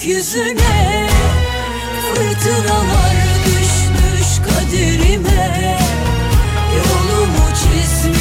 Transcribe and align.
Gökyüzüne 0.00 1.08
Fırtınalar 2.14 3.16
düşmüş 3.46 4.38
kaderime. 4.38 5.78
Yolumu 6.76 7.48
çizmişsin 7.54 8.19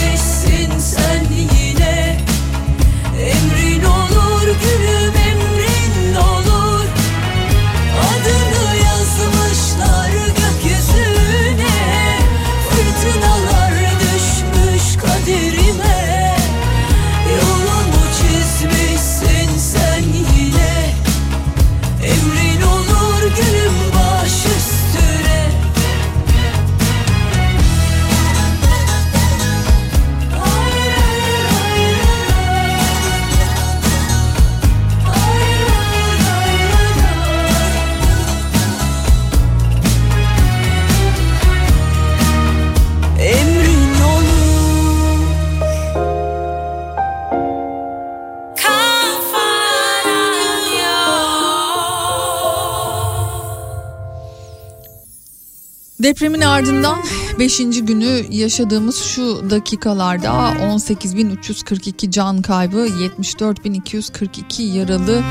Depremin 56.19 56.41
ardından 56.41 56.99
5. 57.39 57.57
günü 57.57 58.25
yaşadığımız 58.29 59.03
şu 59.03 59.49
dakikalarda 59.49 60.29
18.342 60.29 62.11
can 62.11 62.41
kaybı, 62.41 62.87
74.242 62.87 64.61
yaralı. 64.61 65.23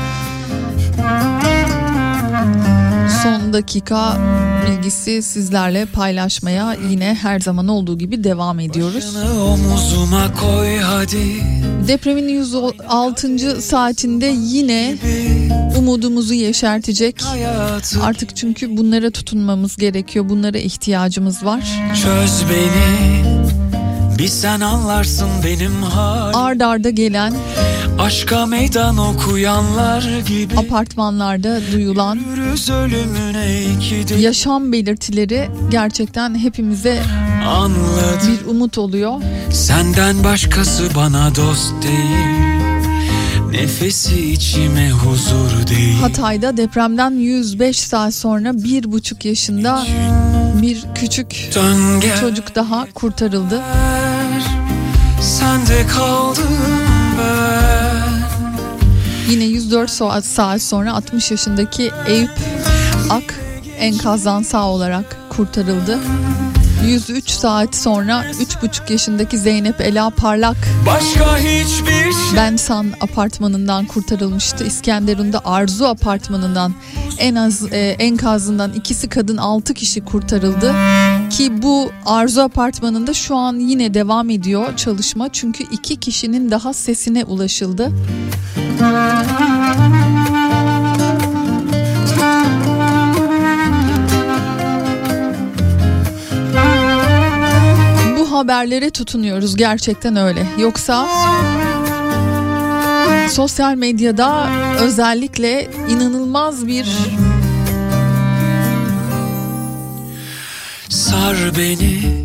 Son 3.23 3.53
dakika 3.53 4.17
bilgisi 4.67 5.21
sizlerle 5.21 5.85
paylaşmaya 5.85 6.75
yine 6.89 7.17
her 7.21 7.39
zaman 7.39 7.67
olduğu 7.67 7.97
gibi 7.97 8.23
devam 8.23 8.59
ediyoruz. 8.59 9.15
Koy 10.39 10.77
hadi 10.77 11.41
Depremin 11.87 12.27
106. 12.27 13.61
saatinde 13.61 14.35
yine 14.37 14.97
umudumuzu 15.79 16.33
yeşertecek. 16.33 17.21
hayatı 17.21 18.03
Artık 18.03 18.35
çünkü 18.35 18.77
bunlara 18.77 19.11
tutunmamız 19.11 19.75
gerekiyor. 19.75 20.29
Bunlara 20.29 20.57
ihtiyacımız 20.57 21.45
var. 21.45 21.63
çöz 22.03 22.43
beni 22.49 23.23
Bir 24.17 24.27
sen 24.27 24.61
anlarsın 24.61 25.29
benim 25.45 25.83
hal 25.83 26.31
Ard 26.33 26.61
arda 26.61 26.89
gelen 26.89 27.33
Aşka 27.99 28.45
meydan 28.45 28.97
okuyanlar 28.97 30.01
gibi 30.27 30.57
apartmanlarda 30.57 31.59
duyulan 31.71 32.19
yaşam 34.19 34.71
belirtileri 34.71 35.49
gerçekten 35.71 36.35
hepimize 36.35 37.03
Anladım 37.47 38.39
bir 38.43 38.51
umut 38.51 38.77
oluyor. 38.77 39.21
Senden 39.53 40.23
başkası 40.23 40.83
bana 40.95 41.35
dost 41.35 41.73
değil 41.83 42.58
Nefesi 43.51 44.31
içime 44.31 44.91
huzur 44.91 45.67
değil 45.67 45.99
Hatay'da 45.99 46.57
depremden 46.57 47.11
105 47.11 47.79
saat 47.79 48.13
sonra 48.13 48.53
bir 48.53 48.91
buçuk 48.91 49.25
yaşında 49.25 49.85
bir 50.61 50.85
küçük 50.95 51.49
çocuk 52.19 52.55
daha 52.55 52.87
kurtarıldı. 52.93 53.61
Sende 55.21 55.87
kaldım 55.87 56.57
ben 57.19 58.09
Yine 59.31 59.43
104 59.43 59.89
saat 59.89 60.25
saat 60.25 60.61
sonra 60.61 60.93
60 60.93 61.31
yaşındaki 61.31 61.91
Eyüp 62.07 62.31
Ak 63.09 63.35
enkazdan 63.79 64.41
sağ 64.41 64.69
olarak 64.69 65.17
kurtarıldı. 65.29 65.99
103 66.85 67.29
saat 67.29 67.75
sonra 67.75 68.25
3,5 68.31 68.91
yaşındaki 68.91 69.37
Zeynep 69.37 69.81
Ela 69.81 70.09
Parlak 70.09 70.57
Başka 70.85 71.37
hiçbir 71.37 72.13
şey 72.13 72.35
Bensan 72.35 72.87
apartmanından 73.01 73.85
kurtarılmıştı. 73.85 74.65
İskenderun'da 74.65 75.41
Arzu 75.45 75.85
apartmanından 75.85 76.73
en 77.17 77.35
az 77.35 77.73
e, 77.73 77.77
enkazından 77.99 78.73
ikisi 78.73 79.09
kadın 79.09 79.37
6 79.37 79.73
kişi 79.73 80.05
kurtarıldı. 80.05 80.75
Ki 81.29 81.61
bu 81.61 81.91
Arzu 82.05 82.41
apartmanında 82.41 83.13
şu 83.13 83.35
an 83.35 83.55
yine 83.55 83.93
devam 83.93 84.29
ediyor 84.29 84.75
çalışma. 84.75 85.29
Çünkü 85.29 85.63
iki 85.71 85.95
kişinin 85.95 86.51
daha 86.51 86.73
sesine 86.73 87.23
ulaşıldı. 87.23 87.91
Haberlere 98.39 98.89
tutunuyoruz 98.89 99.55
gerçekten 99.55 100.15
öyle. 100.15 100.45
Yoksa 100.57 101.07
sosyal 103.29 103.75
medyada 103.75 104.49
özellikle 104.79 105.67
inanılmaz 105.89 106.67
bir 106.67 106.85
Sar 110.89 111.37
beni 111.57 112.19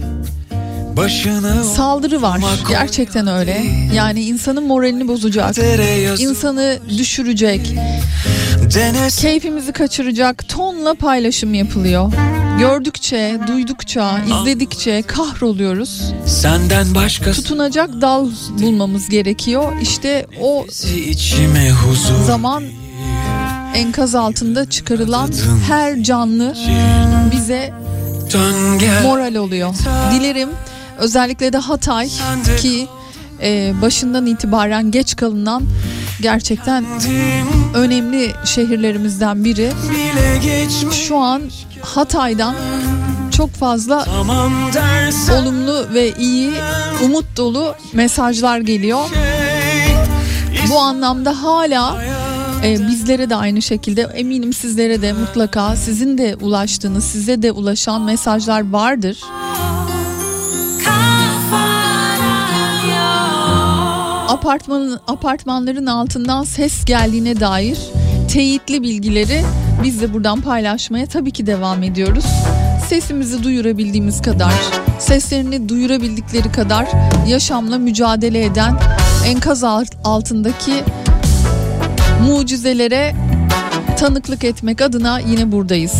Başını 0.97 1.65
saldırı 1.65 2.23
var. 2.23 2.41
Gerçekten 2.69 3.27
öyle. 3.27 3.65
Yani 3.95 4.23
insanın 4.23 4.67
moralini 4.67 5.09
bozacak. 5.09 5.59
İnsanı 6.21 6.79
düşürecek, 6.99 7.75
keyfimizi 9.21 9.73
kaçıracak 9.73 10.49
tonla 10.49 10.95
paylaşım 10.95 11.55
yapılıyor. 11.55 12.13
Gördükçe, 12.59 13.39
duydukça, 13.47 14.19
izledikçe 14.19 15.03
kahroluyoruz. 15.03 16.13
Senden 16.27 16.95
başkası 16.95 17.43
Tutunacak 17.43 18.01
dal 18.01 18.29
bulmamız 18.63 19.09
gerekiyor. 19.09 19.73
İşte 19.83 20.27
o 20.41 20.67
zaman 22.27 22.65
enkaz 23.75 24.15
altında 24.15 24.71
çıkarılan 24.71 25.31
her 25.69 26.03
canlı 26.03 26.55
bize 27.33 27.73
moral 29.03 29.35
oluyor. 29.35 29.75
Dilerim 30.13 30.49
özellikle 30.99 31.53
de 31.53 31.59
Hatay 31.59 32.09
ki 32.59 32.87
e, 33.43 33.73
başından 33.83 34.27
itibaren 34.27 34.91
geç 34.91 35.17
kalınan 35.17 35.63
gerçekten 36.21 36.85
önemli 37.75 38.33
şehirlerimizden 38.45 39.45
biri. 39.45 39.73
Şu 40.93 41.17
an 41.19 41.43
Hatay'dan 41.83 42.55
çok 43.37 43.51
fazla 43.51 44.07
olumlu 45.33 45.87
ve 45.95 46.13
iyi, 46.19 46.51
umut 47.05 47.37
dolu 47.37 47.75
mesajlar 47.93 48.59
geliyor. 48.59 49.05
Bu 50.71 50.79
anlamda 50.79 51.43
hala 51.43 52.03
e, 52.65 52.89
bizlere 52.89 53.31
de 53.31 53.37
aynı 53.37 53.63
şekilde 53.63 54.03
eminim 54.03 54.53
sizlere 54.53 55.03
de 55.03 55.13
mutlaka 55.13 55.77
sizin 55.77 56.19
de 56.19 56.37
ulaştığınız, 56.41 57.05
size 57.05 57.43
de 57.43 57.53
ulaşan 57.53 58.03
mesajlar 58.03 58.73
vardır. 58.73 59.19
Apartmanın 64.45 65.01
apartmanların 65.07 65.87
altından 65.87 66.45
ses 66.45 66.85
geldiğine 66.85 67.41
dair 67.41 67.79
teyitli 68.29 68.83
bilgileri 68.83 69.43
biz 69.83 70.01
de 70.01 70.15
buradan 70.15 70.41
paylaşmaya 70.41 71.07
tabii 71.07 71.31
ki 71.31 71.47
devam 71.47 71.83
ediyoruz. 71.83 72.25
Sesimizi 72.89 73.43
duyurabildiğimiz 73.43 74.23
kadar, 74.23 74.55
seslerini 74.99 75.69
duyurabildikleri 75.69 76.53
kadar 76.53 76.87
yaşamla 77.29 77.79
mücadele 77.79 78.45
eden 78.45 78.79
enkaz 79.27 79.65
alt- 79.65 79.97
altındaki 80.05 80.73
mucizelere 82.27 83.15
tanıklık 83.99 84.45
etmek 84.45 84.83
adına 84.83 85.19
yine 85.19 85.53
buradayız. 85.53 85.95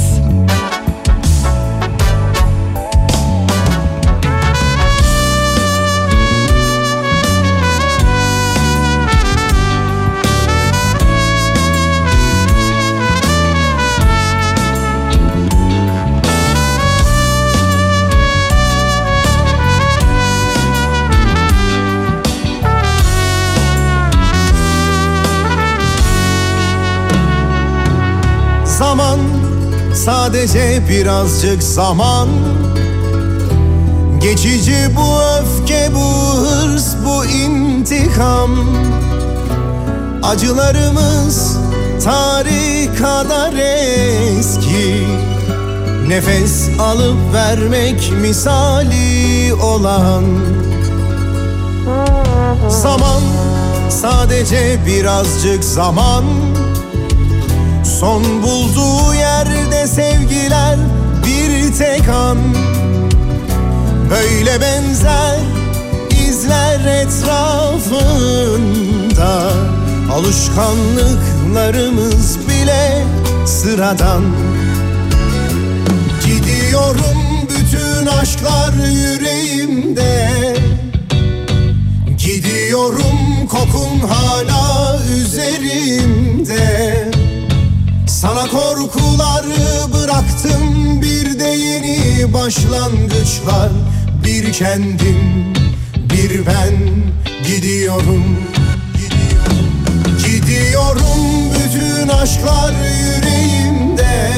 Sadece 30.05 30.83
birazcık 30.89 31.63
zaman. 31.63 32.29
Geçici 34.21 34.77
bu 34.97 35.21
öfke, 35.41 35.91
bu 35.95 36.37
hırs, 36.39 36.95
bu 37.05 37.25
intikam. 37.25 38.51
Acılarımız 40.23 41.57
tarih 42.05 42.99
kadar 42.99 43.53
eski. 44.39 45.07
Nefes 46.09 46.69
alıp 46.81 47.35
vermek 47.35 48.13
misali 48.23 49.55
olan. 49.55 50.25
Zaman 52.69 53.23
sadece 53.91 54.79
birazcık 54.87 55.65
zaman 55.65 56.25
Son 58.01 58.43
bulduğu 58.43 59.15
yerde 59.15 59.87
sevgiler 59.87 60.79
bir 61.27 61.75
tek 61.79 62.09
an. 62.09 62.39
Böyle 64.11 64.61
benzer 64.61 65.39
izler 66.29 67.03
etrafında. 67.03 67.93
Alışkanlıklarımız 70.13 72.39
bile 72.49 73.05
sıradan. 73.47 74.23
Gidiyorum 76.27 77.19
bütün 77.51 78.07
aşklar 78.07 78.73
yüreğimde. 78.93 80.31
Gidiyorum 82.19 83.47
kokun 83.49 83.99
hala 84.09 84.99
üzerimde 85.17 87.15
sana 88.25 88.49
korkuları 88.49 89.93
bıraktım 89.93 91.03
bir 91.03 91.39
de 91.41 91.45
yeni 91.45 92.33
başlangıç 92.33 93.41
var 93.47 93.71
Bir 94.25 94.53
kendim 94.53 95.55
bir 95.97 96.47
ben 96.47 96.75
gidiyorum 97.47 98.25
Gidiyorum, 98.95 99.67
gidiyorum 100.27 101.51
bütün 101.55 102.09
aşklar 102.09 102.73
yüreğimde. 102.73 104.31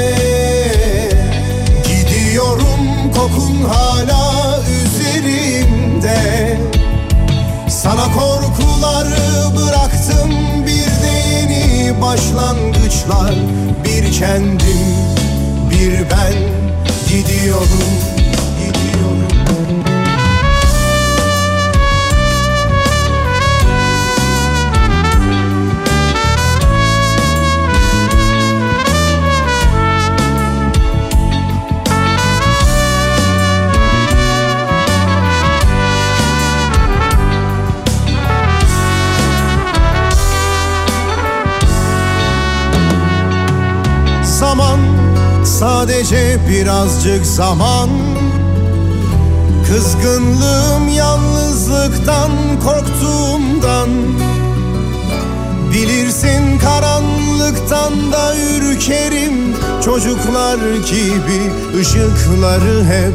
Gidiyorum 1.85 3.13
kokun 3.15 3.69
hala 3.69 4.61
üzerimde. 4.61 6.59
Sana 7.69 8.05
korkuları 8.13 9.57
bıraktım 9.57 10.46
başlangıçlar. 12.03 13.35
Bir 13.85 14.13
kendim, 14.13 14.81
bir 15.71 16.11
ben 16.11 16.35
gidiyorum. 17.09 18.16
Sadece 46.07 46.39
birazcık 46.49 47.27
zaman. 47.27 47.91
Kızgınlığım 49.67 50.89
yalnızlıktan 50.89 52.31
korktuğumdan. 52.65 53.89
Bilirsin 55.73 56.59
karanlıktan 56.59 58.13
da 58.13 58.35
ürkerim. 58.37 59.55
Çocuklar 59.85 60.59
gibi 60.75 61.53
ışıkları 61.81 62.85
hep 62.85 63.15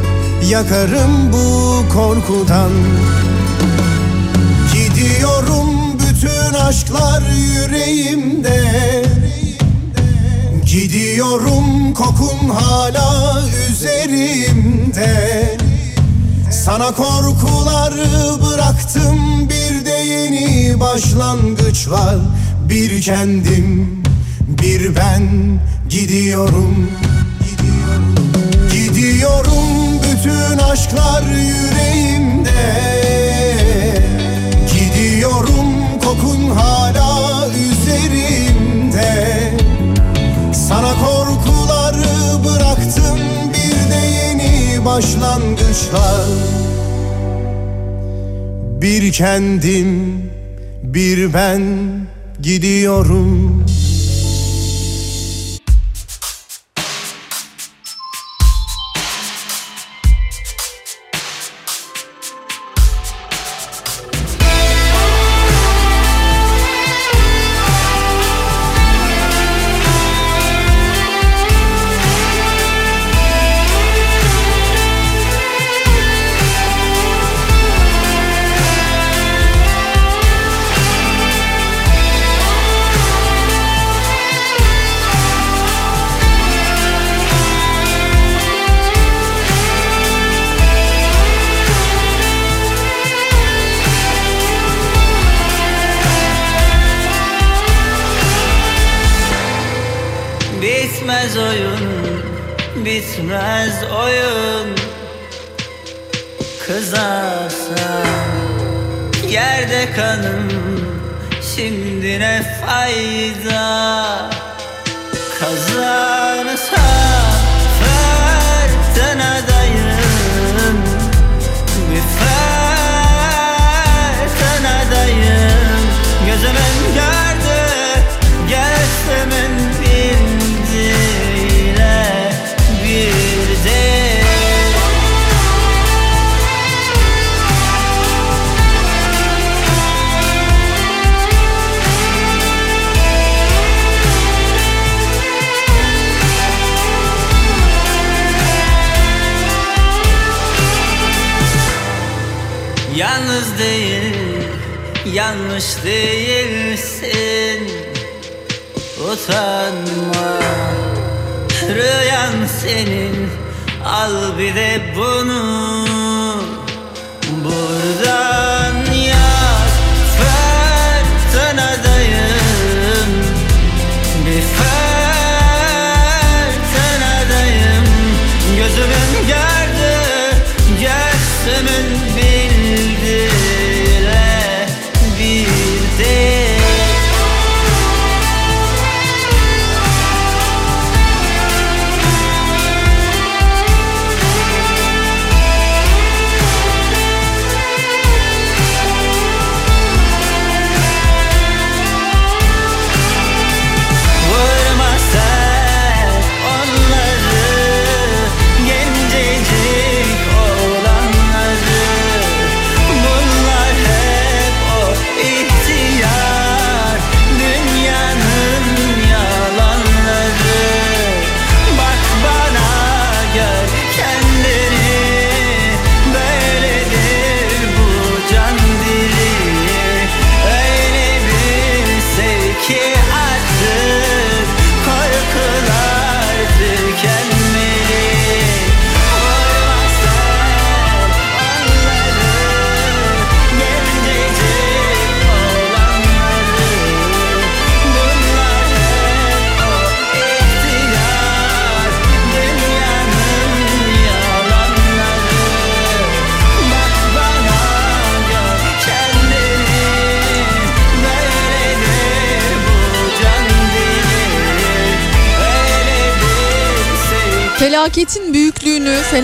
yakarım 0.50 1.32
bu 1.32 1.82
korkudan. 1.94 2.70
Gidiyorum 4.72 5.68
bütün 5.98 6.54
aşklar 6.54 7.22
yüreğimde 7.54 8.91
Gidiyorum 11.12 11.94
kokun 11.94 12.48
hala 12.48 13.40
üzerimde. 13.70 15.56
Sana 16.50 16.92
korkuları 16.92 18.42
bıraktım 18.42 19.48
bir 19.48 19.84
de 19.84 19.90
yeni 19.90 20.80
başlangıçlar. 20.80 22.16
Bir 22.68 23.02
kendim 23.02 24.02
bir 24.48 24.96
ben 24.96 25.28
gidiyorum 25.88 26.90
Gidiyorum 28.72 30.00
bütün 30.02 30.58
aşklar 30.58 31.22
yüreğimde 31.22 33.01
sana 40.72 40.94
korkuları 40.94 42.44
bıraktım 42.44 43.18
bir 43.48 43.90
de 43.90 44.06
yeni 44.06 44.84
başlangıçlar. 44.84 46.28
Bir 48.80 49.12
kendim 49.12 50.22
bir 50.82 51.34
ben 51.34 51.62
gidiyorum 52.40 53.64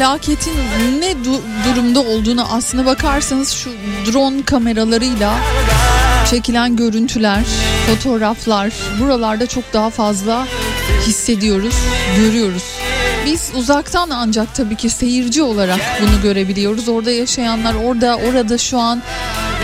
felaketin 0.09 0.53
ne 1.01 1.11
du- 1.11 1.41
durumda 1.65 2.01
olduğunu 2.01 2.53
aslına 2.53 2.87
bakarsanız 2.87 3.51
şu 3.51 3.71
drone 4.07 4.43
kameralarıyla 4.43 5.35
çekilen 6.31 6.77
görüntüler, 6.77 7.45
fotoğraflar 7.87 8.73
buralarda 9.01 9.47
çok 9.47 9.73
daha 9.73 9.91
fazla 9.91 10.47
hissediyoruz, 11.07 11.75
görüyoruz. 12.17 12.63
Biz 13.27 13.51
uzaktan 13.57 14.11
ancak 14.11 14.55
tabii 14.55 14.77
ki 14.77 14.91
seyirci 14.91 15.43
olarak 15.43 15.81
bunu 16.01 16.23
görebiliyoruz. 16.23 16.89
Orada 16.89 17.11
yaşayanlar, 17.11 17.75
orada 17.75 18.17
orada 18.17 18.59
şu 18.59 18.79
an 18.79 19.03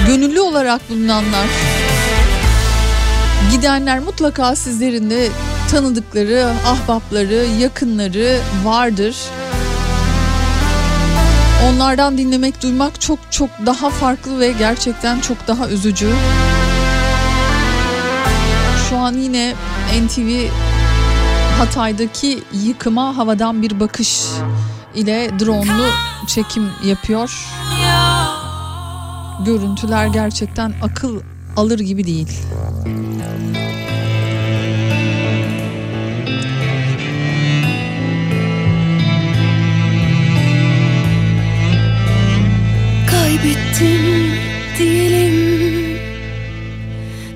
gönüllü 0.07 0.41
olarak 0.41 0.91
bulunanlar, 0.91 1.47
gidenler 3.53 3.99
mutlaka 3.99 4.57
sizlerin 4.57 5.11
de 5.11 5.29
tanıdıkları, 5.71 6.47
ahbapları, 6.67 7.47
yakınları 7.61 8.39
vardır. 8.65 9.17
Onlardan 11.68 12.18
dinlemek, 12.18 12.62
duymak 12.62 13.00
çok 13.00 13.18
çok 13.30 13.50
daha 13.66 13.90
farklı 13.90 14.40
ve 14.40 14.52
gerçekten 14.52 15.21
çok 15.21 15.49
daha 15.49 15.68
üzücü. 15.68 16.12
Şu 18.90 18.97
an 18.97 19.12
yine 19.14 19.54
NTV 20.04 20.49
Hatay'daki 21.59 22.42
yıkıma 22.52 23.16
havadan 23.16 23.62
bir 23.62 23.80
bakış 23.80 24.25
ile 24.94 25.30
drone'lu 25.38 25.87
çekim 26.26 26.68
yapıyor. 26.85 27.47
Görüntüler 29.47 30.06
gerçekten 30.06 30.75
akıl 30.83 31.21
alır 31.56 31.78
gibi 31.78 32.04
değil. 32.06 32.28
Kaybettim 43.45 44.33
diyelim. 44.79 45.35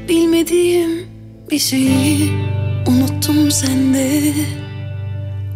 Bilmediğim 0.09 0.91
bir 1.51 1.59
şeyi 1.59 2.33
unuttum 2.87 3.51
sende. 3.51 4.33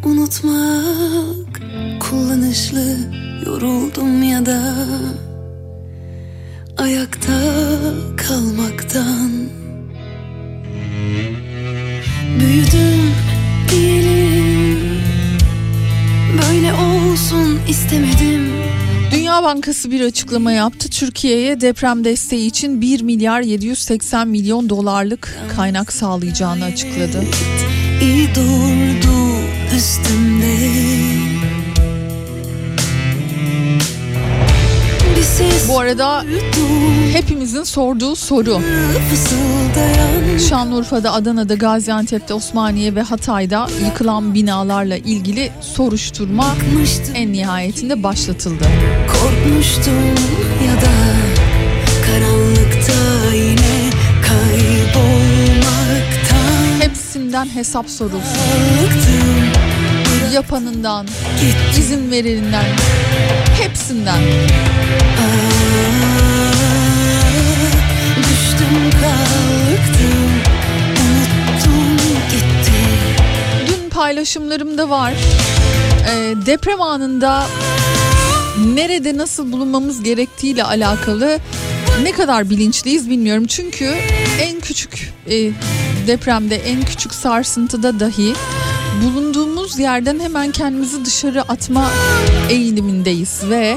Unutmak 0.04 1.60
kullanışlı 2.00 2.96
yoruldum 3.46 4.22
ya 4.22 4.46
da 4.46 4.74
Ayakta 6.78 7.40
kalmaktan. 8.16 9.30
Büyüdüm 12.40 13.10
diyelim. 13.70 14.78
Böyle 16.38 16.72
olsun 16.72 17.60
istemedim 17.68 18.41
Dünya 19.32 19.42
Bankası 19.42 19.90
bir 19.90 20.00
açıklama 20.00 20.52
yaptı. 20.52 20.90
Türkiye'ye 20.90 21.60
deprem 21.60 22.04
desteği 22.04 22.46
için 22.46 22.80
1 22.80 23.02
milyar 23.02 23.40
780 23.40 24.28
milyon 24.28 24.68
dolarlık 24.68 25.38
kaynak 25.56 25.92
sağlayacağını 25.92 26.64
açıkladı. 26.64 27.24
İyi 28.02 28.28
durdu 28.34 29.12
üstümde 29.76 30.31
Bu 35.72 35.78
arada 35.78 36.24
hepimizin 37.12 37.64
sorduğu 37.64 38.16
soru. 38.16 38.60
Şanlıurfa'da, 40.48 41.12
Adana'da, 41.12 41.54
Gaziantep'te, 41.54 42.34
Osmaniye 42.34 42.94
ve 42.94 43.02
Hatay'da 43.02 43.68
yıkılan 43.84 44.34
binalarla 44.34 44.96
ilgili 44.96 45.50
soruşturma 45.60 46.54
en 47.14 47.32
nihayetinde 47.32 48.02
başlatıldı. 48.02 48.64
korkmuştum 49.12 49.94
ya 50.66 50.74
da 50.82 50.92
karanlıkta 52.06 53.34
yine 53.34 53.90
kaybolmaktan 54.28 55.72
Hepsinden 56.80 57.46
hesap 57.54 57.90
sorulsun. 57.90 58.22
Yapanından, 60.34 61.06
izin 61.78 62.10
vereninden, 62.10 62.64
hepsinden. 63.62 64.20
Düştüm 64.20 65.51
kalktım 68.74 70.30
Unuttum 70.90 71.96
gitti 72.30 72.72
Dün 73.66 73.88
paylaşımlarımda 73.90 74.90
var. 74.90 75.12
Ee, 76.10 76.34
deprem 76.46 76.82
anında 76.82 77.46
nerede 78.74 79.16
nasıl 79.16 79.52
bulunmamız 79.52 80.02
gerektiğiyle 80.02 80.64
alakalı 80.64 81.38
ne 82.02 82.12
kadar 82.12 82.50
bilinçliyiz 82.50 83.10
bilmiyorum. 83.10 83.46
Çünkü 83.46 83.94
en 84.40 84.60
küçük 84.60 85.12
e, 85.30 85.50
depremde, 86.06 86.56
en 86.56 86.82
küçük 86.82 87.14
sarsıntıda 87.14 88.00
dahi 88.00 88.34
bulunduğumuz 89.04 89.78
yerden 89.78 90.20
hemen 90.20 90.50
kendimizi 90.50 91.04
dışarı 91.04 91.42
atma 91.42 91.90
eğilimindeyiz 92.50 93.40
ve 93.50 93.76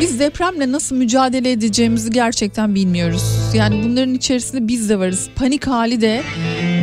biz 0.00 0.20
depremle 0.20 0.72
nasıl 0.72 0.96
mücadele 0.96 1.52
edeceğimizi 1.52 2.10
gerçekten 2.10 2.74
bilmiyoruz. 2.74 3.22
Yani 3.54 3.84
bunların 3.84 4.14
içerisinde 4.14 4.68
biz 4.68 4.88
de 4.88 4.98
varız. 4.98 5.28
Panik 5.36 5.66
hali 5.66 6.00
de 6.00 6.22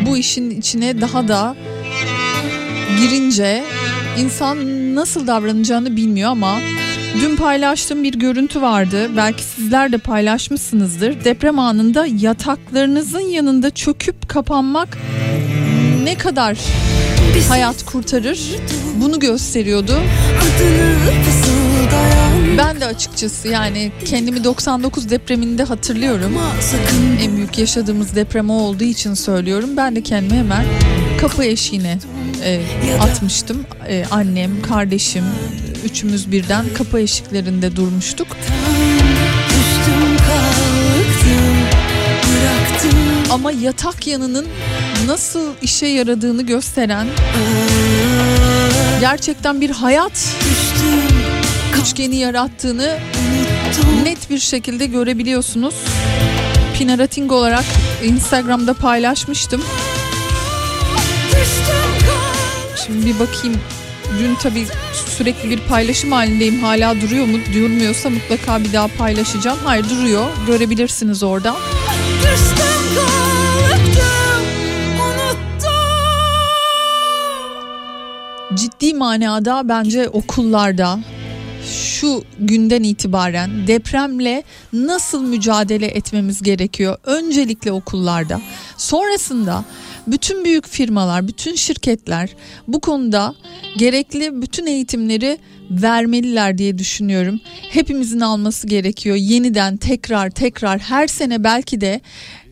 bu 0.05 0.17
işin 0.17 0.49
içine 0.49 1.01
daha 1.01 1.27
da 1.27 1.55
girince 2.99 3.63
insan 4.17 4.57
nasıl 4.95 5.27
davranacağını 5.27 5.95
bilmiyor 5.95 6.31
ama 6.31 6.59
dün 7.21 7.35
paylaştığım 7.35 8.03
bir 8.03 8.13
görüntü 8.13 8.61
vardı. 8.61 9.09
Belki 9.17 9.43
sizler 9.43 9.91
de 9.91 9.97
paylaşmışsınızdır. 9.97 11.23
Deprem 11.23 11.59
anında 11.59 12.05
yataklarınızın 12.05 13.19
yanında 13.19 13.69
çöküp 13.69 14.29
kapanmak 14.29 14.97
ne 16.03 16.15
kadar 16.15 16.57
hayat 17.49 17.85
kurtarır 17.85 18.39
bunu 19.01 19.19
gösteriyordu. 19.19 19.93
Adını 20.41 21.15
Ben 22.57 22.81
de 22.81 22.85
açıkçası 22.85 23.47
yani 23.47 23.91
kendimi 24.05 24.43
99 24.43 25.09
depreminde 25.09 25.63
hatırlıyorum. 25.63 26.37
En 27.21 27.35
büyük 27.35 27.57
yaşadığımız 27.57 28.15
deprem 28.15 28.49
olduğu 28.49 28.83
için 28.83 29.13
söylüyorum. 29.13 29.77
Ben 29.77 29.95
de 29.95 30.03
kendimi 30.03 30.39
hemen 30.39 30.65
kapı 31.21 31.43
eşiğine 31.43 31.99
e, 32.43 32.61
atmıştım. 33.01 33.65
E, 33.87 34.05
annem, 34.11 34.61
kardeşim, 34.61 35.23
üçümüz 35.85 36.31
birden 36.31 36.65
kapı 36.77 36.99
eşiklerinde 36.99 37.75
durmuştuk. 37.75 38.27
Ama 43.29 43.51
yatak 43.51 44.07
yanının 44.07 44.45
nasıl 45.07 45.49
işe 45.61 45.85
yaradığını 45.85 46.41
gösteren 46.41 47.07
gerçekten 48.99 49.61
bir 49.61 49.69
hayat 49.69 50.35
üçgeni 51.81 52.15
yarattığını 52.15 52.97
net 54.03 54.29
bir 54.29 54.39
şekilde 54.39 54.85
görebiliyorsunuz. 54.85 55.75
Pinarating 56.77 57.31
olarak 57.31 57.65
Instagram'da 58.03 58.73
paylaşmıştım. 58.73 59.61
Şimdi 62.85 63.05
bir 63.05 63.19
bakayım. 63.19 63.57
Dün 64.19 64.35
tabii 64.35 64.67
sürekli 65.17 65.49
bir 65.49 65.59
paylaşım 65.59 66.11
halindeyim. 66.11 66.63
Hala 66.63 67.01
duruyor 67.01 67.25
mu? 67.25 67.37
Durmuyorsa 67.53 68.09
mutlaka 68.09 68.63
bir 68.63 68.73
daha 68.73 68.87
paylaşacağım. 68.87 69.57
Hayır 69.63 69.89
duruyor. 69.89 70.25
Görebilirsiniz 70.47 71.23
orada. 71.23 71.55
Düştüm 72.17 72.95
kalktım 72.95 74.45
Unuttum 75.01 75.75
Ciddi 78.57 78.93
manada 78.93 79.69
bence 79.69 80.09
okullarda 80.09 80.99
şu 81.65 82.23
günden 82.39 82.83
itibaren 82.83 83.67
depremle 83.67 84.43
nasıl 84.73 85.23
mücadele 85.23 85.85
etmemiz 85.85 86.41
gerekiyor? 86.41 86.97
Öncelikle 87.03 87.71
okullarda. 87.71 88.41
Sonrasında 88.77 89.65
bütün 90.07 90.45
büyük 90.45 90.67
firmalar, 90.67 91.27
bütün 91.27 91.55
şirketler 91.55 92.29
bu 92.67 92.79
konuda 92.79 93.35
gerekli 93.77 94.41
bütün 94.41 94.65
eğitimleri 94.65 95.37
vermeliler 95.71 96.57
diye 96.57 96.77
düşünüyorum. 96.77 97.39
Hepimizin 97.69 98.19
alması 98.19 98.67
gerekiyor. 98.67 99.15
Yeniden 99.15 99.77
tekrar 99.77 100.29
tekrar 100.29 100.79
her 100.79 101.07
sene 101.07 101.43
belki 101.43 101.81
de 101.81 102.01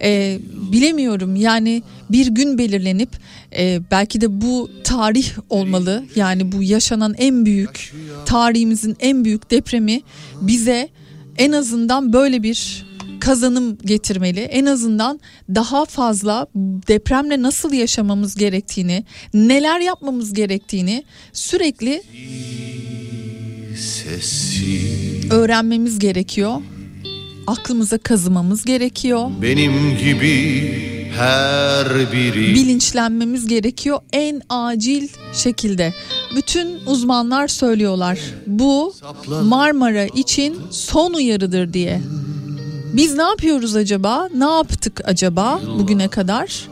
e, 0.02 0.40
bilemiyorum 0.72 1.36
yani 1.36 1.84
bir 2.10 2.28
gün 2.28 2.58
belirlenip 2.58 3.10
e, 3.58 3.80
belki 3.92 4.22
de 4.22 4.42
bu 4.42 4.70
tarih 4.84 5.30
olmalı. 5.50 6.04
Yani 6.16 6.52
bu 6.52 6.64
yaşanan 6.64 7.16
en 7.18 7.46
büyük 7.46 7.94
tarihimizin 8.26 8.96
en 9.00 9.26
büyük 9.26 9.52
depremi 9.52 10.02
bize 10.42 10.90
en 11.38 11.52
azından 11.52 12.14
böyle 12.14 12.44
bir 12.44 12.86
kazanım 13.26 13.78
getirmeli. 13.78 14.40
En 14.40 14.66
azından 14.66 15.20
daha 15.56 15.86
fazla 15.86 16.48
depremle 16.88 17.42
nasıl 17.42 17.74
yaşamamız 17.74 18.36
gerektiğini, 18.36 19.06
neler 19.34 19.80
yapmamız 19.80 20.34
gerektiğini 20.34 21.04
sürekli 21.34 22.04
öğrenmemiz 25.32 26.00
gerekiyor. 26.00 26.62
Aklımıza 27.48 27.98
kazımamız 27.98 28.64
gerekiyor. 28.64 29.30
benim 29.42 29.98
gibi 29.98 30.94
her 31.18 32.12
biri 32.12 32.56
bilinçlenmemiz 32.56 33.48
gerekiyor 33.48 34.00
en 34.14 34.42
acil 34.50 35.08
şekilde. 35.34 35.94
Bütün 36.36 36.78
uzmanlar 36.86 37.48
söylüyorlar. 37.48 38.20
Bu 38.48 38.94
Marmara 39.44 40.06
için 40.06 40.58
son 40.72 41.14
uyarıdır 41.14 41.74
diye. 41.74 42.02
Biz 42.94 43.14
ne 43.16 43.24
yapıyoruz 43.24 43.76
acaba? 43.76 44.30
Ne 44.36 44.44
yaptık 44.44 45.02
acaba 45.04 45.62
bugüne 45.80 46.08
kadar? 46.08 46.68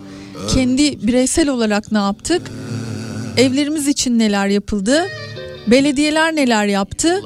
Kendi 0.54 1.08
bireysel 1.08 1.50
olarak 1.50 1.92
ne 1.92 1.98
yaptık? 1.98 2.42
Evlerimiz 3.38 3.88
için 3.88 4.20
neler 4.20 4.48
yapıldı? 4.48 5.04
Belediyeler 5.68 6.36
neler 6.36 6.66
yaptı? 6.66 7.22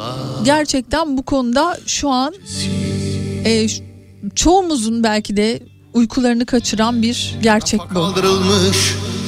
Gerçekten 0.45 1.17
bu 1.17 1.23
konuda 1.23 1.77
şu 1.85 2.09
an 2.09 2.33
e, 3.45 3.67
çoğumuzun 4.35 5.03
belki 5.03 5.37
de 5.37 5.59
uykularını 5.93 6.45
kaçıran 6.45 7.01
bir 7.01 7.35
gerçek 7.43 7.79
bu. 7.95 7.99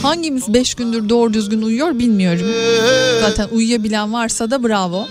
Hangimiz 0.02 0.54
5 0.54 0.76
gündür 0.76 1.10
doğru 1.10 1.34
düzgün 1.34 1.62
uyuyor 1.62 2.00
bilmiyorum. 2.00 2.46
Zaten 3.22 3.48
uyuyabilen 3.52 4.14
varsa 4.14 4.52
da 4.52 4.64
bravo. 4.64 5.08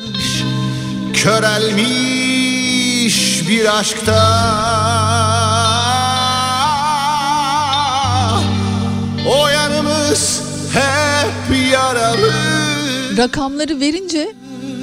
körelmiş 1.14 2.25
bir 3.48 3.78
aşkta. 3.78 4.22
O 9.28 9.48
yanımız 9.48 10.42
hep 10.72 11.72
yaralı. 11.72 12.32
Rakamları 13.16 13.80
verince 13.80 14.34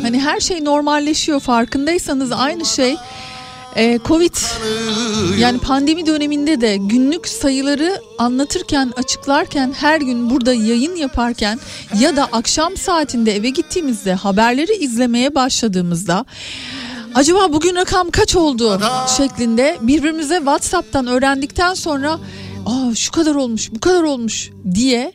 hani 0.02 0.22
her 0.22 0.40
şey 0.40 0.66
normalleşiyor 0.66 1.40
farkındaysanız 1.40 2.32
aynı 2.32 2.66
şey 2.66 2.96
e, 3.76 4.00
Covid 4.06 4.36
yani 5.38 5.60
pandemi 5.60 6.06
döneminde 6.06 6.62
de 6.62 6.78
günlük 6.78 7.28
sayıları 7.28 8.02
anlatırken 8.18 8.94
açıklarken 8.98 9.74
her 9.80 10.02
gün 10.02 10.30
burada 10.30 10.54
yayın 10.54 10.96
yaparken 10.96 11.60
ya 12.00 12.16
da 12.16 12.26
akşam 12.32 12.78
saatinde 12.78 13.36
eve 13.36 13.50
gittiğimizde 13.50 14.14
haberleri 14.14 14.74
izlemeye 14.76 15.36
başladığımızda 15.36 16.26
acaba 17.16 17.54
bugün 17.54 17.76
rakam 17.76 18.12
kaç 18.12 18.36
oldu 18.36 18.80
şeklinde 19.18 19.78
birbirimize 19.82 20.38
WhatsApp'tan 20.38 21.08
öğrendikten 21.08 21.74
sonra 21.74 22.20
Aa, 22.66 22.96
şu 22.96 23.12
kadar 23.12 23.36
olmuş 23.36 23.72
bu 23.72 23.80
kadar 23.80 24.04
olmuş 24.04 24.50
diye 24.76 25.14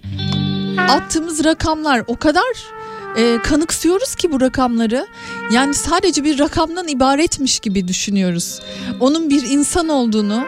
attığımız 0.89 1.45
rakamlar 1.45 2.03
o 2.07 2.17
kadar 2.17 2.57
e, 3.17 3.39
kanıksıyoruz 3.43 4.15
ki 4.15 4.33
bu 4.33 4.41
rakamları. 4.41 5.07
Yani 5.53 5.75
sadece 5.75 6.25
bir 6.25 6.39
rakamdan 6.39 6.89
ibaretmiş 6.89 7.61
gibi 7.61 7.89
düşünüyoruz. 7.89 8.61
Onun 9.01 9.31
bir 9.31 9.43
insan 9.43 9.89
olduğunu, 9.89 10.43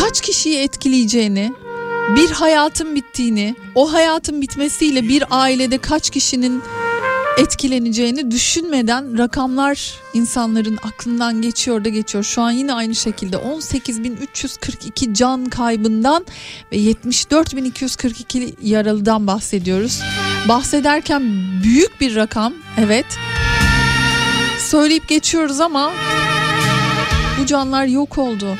kaç 0.00 0.20
kişiyi 0.20 0.58
etkileyeceğini, 0.58 1.52
bir 2.16 2.30
hayatın 2.30 2.94
bittiğini, 2.94 3.56
o 3.74 3.92
hayatın 3.92 4.40
bitmesiyle 4.40 5.08
bir 5.08 5.24
ailede 5.30 5.78
kaç 5.78 6.10
kişinin 6.10 6.62
etkileneceğini 7.38 8.30
düşünmeden 8.30 9.18
rakamlar 9.18 9.94
insanların 10.14 10.78
aklından 10.82 11.42
geçiyor 11.42 11.84
da 11.84 11.88
geçiyor. 11.88 12.24
Şu 12.24 12.42
an 12.42 12.50
yine 12.50 12.72
aynı 12.72 12.94
şekilde 12.94 13.36
18.342 13.36 15.14
can 15.14 15.44
kaybından 15.44 16.26
ve 16.72 16.76
74.242 16.76 18.54
yaralıdan 18.62 19.26
bahsediyoruz. 19.26 20.00
Bahsederken 20.48 21.22
büyük 21.62 22.00
bir 22.00 22.16
rakam 22.16 22.54
evet. 22.78 23.06
Söyleyip 24.58 25.08
geçiyoruz 25.08 25.60
ama 25.60 25.92
bu 27.40 27.46
canlar 27.46 27.84
yok 27.84 28.18
oldu. 28.18 28.56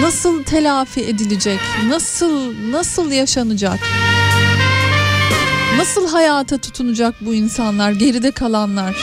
Nasıl 0.00 0.44
telafi 0.44 1.00
edilecek? 1.00 1.60
Nasıl 1.88 2.54
nasıl 2.70 3.10
yaşanacak? 3.10 3.80
Nasıl 5.76 6.08
hayata 6.08 6.58
tutunacak 6.58 7.14
bu 7.20 7.34
insanlar, 7.34 7.90
geride 7.92 8.30
kalanlar? 8.30 8.96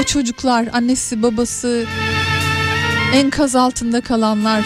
O 0.00 0.02
çocuklar, 0.02 0.68
annesi, 0.72 1.22
babası, 1.22 1.84
enkaz 3.14 3.56
altında 3.56 4.00
kalanlar. 4.00 4.64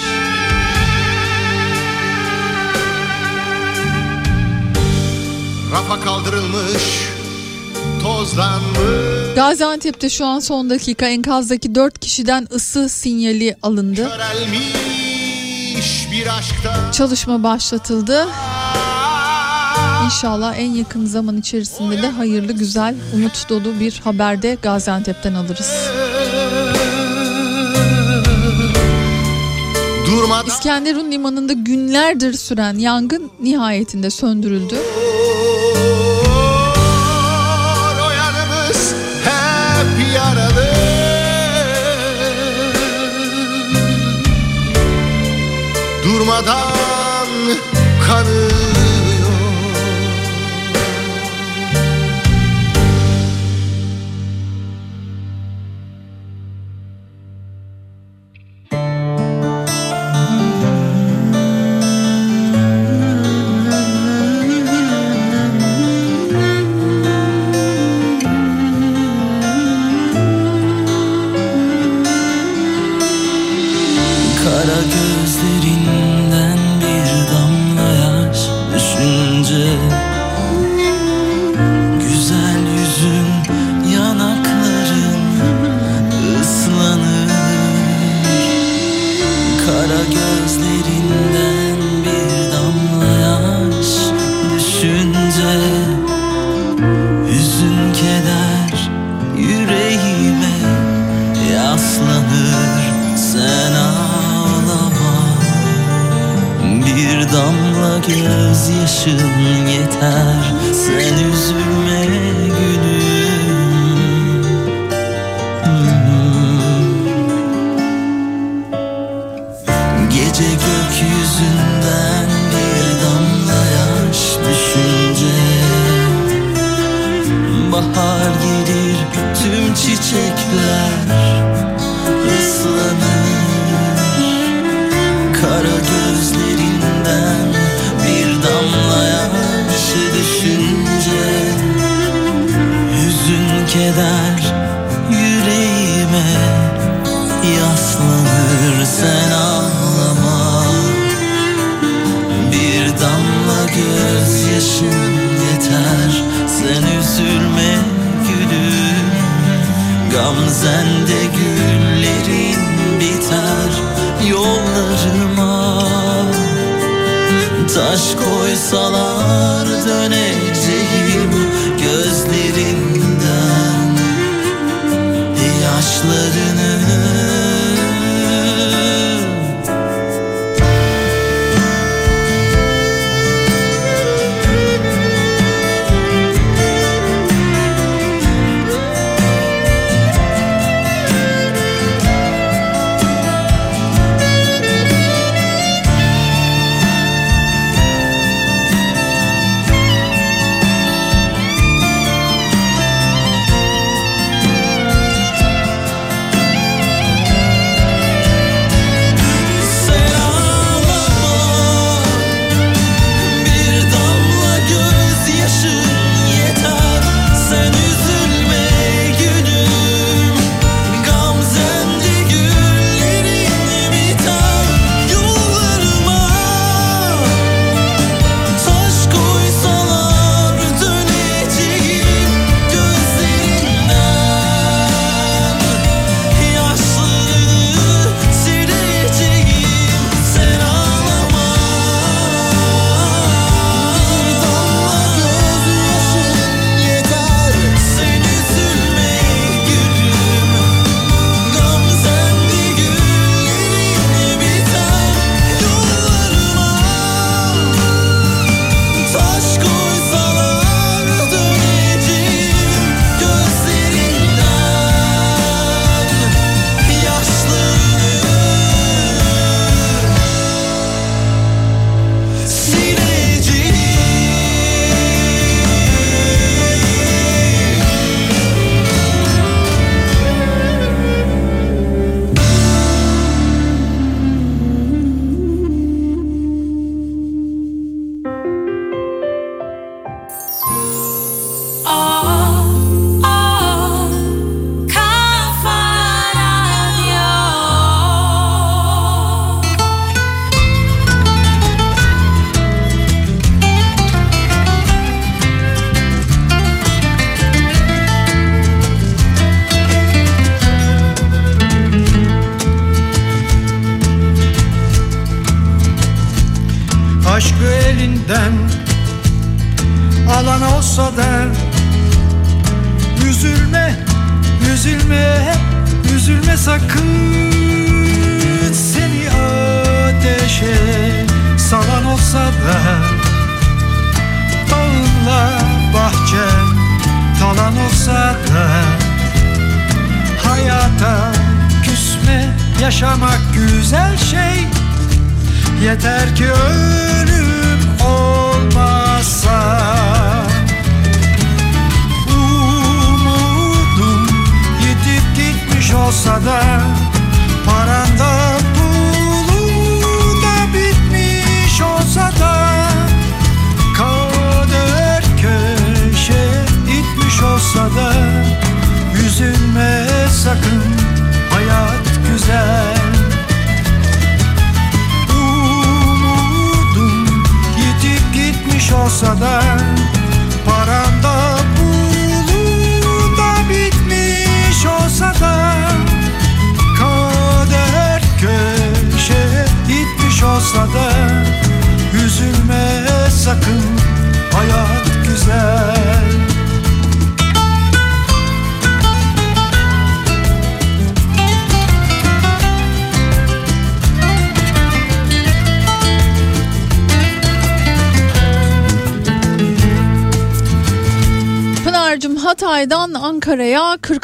Rafa 5.73 6.01
kaldırılmış 6.01 6.83
tozlanmış 8.03 9.35
Gaziantep'te 9.35 10.11
şu 10.11 10.27
an 10.27 10.39
son 10.39 10.71
dakika 10.71 11.07
enkazdaki 11.07 11.75
4 11.75 11.99
kişiden 11.99 12.49
ısı 12.55 12.89
sinyali 12.89 13.57
alındı. 13.63 14.11
Çalışma 16.93 17.43
başlatıldı. 17.43 18.29
İnşallah 20.05 20.59
en 20.59 20.71
yakın 20.71 21.07
zaman 21.07 21.37
içerisinde 21.37 22.03
de 22.03 22.11
hayırlı, 22.11 22.53
güzel, 22.53 22.95
umut 23.15 23.49
dolu 23.49 23.81
bir 23.81 24.01
haberde 24.05 24.57
Gaziantep'ten 24.63 25.35
alırız. 25.35 25.71
durmadan 30.27 30.47
İskenderun 30.47 31.13
limanında 31.13 31.53
günlerdir 31.53 32.33
süren 32.33 32.79
yangın 32.79 33.31
nihayetinde 33.41 34.11
söndürüldü. 34.11 34.77
Durmadan 46.05 46.76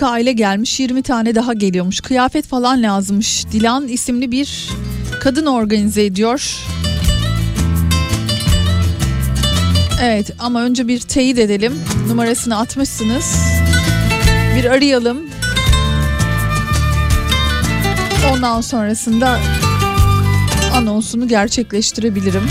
40 0.03 0.13
aile 0.13 0.33
gelmiş 0.33 0.81
20 0.81 1.03
tane 1.03 1.35
daha 1.35 1.53
geliyormuş. 1.53 2.01
Kıyafet 2.01 2.47
falan 2.47 2.83
lazımmış. 2.83 3.47
Dilan 3.53 3.89
isimli 3.89 4.31
bir 4.31 4.69
kadın 5.21 5.47
organize 5.47 6.05
ediyor. 6.05 6.57
Evet 10.03 10.31
ama 10.39 10.63
önce 10.63 10.89
bir 10.89 11.01
teyit 11.01 11.39
edelim. 11.39 11.73
Numarasını 12.09 12.59
atmışsınız. 12.59 13.37
Bir 14.57 14.65
arayalım. 14.65 15.19
Ondan 18.33 18.61
sonrasında 18.61 19.39
anonsunu 20.75 21.29
gerçekleştirebilirim. 21.29 22.45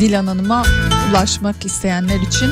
Dilan 0.00 0.26
Hanım'a 0.26 0.64
ulaşmak 1.10 1.64
isteyenler 1.64 2.20
için 2.20 2.50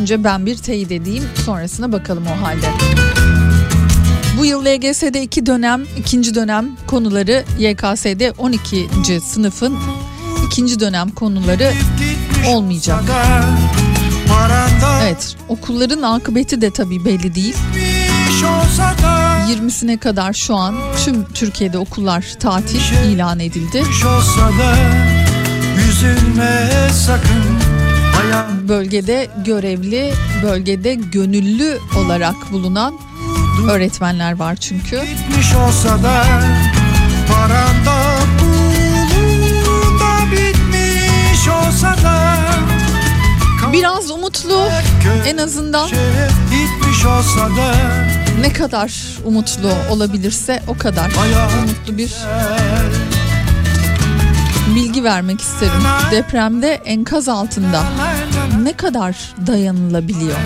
önce 0.00 0.24
ben 0.24 0.46
bir 0.46 0.56
teyit 0.56 0.92
edeyim 0.92 1.24
sonrasına 1.44 1.92
bakalım 1.92 2.24
o 2.26 2.46
halde. 2.46 3.05
Bu 4.38 4.44
yıl 4.44 4.64
LGS'de 4.64 5.22
iki 5.22 5.46
dönem, 5.46 5.86
ikinci 5.98 6.34
dönem 6.34 6.76
konuları 6.86 7.44
YKS'de 7.58 8.32
12. 8.38 8.88
sınıfın 9.20 9.78
ikinci 10.46 10.80
dönem 10.80 11.10
konuları 11.10 11.72
olmayacak. 12.48 13.02
Evet, 15.02 15.36
okulların 15.48 16.02
akıbeti 16.02 16.60
de 16.60 16.70
tabii 16.70 17.04
belli 17.04 17.34
değil. 17.34 17.56
20'sine 19.48 19.98
kadar 19.98 20.32
şu 20.32 20.54
an 20.54 20.74
tüm 21.04 21.24
Türkiye'de 21.34 21.78
okullar 21.78 22.34
tatil 22.40 22.80
ilan 23.12 23.40
edildi. 23.40 23.82
Bölgede 28.68 29.28
görevli, 29.44 30.12
bölgede 30.42 30.94
gönüllü 30.94 31.78
olarak 31.98 32.52
bulunan 32.52 32.94
öğretmenler 33.64 34.36
var 34.38 34.56
çünkü. 34.56 35.02
bitmiş 35.02 35.54
olsa 35.54 36.02
da 36.02 36.24
Paranda 37.32 37.96
da 40.00 40.32
bitmiş 40.32 41.48
olsa 41.48 41.96
da 42.02 42.36
Biraz 43.72 44.10
umutlu 44.10 44.68
en 45.26 45.36
azından 45.36 45.88
Bitmiş 46.50 47.04
olsa 47.04 47.40
da 47.40 47.74
ne 48.40 48.52
kadar 48.52 48.92
umutlu 49.24 49.72
olabilirse 49.90 50.62
o 50.68 50.78
kadar 50.78 51.10
umutlu 51.62 51.98
bir 51.98 52.12
bilgi 54.74 55.04
vermek 55.04 55.40
isterim. 55.40 55.82
Depremde 56.10 56.74
enkaz 56.84 57.28
altında 57.28 57.82
ne 58.62 58.72
kadar 58.72 59.34
dayanılabiliyor? 59.46 60.36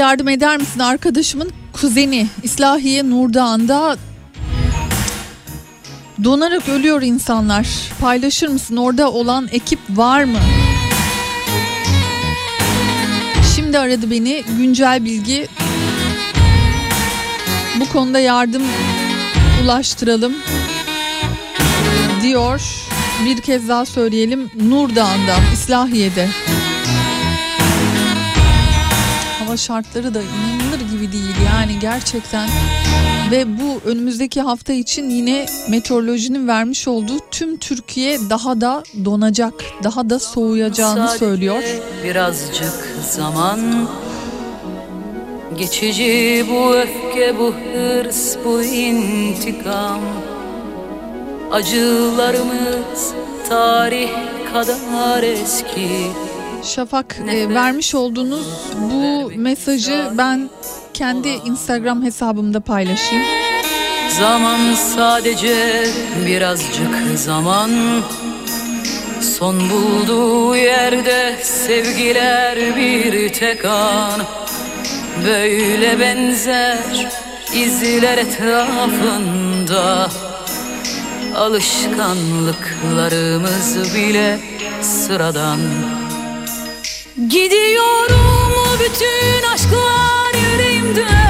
Yardım 0.00 0.28
eder 0.28 0.56
misin 0.56 0.80
arkadaşımın 0.80 1.50
kuzeni 1.72 2.26
İslahiye 2.42 3.10
Nurdağ'ında 3.10 3.96
donarak 6.24 6.68
ölüyor 6.68 7.02
insanlar. 7.02 7.68
Paylaşır 8.00 8.48
mısın 8.48 8.76
orada 8.76 9.12
olan 9.12 9.48
ekip 9.52 9.78
var 9.90 10.24
mı? 10.24 10.38
Şimdi 13.56 13.78
aradı 13.78 14.10
beni 14.10 14.44
güncel 14.58 15.04
bilgi 15.04 15.46
bu 17.80 17.88
konuda 17.88 18.18
yardım 18.18 18.62
ulaştıralım 19.64 20.34
diyor. 22.22 22.62
Bir 23.24 23.40
kez 23.40 23.68
daha 23.68 23.86
söyleyelim 23.86 24.50
Nurdağ'ında 24.60 25.36
İslahiye'de. 25.52 26.28
Hava 29.50 29.56
şartları 29.56 30.14
da 30.14 30.22
inanılır 30.22 30.80
gibi 30.92 31.12
değil 31.12 31.34
yani 31.46 31.78
gerçekten. 31.78 32.48
Ve 33.30 33.58
bu 33.60 33.80
önümüzdeki 33.90 34.40
hafta 34.40 34.72
için 34.72 35.10
yine 35.10 35.46
meteorolojinin 35.68 36.48
vermiş 36.48 36.88
olduğu 36.88 37.18
tüm 37.30 37.56
Türkiye 37.56 38.18
daha 38.30 38.60
da 38.60 38.82
donacak, 39.04 39.54
daha 39.82 40.10
da 40.10 40.18
soğuyacağını 40.18 41.06
Sadece 41.06 41.18
söylüyor. 41.18 41.62
Birazcık 42.04 42.88
zaman 43.10 43.60
Geçici 45.58 46.46
bu 46.50 46.74
öfke, 46.74 47.38
bu 47.38 47.54
hırs, 47.54 48.36
bu 48.44 48.62
intikam 48.62 50.00
Acılarımız 51.52 53.14
tarih 53.48 54.10
kadar 54.52 55.22
eski 55.22 56.10
Şafak 56.62 57.16
e, 57.28 57.48
vermiş 57.48 57.94
olduğunuz 57.94 58.46
bu 58.92 59.32
mesajı 59.36 60.10
ben 60.18 60.50
kendi 60.94 61.28
Instagram 61.28 62.02
hesabımda 62.02 62.60
paylaşayım. 62.60 63.24
Zaman 64.18 64.74
sadece 64.74 65.84
birazcık 66.26 66.94
zaman. 67.16 67.70
Son 69.20 69.70
bulduğu 69.70 70.56
yerde 70.56 71.36
sevgiler 71.42 72.76
bir 72.76 73.32
tek 73.32 73.64
an. 73.64 74.20
Böyle 75.26 76.00
benzer 76.00 76.78
izler 77.54 78.18
etrafında. 78.18 80.10
Alışkanlıklarımız 81.36 83.94
bile 83.94 84.40
sıradan 84.82 85.58
Gidiyorum 87.28 88.52
bütün 88.80 89.42
aşklar 89.54 90.34
yüreğimde 90.34 91.29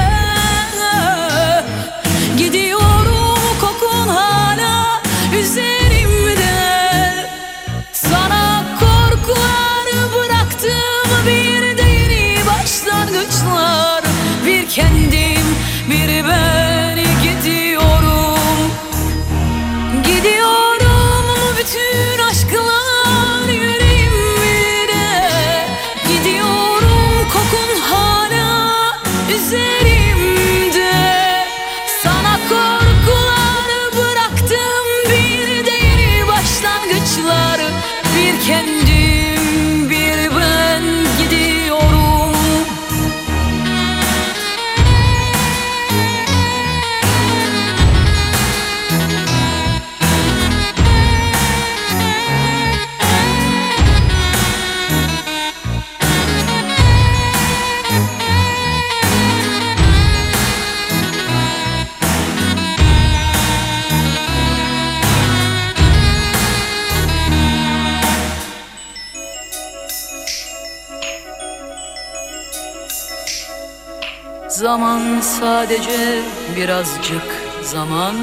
sadece 75.41 76.21
birazcık 76.55 77.27
zaman. 77.63 78.15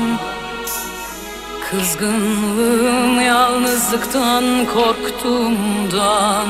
Kızgınlığın 1.70 3.20
yalnızlıktan 3.20 4.66
korktuğumdan. 4.74 6.46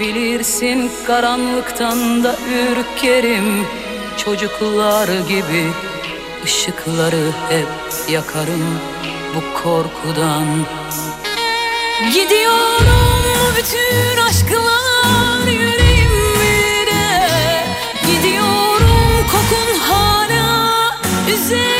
Bilirsin 0.00 0.90
karanlıktan 1.06 2.24
da 2.24 2.36
ürkerim. 2.70 3.66
Çocuklar 4.16 5.08
gibi 5.08 5.70
ışıkları 6.44 7.30
hep 7.48 7.68
yakarım 8.10 8.80
bu 9.34 9.62
korkudan. 9.62 10.46
Gidiyorum 12.14 13.22
bütün 13.56 14.22
aşklar 14.22 14.81
üzerimde 21.32 21.71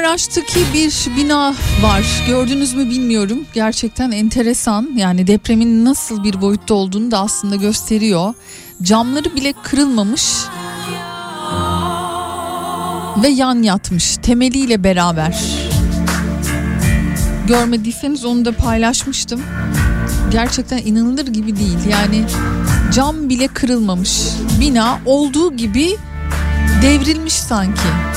Kahramanmaraş'taki 0.00 0.60
bir 0.74 1.16
bina 1.16 1.54
var. 1.82 2.24
Gördünüz 2.26 2.74
mü 2.74 2.90
bilmiyorum. 2.90 3.38
Gerçekten 3.54 4.10
enteresan. 4.10 4.90
Yani 4.96 5.26
depremin 5.26 5.84
nasıl 5.84 6.24
bir 6.24 6.40
boyutta 6.40 6.74
olduğunu 6.74 7.10
da 7.10 7.18
aslında 7.18 7.56
gösteriyor. 7.56 8.34
Camları 8.82 9.36
bile 9.36 9.54
kırılmamış. 9.62 10.32
Ve 13.22 13.28
yan 13.28 13.62
yatmış 13.62 14.16
temeliyle 14.16 14.84
beraber. 14.84 15.44
Görmediyseniz 17.46 18.24
onu 18.24 18.44
da 18.44 18.52
paylaşmıştım. 18.52 19.42
Gerçekten 20.30 20.78
inanılır 20.78 21.26
gibi 21.26 21.56
değil. 21.56 21.78
Yani 21.90 22.24
cam 22.92 23.28
bile 23.28 23.48
kırılmamış. 23.48 24.20
Bina 24.60 24.98
olduğu 25.06 25.56
gibi 25.56 25.96
devrilmiş 26.82 27.34
sanki. 27.34 28.09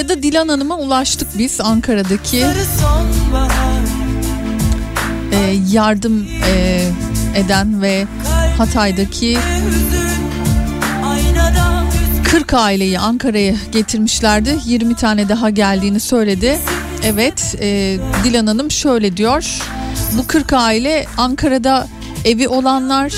Arada 0.00 0.22
Dilan 0.22 0.48
Hanım'a 0.48 0.76
ulaştık 0.76 1.28
biz 1.38 1.60
Ankara'daki 1.60 2.46
e, 5.32 5.58
yardım 5.70 6.26
e, 6.46 6.82
eden 7.36 7.82
ve 7.82 8.06
Hatay'daki 8.58 9.38
Hüzün 9.38 10.10
Aynada 11.04 11.84
hüzün 11.86 12.22
40 12.22 12.54
aileyi 12.54 12.98
Ankara'ya 12.98 13.54
getirmişlerdi. 13.72 14.58
20 14.64 14.94
tane 14.94 15.28
daha 15.28 15.50
geldiğini 15.50 16.00
söyledi. 16.00 16.58
Evet 17.04 17.54
e, 17.60 17.98
Dilan 18.24 18.46
Hanım 18.46 18.70
şöyle 18.70 19.16
diyor. 19.16 19.58
Bu 20.18 20.26
40 20.26 20.52
aile 20.52 21.06
Ankara'da 21.16 21.88
evi 22.24 22.48
olanlar 22.48 23.12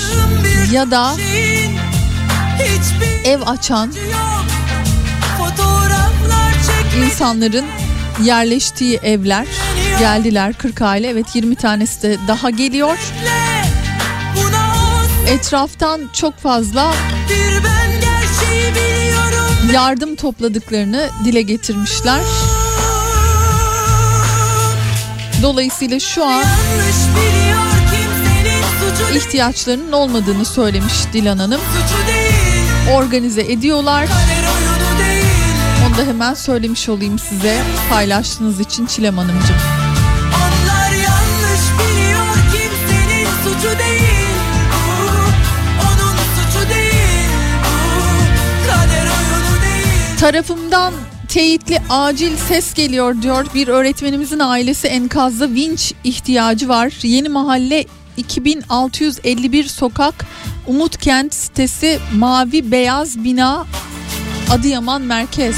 ya 0.71 0.91
da 0.91 1.11
ev 3.25 3.41
açan 3.45 3.93
insanların 7.13 7.65
yerleştiği 8.23 8.99
evler 9.03 9.47
geldiler 9.99 10.53
40 10.53 10.81
aile. 10.81 11.07
Evet 11.09 11.25
20 11.35 11.55
tanesi 11.55 12.01
de 12.01 12.17
daha 12.27 12.49
geliyor. 12.49 12.97
Etraftan 15.27 16.01
çok 16.13 16.37
fazla 16.37 16.93
yardım 19.73 20.15
topladıklarını 20.15 21.09
dile 21.25 21.41
getirmişler. 21.41 22.21
Dolayısıyla 25.41 25.99
şu 25.99 26.25
an 26.25 26.43
ihtiyaçlarının 29.15 29.91
olmadığını 29.91 30.45
söylemiş 30.45 30.93
Dilan 31.13 31.37
Hanım. 31.37 31.61
Organize 32.93 33.41
ediyorlar. 33.41 34.07
Onu 35.93 36.01
da 36.01 36.05
hemen 36.05 36.33
söylemiş 36.33 36.89
olayım 36.89 37.19
size 37.19 37.61
paylaştığınız 37.89 38.59
için 38.59 38.85
Çilem 38.85 39.17
Hanımcığım. 39.17 39.55
Onlar 40.35 40.91
yanlış 40.91 41.61
biliyor 41.79 42.35
kimsenin 42.51 43.27
suçu 43.43 43.79
değil 43.79 44.29
Tarafımdan 50.19 50.93
teyitli 51.27 51.81
acil 51.89 52.37
ses 52.37 52.73
geliyor 52.73 53.21
diyor. 53.21 53.45
Bir 53.55 53.67
öğretmenimizin 53.67 54.39
ailesi 54.39 54.87
enkazda 54.87 55.49
vinç 55.49 55.93
ihtiyacı 56.03 56.69
var. 56.69 56.93
Yeni 57.03 57.29
mahalle 57.29 57.85
2651 58.17 59.63
sokak 59.63 60.25
Umutkent 60.67 61.33
sitesi 61.33 61.99
mavi 62.13 62.71
beyaz 62.71 63.23
bina 63.23 63.65
Adıyaman 64.51 65.01
merkez. 65.01 65.55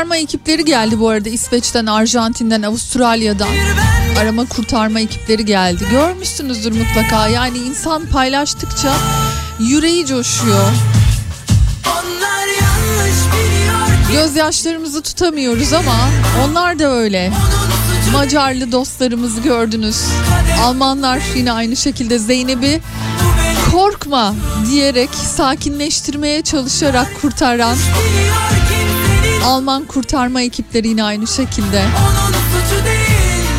Kurtarma 0.00 0.16
ekipleri 0.16 0.64
geldi 0.64 1.00
bu 1.00 1.08
arada 1.08 1.28
İsveç'ten, 1.28 1.86
Arjantin'den, 1.86 2.62
Avustralya'dan. 2.62 3.48
Arama 4.20 4.46
kurtarma 4.46 5.00
ekipleri 5.00 5.44
geldi. 5.44 5.84
Görmüşsünüzdür 5.90 6.72
mutlaka. 6.72 7.28
Yani 7.28 7.58
insan 7.58 8.06
paylaştıkça 8.06 8.96
yüreği 9.58 10.06
coşuyor. 10.06 10.72
Gözyaşlarımızı 14.12 15.02
tutamıyoruz 15.02 15.72
ama 15.72 15.96
onlar 16.44 16.78
da 16.78 16.90
öyle. 16.90 17.32
Macarlı 18.12 18.72
dostlarımızı 18.72 19.40
gördünüz. 19.40 20.00
Almanlar 20.62 21.20
yine 21.36 21.52
aynı 21.52 21.76
şekilde 21.76 22.18
Zeynep'i 22.18 22.80
korkma 23.72 24.34
diyerek 24.70 25.10
sakinleştirmeye 25.14 26.42
çalışarak 26.42 27.20
kurtaran 27.22 27.76
Alman 29.44 29.84
kurtarma 29.84 30.42
ekipleri 30.42 30.88
yine 30.88 31.04
aynı 31.04 31.26
şekilde. 31.26 31.84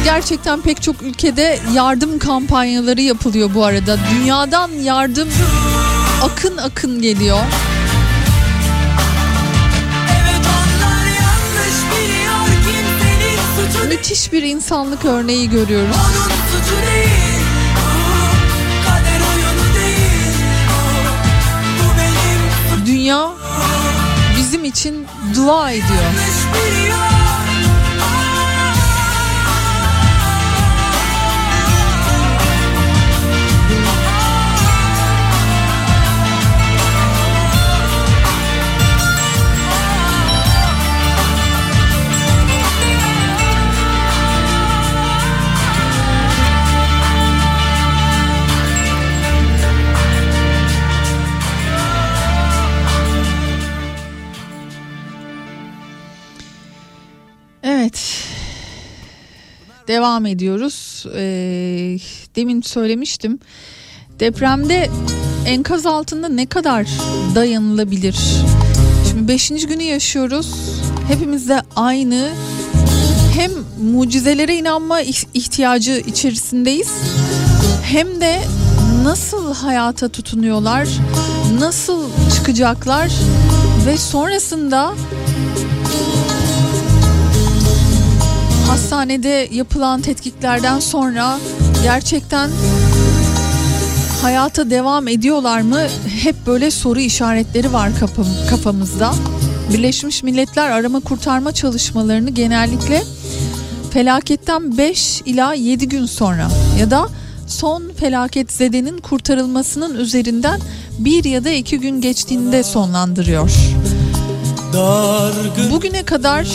Gerçekten 0.03 0.61
pek 0.61 0.81
çok 0.81 1.01
ülkede 1.01 1.59
yardım 1.73 2.19
kampanyaları 2.19 3.01
yapılıyor 3.01 3.49
bu 3.55 3.65
arada. 3.65 3.97
Dünyadan 4.11 4.71
yardım 4.71 5.29
akın 6.23 6.57
akın 6.57 7.01
geliyor. 7.01 7.39
Müthiş 13.89 14.33
bir 14.33 14.43
insanlık 14.43 15.05
örneği 15.05 15.49
görüyoruz. 15.49 15.95
Dünya 22.85 23.40
bizim 24.51 24.65
için 24.65 25.07
dua 25.35 25.71
ediyor. 25.71 27.10
Devam 59.91 60.25
ediyoruz. 60.25 61.05
Ee, 61.15 61.97
demin 62.35 62.61
söylemiştim. 62.61 63.39
Depremde 64.19 64.89
enkaz 65.45 65.85
altında 65.85 66.27
ne 66.29 66.45
kadar 66.45 66.87
dayanılabilir? 67.35 68.15
Şimdi 69.09 69.27
beşinci 69.27 69.67
günü 69.67 69.83
yaşıyoruz. 69.83 70.51
Hepimiz 71.07 71.49
de 71.49 71.61
aynı 71.75 72.29
hem 73.35 73.51
mucizelere 73.91 74.55
inanma 74.55 75.01
ih- 75.01 75.27
ihtiyacı 75.33 76.03
içerisindeyiz 76.07 76.89
hem 77.83 78.21
de 78.21 78.41
nasıl 79.03 79.53
hayata 79.53 80.09
tutunuyorlar, 80.09 80.87
nasıl 81.59 82.03
çıkacaklar 82.35 83.11
ve 83.85 83.97
sonrasında 83.97 84.93
hastanede 88.91 89.49
yapılan 89.51 90.01
tetkiklerden 90.01 90.79
sonra 90.79 91.39
gerçekten 91.83 92.49
hayata 94.21 94.69
devam 94.69 95.07
ediyorlar 95.07 95.61
mı? 95.61 95.79
Hep 96.23 96.35
böyle 96.47 96.71
soru 96.71 96.99
işaretleri 96.99 97.73
var 97.73 97.89
kafam- 97.99 98.47
kafamızda. 98.49 99.13
Birleşmiş 99.73 100.23
Milletler 100.23 100.69
arama 100.69 100.99
kurtarma 100.99 101.51
çalışmalarını 101.51 102.29
genellikle 102.29 103.03
felaketten 103.93 104.77
5 104.77 105.21
ila 105.25 105.53
7 105.53 105.89
gün 105.89 106.05
sonra 106.05 106.47
ya 106.79 106.91
da 106.91 107.07
son 107.47 107.83
felaket 107.97 108.51
zedenin 108.51 108.97
kurtarılmasının 108.97 109.95
üzerinden 109.95 110.59
bir 110.99 111.23
ya 111.23 111.43
da 111.43 111.49
iki 111.49 111.79
gün 111.79 112.01
geçtiğinde 112.01 112.63
sonlandırıyor. 112.63 113.51
Bugüne 115.71 116.03
kadar 116.03 116.47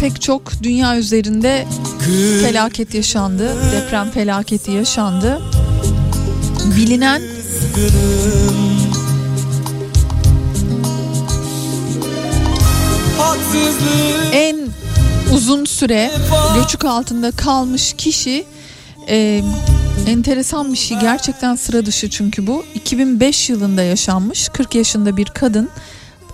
pek 0.00 0.22
çok 0.22 0.62
dünya 0.62 0.96
üzerinde 0.98 1.66
felaket 2.42 2.94
yaşandı. 2.94 3.56
Deprem 3.72 4.10
felaketi 4.10 4.70
yaşandı. 4.70 5.40
Bilinen 6.76 7.22
en 14.32 14.56
uzun 15.34 15.64
süre 15.64 16.10
göçük 16.54 16.84
altında 16.84 17.30
kalmış 17.30 17.92
kişi 17.92 18.44
e, 19.08 19.42
enteresan 20.06 20.72
bir 20.72 20.78
şey 20.78 20.98
gerçekten 20.98 21.54
sıra 21.54 21.86
dışı 21.86 22.10
çünkü 22.10 22.46
bu 22.46 22.64
2005 22.74 23.50
yılında 23.50 23.82
yaşanmış 23.82 24.48
40 24.48 24.74
yaşında 24.74 25.16
bir 25.16 25.26
kadın 25.26 25.70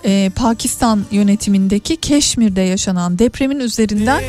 e, 0.05 0.31
Pakistan 0.35 1.05
yönetimindeki 1.11 1.97
Keşmir'de 1.97 2.61
yaşanan 2.61 3.19
depremin 3.19 3.59
üzerinden 3.59 4.23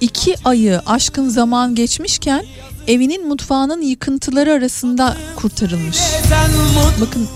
iki 0.00 0.34
ayı 0.44 0.80
aşkın 0.86 1.28
zaman 1.28 1.74
geçmişken 1.74 2.44
evinin 2.86 3.28
mutfağının 3.28 3.82
yıkıntıları 3.82 4.52
arasında 4.52 5.16
kurtarılmış. 5.36 5.98
Bakın 7.00 7.28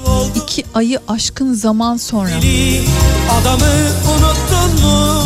iki 0.44 0.64
ayı 0.74 1.00
aşkın 1.08 1.52
zaman 1.52 1.96
sonra. 1.96 2.30
adamı 3.40 3.72
unuttun 4.14 4.84
mu? 4.84 5.22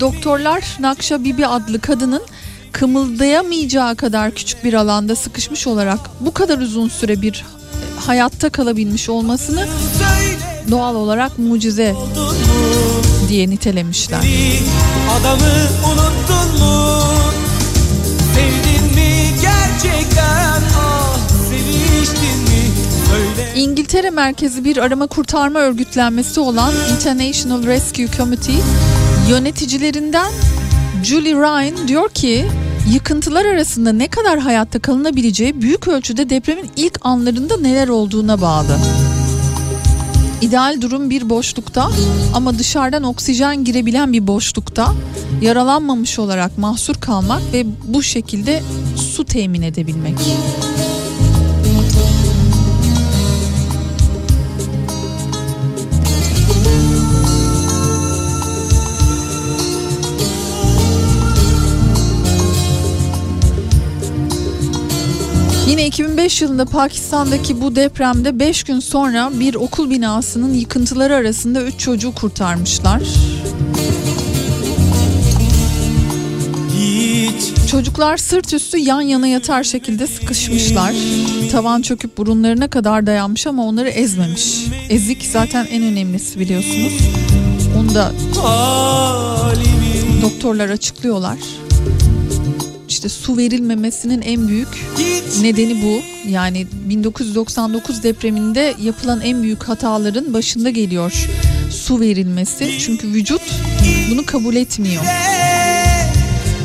Doktorlar 0.00 0.76
Nakşa 0.80 1.24
Bibi 1.24 1.46
adlı 1.46 1.80
kadının 1.80 2.22
kımıldayamayacağı 2.72 3.96
kadar 3.96 4.30
küçük 4.30 4.64
bir 4.64 4.74
alanda 4.74 5.16
sıkışmış 5.16 5.66
olarak 5.66 5.98
bu 6.20 6.34
kadar 6.34 6.58
uzun 6.58 6.88
süre 6.88 7.22
bir 7.22 7.44
hayatta 8.06 8.50
kalabilmiş 8.50 9.08
olmasını 9.08 9.66
doğal 10.70 10.94
olarak 10.94 11.38
mucize 11.38 11.94
diye 13.28 13.50
nitelemişler. 13.50 14.20
Adamı 15.20 15.52
unuttun 15.92 16.60
mu? 16.60 17.02
Sevdin 18.34 18.94
mi 18.94 19.26
gerçekten? 19.42 20.62
Ah 20.78 21.18
seviştin 21.50 22.38
mi? 22.42 22.70
Söyle 23.10 23.52
İngiltere 23.56 24.10
merkezi 24.10 24.64
bir 24.64 24.76
arama 24.76 25.06
kurtarma 25.06 25.58
örgütlenmesi 25.58 26.40
olan 26.40 26.74
International 26.96 27.62
Rescue 27.66 28.06
Committee 28.16 28.54
yöneticilerinden 29.28 30.32
Julie 31.04 31.34
Ryan 31.34 31.88
diyor 31.88 32.08
ki 32.10 32.46
yıkıntılar 32.92 33.44
arasında 33.44 33.92
ne 33.92 34.08
kadar 34.08 34.38
hayatta 34.38 34.78
kalınabileceği 34.78 35.62
büyük 35.62 35.88
ölçüde 35.88 36.30
depremin 36.30 36.70
ilk 36.76 36.98
anlarında 37.02 37.56
neler 37.56 37.88
olduğuna 37.88 38.40
bağlı. 38.40 38.76
İdeal 40.42 40.80
durum 40.80 41.10
bir 41.10 41.28
boşlukta 41.30 41.90
ama 42.34 42.58
dışarıdan 42.58 43.02
oksijen 43.02 43.64
girebilen 43.64 44.12
bir 44.12 44.26
boşlukta 44.26 44.94
yaralanmamış 45.42 46.18
olarak 46.18 46.58
mahsur 46.58 46.94
kalmak 46.94 47.42
ve 47.52 47.66
bu 47.84 48.02
şekilde 48.02 48.62
su 48.96 49.24
temin 49.24 49.62
edebilmek. 49.62 50.18
Yine 65.68 65.86
2005 65.86 66.42
yılında 66.42 66.64
Pakistan'daki 66.64 67.60
bu 67.60 67.76
depremde 67.76 68.38
5 68.38 68.64
gün 68.64 68.80
sonra 68.80 69.30
bir 69.40 69.54
okul 69.54 69.90
binasının 69.90 70.54
yıkıntıları 70.54 71.14
arasında 71.14 71.62
3 71.62 71.78
çocuğu 71.78 72.14
kurtarmışlar. 72.14 73.02
Çocuklar 77.70 78.16
sırt 78.16 78.54
üstü 78.54 78.78
yan 78.78 79.00
yana 79.00 79.26
yatar 79.26 79.64
şekilde 79.64 80.06
sıkışmışlar. 80.06 80.94
Tavan 81.52 81.82
çöküp 81.82 82.18
burunlarına 82.18 82.70
kadar 82.70 83.06
dayanmış 83.06 83.46
ama 83.46 83.64
onları 83.66 83.88
ezmemiş. 83.88 84.66
Ezik 84.90 85.28
zaten 85.32 85.66
en 85.70 85.82
önemlisi 85.82 86.40
biliyorsunuz. 86.40 86.92
Onu 87.78 87.94
da 87.94 88.12
doktorlar 90.22 90.68
açıklıyorlar. 90.68 91.38
İşte 93.02 93.20
su 93.20 93.36
verilmemesinin 93.36 94.22
en 94.22 94.48
büyük 94.48 94.68
nedeni 95.40 95.82
bu. 95.82 96.02
Yani 96.28 96.66
1999 96.72 98.02
depreminde 98.02 98.74
yapılan 98.82 99.20
en 99.20 99.42
büyük 99.42 99.62
hataların 99.62 100.34
başında 100.34 100.70
geliyor 100.70 101.28
su 101.70 102.00
verilmesi. 102.00 102.78
Çünkü 102.78 103.08
vücut 103.08 103.42
bunu 104.10 104.26
kabul 104.26 104.56
etmiyor. 104.56 105.04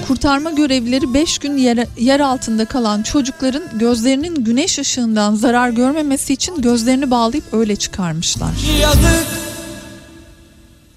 Kurtarma 0.08 0.52
görevlileri 0.52 1.14
5 1.14 1.38
gün 1.38 1.58
yer, 1.58 1.86
yer 1.98 2.20
altında 2.20 2.66
kalan 2.66 3.04
çocukların 3.04 3.64
gözlerinin 3.80 4.44
güneş 4.44 4.80
ışığından 4.80 5.36
zarar 5.36 5.70
görmemesi 5.70 6.34
için 6.34 6.62
gözlerini 6.62 7.12
bağlayıp 7.12 7.54
öyle 7.54 7.76
çıkarmışlar. 7.76 8.52
yazık 8.82 9.28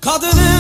Kadınım 0.01 0.60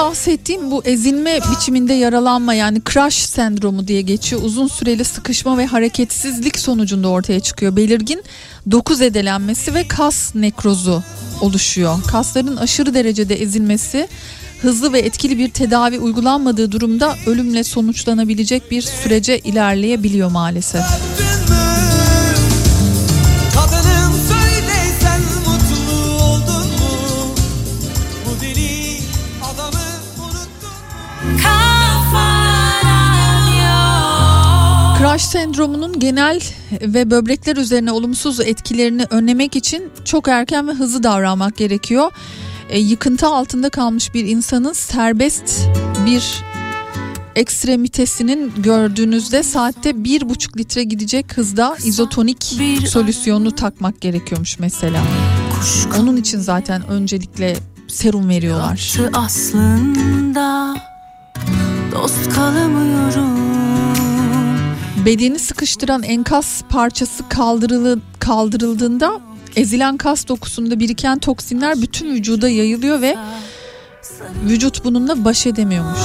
bahsettiğim 0.00 0.70
bu 0.70 0.84
ezilme 0.84 1.38
biçiminde 1.52 1.92
yaralanma 1.94 2.54
yani 2.54 2.82
crash 2.92 3.16
sendromu 3.16 3.88
diye 3.88 4.00
geçiyor. 4.00 4.42
Uzun 4.42 4.66
süreli 4.66 5.04
sıkışma 5.04 5.58
ve 5.58 5.66
hareketsizlik 5.66 6.58
sonucunda 6.58 7.08
ortaya 7.08 7.40
çıkıyor. 7.40 7.76
Belirgin 7.76 8.22
doku 8.70 8.94
zedelenmesi 8.94 9.74
ve 9.74 9.88
kas 9.88 10.34
nekrozu 10.34 11.02
oluşuyor. 11.40 11.98
Kasların 12.10 12.56
aşırı 12.56 12.94
derecede 12.94 13.42
ezilmesi 13.42 14.08
hızlı 14.62 14.92
ve 14.92 14.98
etkili 14.98 15.38
bir 15.38 15.50
tedavi 15.50 15.98
uygulanmadığı 15.98 16.72
durumda 16.72 17.16
ölümle 17.26 17.64
sonuçlanabilecek 17.64 18.70
bir 18.70 18.82
sürece 18.82 19.38
ilerleyebiliyor 19.38 20.30
maalesef. 20.30 20.84
Crash 35.10 35.24
sendromunun 35.24 36.00
genel 36.00 36.40
ve 36.82 37.10
böbrekler 37.10 37.56
üzerine 37.56 37.92
olumsuz 37.92 38.40
etkilerini 38.40 39.06
önlemek 39.10 39.56
için 39.56 39.90
çok 40.04 40.28
erken 40.28 40.68
ve 40.68 40.72
hızlı 40.72 41.02
davranmak 41.02 41.56
gerekiyor. 41.56 42.12
E, 42.68 42.78
yıkıntı 42.78 43.26
altında 43.26 43.70
kalmış 43.70 44.14
bir 44.14 44.24
insanın 44.24 44.72
serbest 44.72 45.68
bir 46.06 46.42
ekstremitesinin 47.36 48.52
gördüğünüzde 48.62 49.42
saatte 49.42 50.04
bir 50.04 50.28
buçuk 50.28 50.56
litre 50.56 50.84
gidecek 50.84 51.36
hızda 51.36 51.76
izotonik 51.84 52.56
Bir 52.58 52.86
solüsyonunu 52.86 53.52
takmak 53.52 54.00
gerekiyormuş 54.00 54.58
mesela. 54.58 55.02
Onun 56.00 56.16
için 56.16 56.38
zaten 56.38 56.86
öncelikle 56.88 57.56
serum 57.88 58.28
veriyorlar. 58.28 58.96
Aslında 59.12 60.76
Dost 61.92 62.34
kalamıyorum 62.34 63.69
Bedeni 65.04 65.38
sıkıştıran 65.38 66.02
enkaz 66.02 66.62
parçası 66.68 67.28
kaldırılı, 67.28 67.98
kaldırıldığında 68.18 69.20
ezilen 69.56 69.96
kas 69.96 70.28
dokusunda 70.28 70.80
biriken 70.80 71.18
toksinler 71.18 71.82
bütün 71.82 72.14
vücuda 72.14 72.48
yayılıyor 72.48 73.00
ve 73.00 73.16
vücut 74.48 74.84
bununla 74.84 75.24
baş 75.24 75.46
edemiyormuş. 75.46 76.00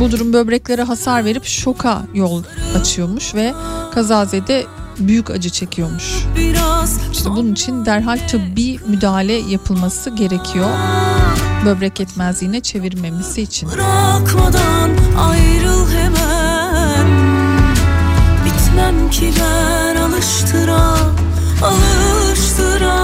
Bu 0.00 0.10
durum 0.10 0.32
böbreklere 0.32 0.82
hasar 0.82 1.24
verip 1.24 1.44
şoka 1.44 2.02
yol 2.14 2.42
açıyormuş 2.80 3.34
ve 3.34 3.52
kazazede 3.94 4.64
büyük 4.98 5.30
acı 5.30 5.50
çekiyormuş. 5.50 6.14
İşte 7.12 7.30
bunun 7.30 7.52
için 7.52 7.86
derhal 7.86 8.18
tıbbi 8.28 8.78
müdahale 8.86 9.32
yapılması 9.32 10.10
gerekiyor. 10.10 10.70
Böbrek 11.64 12.00
yetmezliğine 12.00 12.60
çevirmemesi 12.60 13.42
için. 13.42 13.70
bırakmadan 13.70 14.90
ayrıl 15.18 15.81
Bitmem 19.12 19.32
ki 19.32 19.40
ben 19.40 19.96
alıştıra 19.96 20.96
alıştıra 21.62 22.96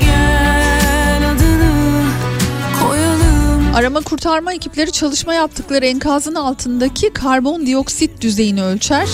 Gel 0.00 1.30
adını 1.30 2.02
koyalım 2.82 3.74
Arama 3.74 4.00
kurtarma 4.00 4.52
ekipleri 4.52 4.92
çalışma 4.92 5.34
yaptıkları 5.34 5.86
enkazın 5.86 6.34
altındaki 6.34 7.12
karbondioksit 7.12 8.20
düzeyini 8.20 8.62
ölçer. 8.62 9.08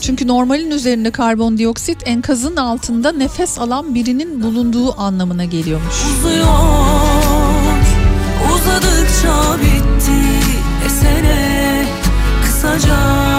Çünkü 0.00 0.28
normalin 0.28 0.70
üzerinde 0.70 1.10
karbondioksit 1.10 1.98
enkazın 2.06 2.56
altında 2.56 3.12
nefes 3.12 3.58
alan 3.58 3.94
birinin 3.94 4.42
bulunduğu 4.42 5.00
anlamına 5.00 5.44
geliyormuş. 5.44 5.94
uzuyor 6.18 6.48
Uzadıkça 8.54 9.56
bitti 9.62 10.20
desene 10.84 11.84
kısaca 12.44 13.37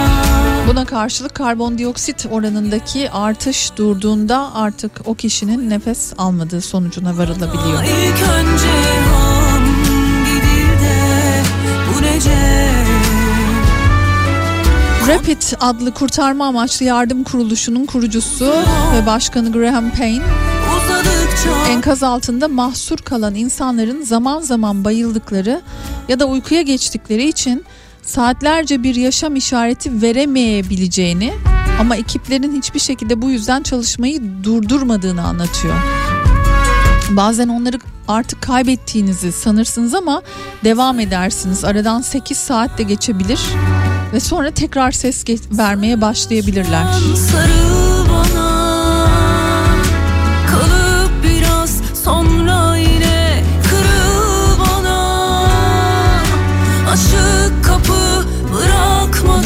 Buna 0.70 0.84
karşılık 0.84 1.34
karbondioksit 1.34 2.26
oranındaki 2.30 3.10
artış 3.10 3.76
durduğunda 3.76 4.54
artık 4.54 4.92
o 5.04 5.14
kişinin 5.14 5.70
nefes 5.70 6.12
almadığı 6.18 6.60
sonucuna 6.60 7.18
varılabiliyor. 7.18 7.82
İlk 7.84 8.28
önce 8.28 8.68
Rapid 15.08 15.42
adlı 15.60 15.94
kurtarma 15.94 16.46
amaçlı 16.46 16.86
yardım 16.86 17.24
kuruluşunun 17.24 17.86
kurucusu 17.86 18.52
ve 18.94 19.06
başkanı 19.06 19.52
Graham 19.52 19.90
Payne 19.90 20.24
enkaz 21.68 22.02
altında 22.02 22.48
mahsur 22.48 22.98
kalan 22.98 23.34
insanların 23.34 24.02
zaman 24.02 24.40
zaman 24.40 24.84
bayıldıkları 24.84 25.62
ya 26.08 26.20
da 26.20 26.24
uykuya 26.24 26.62
geçtikleri 26.62 27.28
için 27.28 27.64
saatlerce 28.10 28.82
bir 28.82 28.94
yaşam 28.94 29.36
işareti 29.36 30.02
veremeyebileceğini 30.02 31.34
ama 31.80 31.96
ekiplerin 31.96 32.56
hiçbir 32.56 32.80
şekilde 32.80 33.22
bu 33.22 33.30
yüzden 33.30 33.62
çalışmayı 33.62 34.20
durdurmadığını 34.44 35.22
anlatıyor. 35.22 35.74
Bazen 37.10 37.48
onları 37.48 37.78
artık 38.08 38.42
kaybettiğinizi 38.42 39.32
sanırsınız 39.32 39.94
ama 39.94 40.22
devam 40.64 41.00
edersiniz. 41.00 41.64
Aradan 41.64 42.00
8 42.00 42.38
saat 42.38 42.78
de 42.78 42.82
geçebilir 42.82 43.40
ve 44.12 44.20
sonra 44.20 44.50
tekrar 44.50 44.90
ses 44.90 45.24
vermeye 45.50 46.00
başlayabilirler. 46.00 46.84
sarıl 47.30 47.79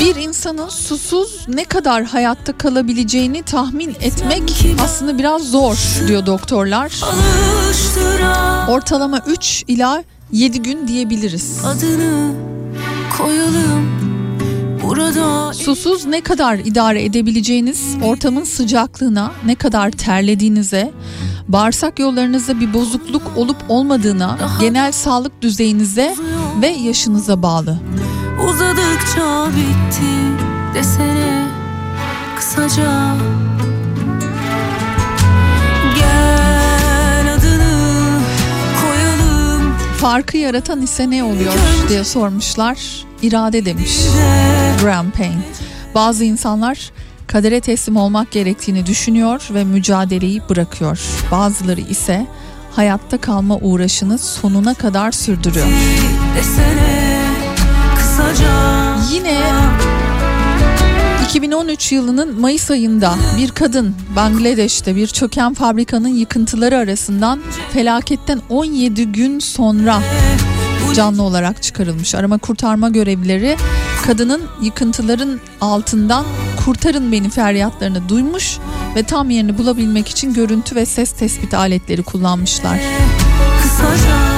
Bir 0.05 0.17
insanın 0.17 0.69
susuz 0.69 1.47
ne 1.49 1.65
kadar 1.65 2.05
hayatta 2.05 2.59
kalabileceğini 2.59 3.43
tahmin 3.43 3.91
etmek 4.01 4.43
aslında 4.85 5.19
biraz 5.19 5.43
zor 5.43 5.77
diyor 6.09 6.27
doktorlar. 6.27 6.93
Ortalama 8.69 9.21
3 9.27 9.65
ila 9.69 10.05
7 10.33 10.63
gün 10.63 10.89
diyebiliriz. 10.89 11.65
Adını 11.65 12.35
koyalım 13.19 13.89
burada 14.83 15.53
Susuz 15.53 16.07
ne 16.07 16.21
kadar 16.21 16.59
idare 16.59 17.05
edebileceğiniz 17.05 17.97
ortamın 18.03 18.45
sıcaklığına, 18.45 19.33
ne 19.47 19.55
kadar 19.55 19.91
terlediğinize, 19.91 20.93
bağırsak 21.49 21.99
yollarınızda 21.99 22.61
bir 22.61 22.75
bozukluk 22.75 23.23
olup 23.37 23.57
olmadığına, 23.69 24.39
genel 24.61 24.93
sağlık 24.93 25.43
düzeyinize 25.43 26.15
ve 26.63 26.69
yaşınıza 26.69 27.43
bağlı. 27.43 27.79
Uzadıkça 28.39 29.47
bitti 29.57 30.13
desene 30.75 31.49
kısaca 32.37 33.15
Farkı 40.05 40.37
yaratan 40.37 40.83
ise 40.83 41.11
ne 41.11 41.25
oluyor 41.25 41.53
diye 41.89 42.05
sormuşlar. 42.05 42.79
İrade 43.23 43.65
demiş 43.65 43.99
Graham 44.83 45.11
Payne. 45.11 45.43
Bazı 45.95 46.25
insanlar 46.25 46.91
kadere 47.27 47.61
teslim 47.61 47.97
olmak 47.97 48.31
gerektiğini 48.31 48.87
düşünüyor 48.87 49.49
ve 49.51 49.65
mücadeleyi 49.65 50.43
bırakıyor. 50.49 51.01
Bazıları 51.31 51.81
ise 51.81 52.27
hayatta 52.73 53.19
kalma 53.19 53.57
uğraşını 53.57 54.19
sonuna 54.19 54.75
kadar 54.75 55.13
sürdürüyor. 55.13 55.67
desene 56.37 57.14
Yine 59.13 59.43
2013 61.25 61.93
yılının 61.93 62.41
Mayıs 62.41 62.71
ayında 62.71 63.15
bir 63.39 63.51
kadın 63.51 63.95
Bangladeş'te 64.17 64.97
bir 64.97 65.07
çöken 65.07 65.55
fabrikanın 65.55 66.09
yıkıntıları 66.09 66.79
arasından 66.79 67.41
felaketten 67.73 68.41
17 68.49 69.13
gün 69.13 69.39
sonra 69.39 70.01
canlı 70.95 71.23
olarak 71.23 71.63
çıkarılmış. 71.63 72.15
Arama 72.15 72.39
kurtarma 72.39 72.89
görevlileri 72.89 73.57
kadının 74.07 74.43
yıkıntıların 74.63 75.41
altından 75.61 76.25
kurtarın 76.65 77.13
beni 77.13 77.31
feryatlarını 77.31 78.09
duymuş 78.09 78.59
ve 78.97 79.03
tam 79.03 79.31
yerini 79.31 79.59
bulabilmek 79.59 80.09
için 80.09 80.35
görüntü 80.35 80.77
ve 80.77 80.87
ses 80.87 81.13
tespit 81.13 81.55
aletleri 81.55 82.03
kullanmışlar. 82.03 82.81
kısaca 83.63 84.34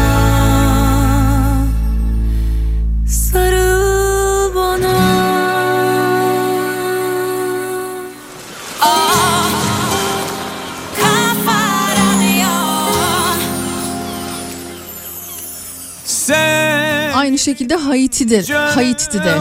Aynı 17.27 17.39
şekilde 17.39 17.77
Haiti'de, 17.77 18.53
Haiti'de 18.55 19.35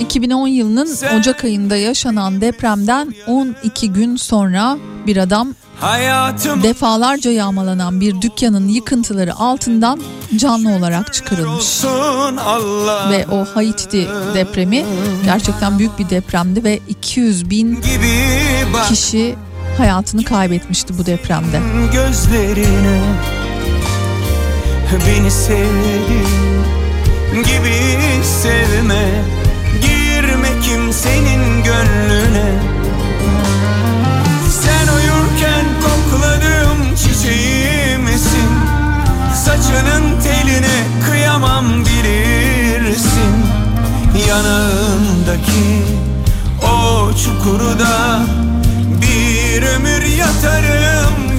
2010 0.00 0.48
yılının 0.48 1.18
Ocak 1.18 1.44
ayında 1.44 1.76
yaşanan 1.76 2.40
depremden 2.40 3.14
12 3.26 3.92
gün 3.92 4.16
sonra 4.16 4.78
bir 5.06 5.16
adam 5.16 5.48
Hayatım 5.80 6.62
Defalarca 6.62 7.30
yağmalanan 7.30 8.00
bir 8.00 8.20
dükkanın 8.20 8.68
yıkıntıları 8.68 9.34
altından 9.34 10.00
canlı 10.36 10.70
olarak 10.70 11.12
çıkarılmış. 11.14 11.84
Ve 13.10 13.26
o 13.32 13.44
Haiti 13.54 14.08
depremi 14.34 14.86
gerçekten 15.24 15.78
büyük 15.78 15.98
bir 15.98 16.10
depremdi 16.10 16.64
ve 16.64 16.80
200 16.88 17.50
bin 17.50 17.84
kişi 18.88 19.34
hayatını 19.78 20.24
kaybetmişti 20.24 20.98
bu 20.98 21.06
depremde. 21.06 21.60
gözlerine 21.92 23.00
Beni 25.06 25.30
sevdi 25.30 26.79
gibi 27.34 28.24
sevme 28.42 29.24
Girme 29.82 30.48
kimsenin 30.62 31.64
gönlüne. 31.64 32.52
Sen 34.50 34.88
uyurken 34.94 35.64
kokladığım 35.82 36.94
çiçeğimsin 36.94 38.50
Saçının 39.44 40.20
teline 40.20 40.86
kıyamam 41.06 41.66
bilirsin. 41.84 43.44
Yanağındaki 44.28 45.82
o 46.62 47.10
çukurda 47.16 48.20
bir 49.02 49.62
ömür 49.62 50.02
yatarım 50.02 51.29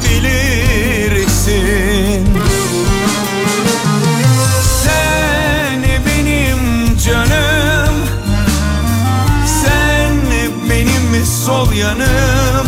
sol 11.46 11.72
yanım. 11.72 12.68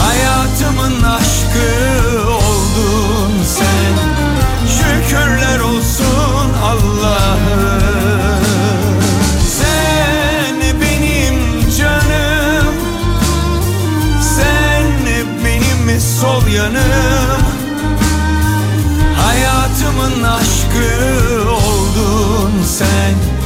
Hayatımın 0.00 1.02
aşkı 1.02 1.68
oldun 2.28 3.32
sen. 3.44 3.94
Şükürler 4.68 5.60
olsun 5.60 6.52
Allah'ım. 6.64 8.44
Sen 9.58 10.80
benim 10.80 11.70
canım. 11.78 12.74
Sen 14.36 14.86
benim 15.44 16.00
sol 16.00 16.46
yanım. 16.46 17.42
Hayatımın 19.16 20.22
aşkı 20.22 21.50
oldun 21.50 22.52
sen 22.78 23.36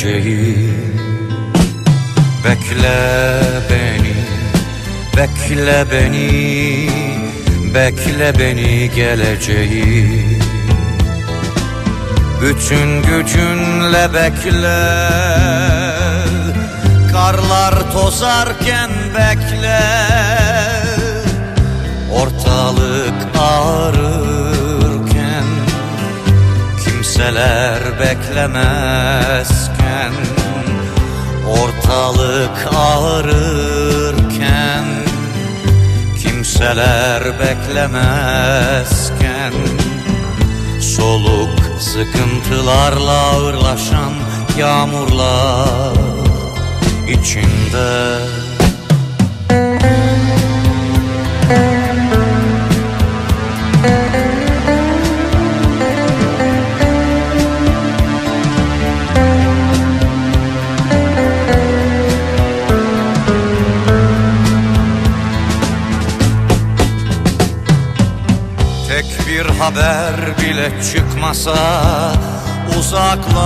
geleceğim. 0.00 1.00
Bekle 2.44 3.40
beni, 3.70 4.16
bekle 5.16 5.84
beni, 5.92 6.90
bekle 7.74 8.38
beni 8.38 8.90
geleceğim. 8.94 10.40
Bütün 12.42 13.02
gücünle 13.02 14.14
bekle, 14.14 15.08
karlar 17.12 17.92
tozarken 17.92 18.90
bekle. 19.14 19.80
Ortalık 22.12 23.14
ağrırken 23.38 24.60
Kimseler 26.84 27.78
beklemezken 28.00 29.69
Ortalık 32.30 32.74
ağrırken 32.76 34.24
Kimseler 36.22 37.22
beklemezken 37.40 38.72
Soluk 40.80 41.60
sıkıntılarla 41.80 43.10
ağırlaşan 43.10 44.12
yağmurlar 44.58 45.94
içinde 47.08 48.18
bile 70.60 70.82
çıkmasa 70.82 71.56
uzaklardan. 72.78 73.40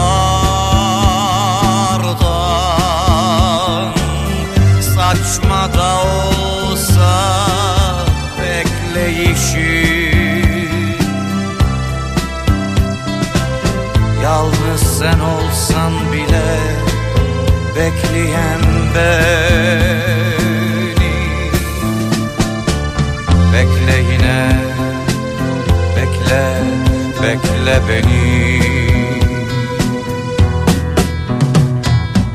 Saçma 4.81 5.75
da 5.75 6.03
olsa 6.03 7.13
bekleyişi 8.41 10.15
Yalnız 14.23 14.83
sen 14.99 15.19
olsan 15.21 15.93
bile 16.13 16.59
bekleyen 17.77 18.63
beni. 18.95 19.15
Bekle 23.53 23.97
yine 24.13 24.41
bekle 25.97 26.84
bekle 27.25 27.81
beni. 27.89 28.61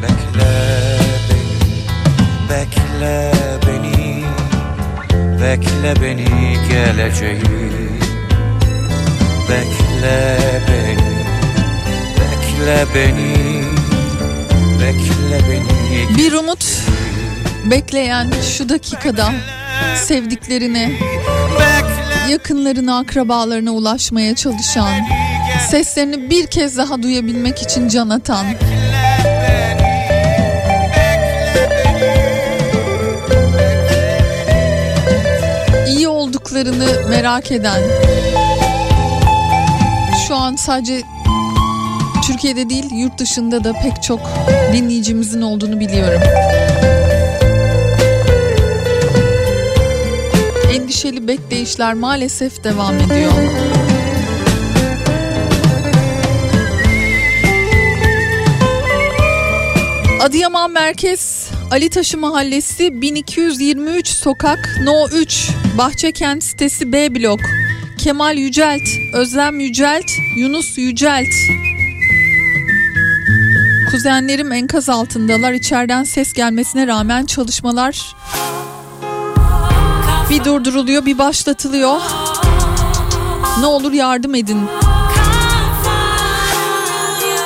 Bekle 0.02 0.52
beni. 1.30 1.82
Bekle 2.50 3.32
beni. 3.68 4.24
Bekle 5.42 6.02
beni 6.02 6.58
geleceği 6.70 7.42
Bekle 9.50 10.38
beni. 10.68 11.10
Bekle 12.20 12.86
beni. 12.96 13.64
Bekle 14.82 15.40
beni 15.50 16.18
Bir 16.18 16.34
umut 16.34 16.66
bekleyen 17.66 18.32
şu 18.58 18.70
dakikada 18.70 19.34
sevdiklerine, 19.96 20.92
yakınlarına, 22.28 22.98
akrabalarına 22.98 23.72
ulaşmaya 23.72 24.36
çalışan, 24.36 24.94
seslerini 25.70 26.30
bir 26.30 26.48
kez 26.48 26.78
daha 26.78 27.04
duyabilmek 27.04 27.62
için 27.62 27.88
can 27.88 28.10
atan, 28.10 28.46
iyi 35.88 36.08
olduklarını 36.08 37.10
merak 37.10 37.52
eden, 37.52 37.82
şu 40.28 40.36
an 40.36 40.56
sadece 40.56 41.02
Türkiye'de 42.28 42.70
değil 42.70 42.92
yurt 42.92 43.18
dışında 43.20 43.64
da 43.64 43.74
pek 43.74 44.04
çok 44.04 44.20
dinleyicimizin 44.74 45.42
olduğunu 45.42 45.80
biliyorum. 45.80 46.22
Endişeli 50.90 51.28
bekleyişler 51.28 51.94
maalesef 51.94 52.64
devam 52.64 52.96
ediyor. 53.00 53.32
Adıyaman 60.22 60.72
Merkez 60.72 61.50
Ali 61.72 61.90
Taşı 61.90 62.18
Mahallesi 62.18 63.02
1223 63.02 64.08
Sokak 64.08 64.70
No 64.84 65.08
3 65.14 65.50
Bahçekent 65.78 66.44
sitesi 66.44 66.94
B 66.94 67.16
blok 67.16 67.40
Kemal 67.98 68.38
Yücelt, 68.38 68.90
Özlem 69.14 69.60
Yücelt, 69.60 70.12
Yunus 70.38 70.78
Yücelt. 70.78 71.34
Kuzenlerim 73.92 74.52
enkaz 74.52 74.90
altındalar. 74.90 75.54
İçeriden 75.54 76.04
ses 76.04 76.34
gelmesine 76.34 76.88
rağmen 76.88 77.26
çalışmalar 77.26 78.16
bir 80.30 80.46
durduruluyor, 80.46 81.06
bir 81.06 81.18
başlatılıyor. 81.18 82.02
Ne 83.60 83.66
olur 83.66 83.92
yardım 83.92 84.36
edin. 84.36 84.60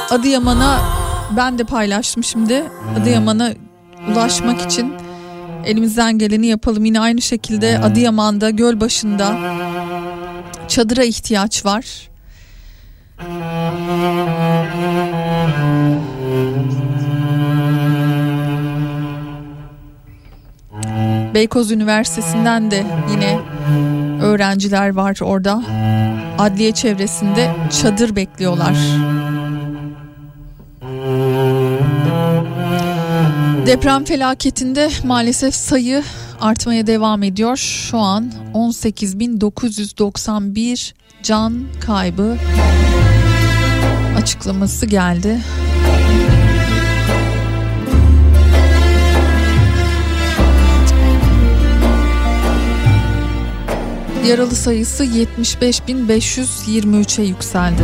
Adıyaman'a 0.09 0.79
ben 1.37 1.57
de 1.57 1.63
paylaştım 1.63 2.23
şimdi. 2.23 2.63
Adıyaman'a 3.01 3.53
ulaşmak 4.11 4.61
için 4.61 4.93
elimizden 5.65 6.17
geleni 6.17 6.47
yapalım. 6.47 6.85
Yine 6.85 6.99
aynı 6.99 7.21
şekilde 7.21 7.79
Adıyaman'da, 7.79 8.49
Gölbaşı'nda 8.49 9.37
çadıra 10.67 11.03
ihtiyaç 11.03 11.65
var. 11.65 12.09
Beykoz 21.33 21.71
Üniversitesi'nden 21.71 22.71
de 22.71 22.85
yine 23.11 23.39
öğrenciler 24.21 24.89
var 24.89 25.19
orada. 25.21 25.63
Adliye 26.37 26.71
çevresinde 26.71 27.55
çadır 27.81 28.15
bekliyorlar. 28.15 28.75
Deprem 33.65 34.03
felaketinde 34.03 34.89
maalesef 35.03 35.55
sayı 35.55 36.03
artmaya 36.41 36.87
devam 36.87 37.23
ediyor. 37.23 37.57
Şu 37.57 37.97
an 37.97 38.31
18.991 38.53 40.93
can 41.23 41.63
kaybı 41.85 42.37
açıklaması 44.17 44.85
geldi. 44.85 45.39
Yaralı 54.27 54.55
sayısı 54.55 55.05
75.523'e 55.05 57.23
yükseldi. 57.23 57.83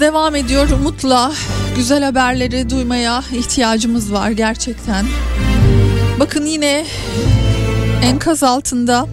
Devam 0.00 0.36
ediyor. 0.36 0.70
Umutla 0.70 1.32
güzel 1.76 2.04
haberleri 2.04 2.70
duymaya 2.70 3.22
ihtiyacımız 3.32 4.12
var 4.12 4.30
gerçekten. 4.30 5.06
Bakın 6.20 6.46
yine 6.46 6.84
enkaz 8.02 8.42
altında 8.42 9.06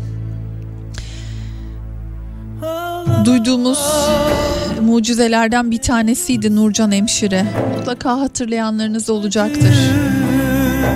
duyduğumuz 3.26 3.80
mucizelerden 4.82 5.72
bir 5.72 5.78
tanesiydi 5.78 6.56
Nurcan 6.56 6.92
Hemşire. 6.92 7.46
Mutlaka 7.78 8.20
hatırlayanlarınız 8.20 9.10
olacaktır. 9.10 9.76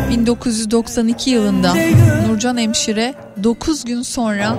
1992 0.09 1.29
yılında 1.29 1.73
Nurcan 2.27 2.57
Hemşire 2.57 3.13
9 3.43 3.85
gün 3.85 4.01
sonra 4.01 4.55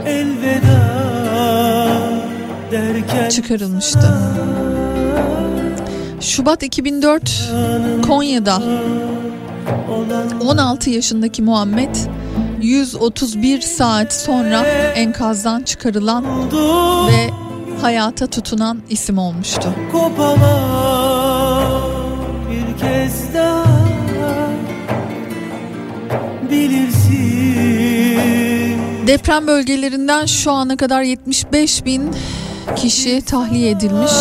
çıkarılmıştı. 3.31 4.15
Şubat 6.21 6.63
2004 6.63 7.53
Konya'da 8.07 8.63
16 10.41 10.91
yaşındaki 10.91 11.43
Muhammed 11.43 11.95
131 12.63 13.61
saat 13.61 14.13
sonra 14.13 14.61
enkazdan 14.95 15.63
çıkarılan 15.63 16.25
ve 17.09 17.31
hayata 17.83 18.27
tutunan 18.27 18.79
isim 18.91 19.19
olmuştu. 19.19 19.75
Kopamam 19.93 21.83
bir 22.51 22.79
kez 22.81 23.35
daha 23.35 23.65
bilirsin 26.51 27.11
Deprem 29.07 29.47
bölgelerinden 29.47 30.27
şu 30.27 30.53
ana 30.53 30.77
kadar 30.77 31.03
75 31.03 31.85
bin 31.85 32.11
kişi 32.77 33.23
tahliye 33.23 33.71
edilmiş. 33.71 34.13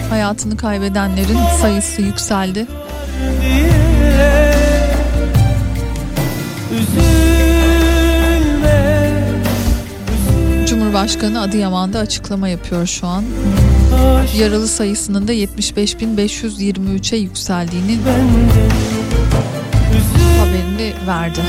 hayatını 0.10 0.58
kaybedenlerin 0.58 1.38
sayısı 1.62 2.02
yükseldi. 2.02 2.66
Cumhurbaşkanı 10.68 11.42
Adıyaman'da 11.42 12.00
açıklama 12.00 12.48
yapıyor 12.48 12.88
şu 12.88 13.08
an. 13.08 13.24
Yaralı 14.40 14.68
sayısının 14.68 15.28
da 15.28 15.34
75.523'e 15.34 17.18
yükseldiğini 17.18 17.98
haberini 20.40 20.94
verdi. 21.08 21.42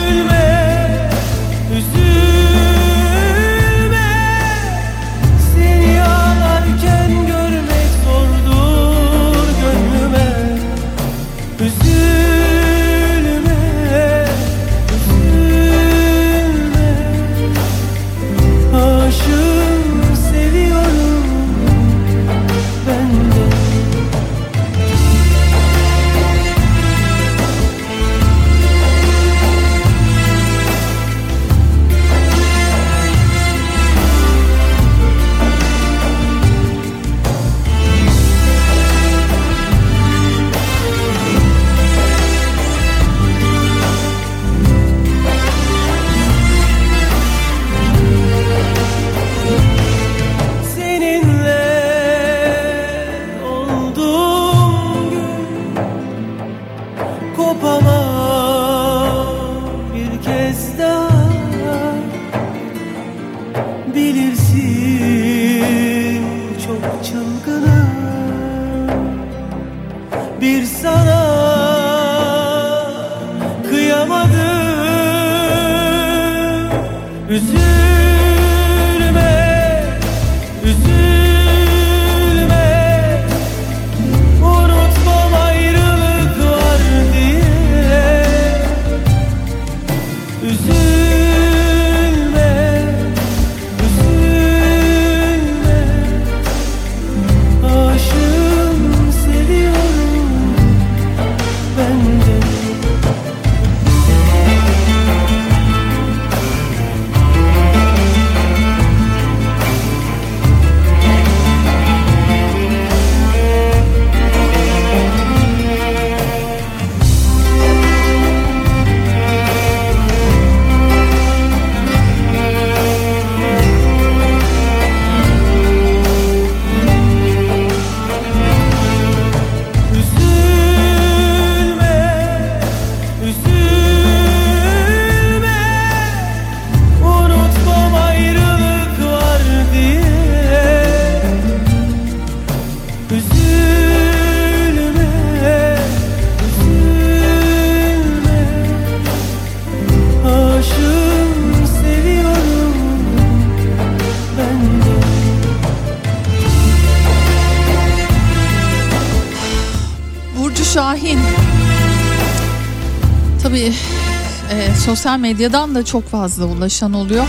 Sosyal 164.95 165.19
medyadan 165.19 165.75
da 165.75 165.85
çok 165.85 166.09
fazla 166.09 166.45
ulaşan 166.45 166.93
oluyor. 166.93 167.25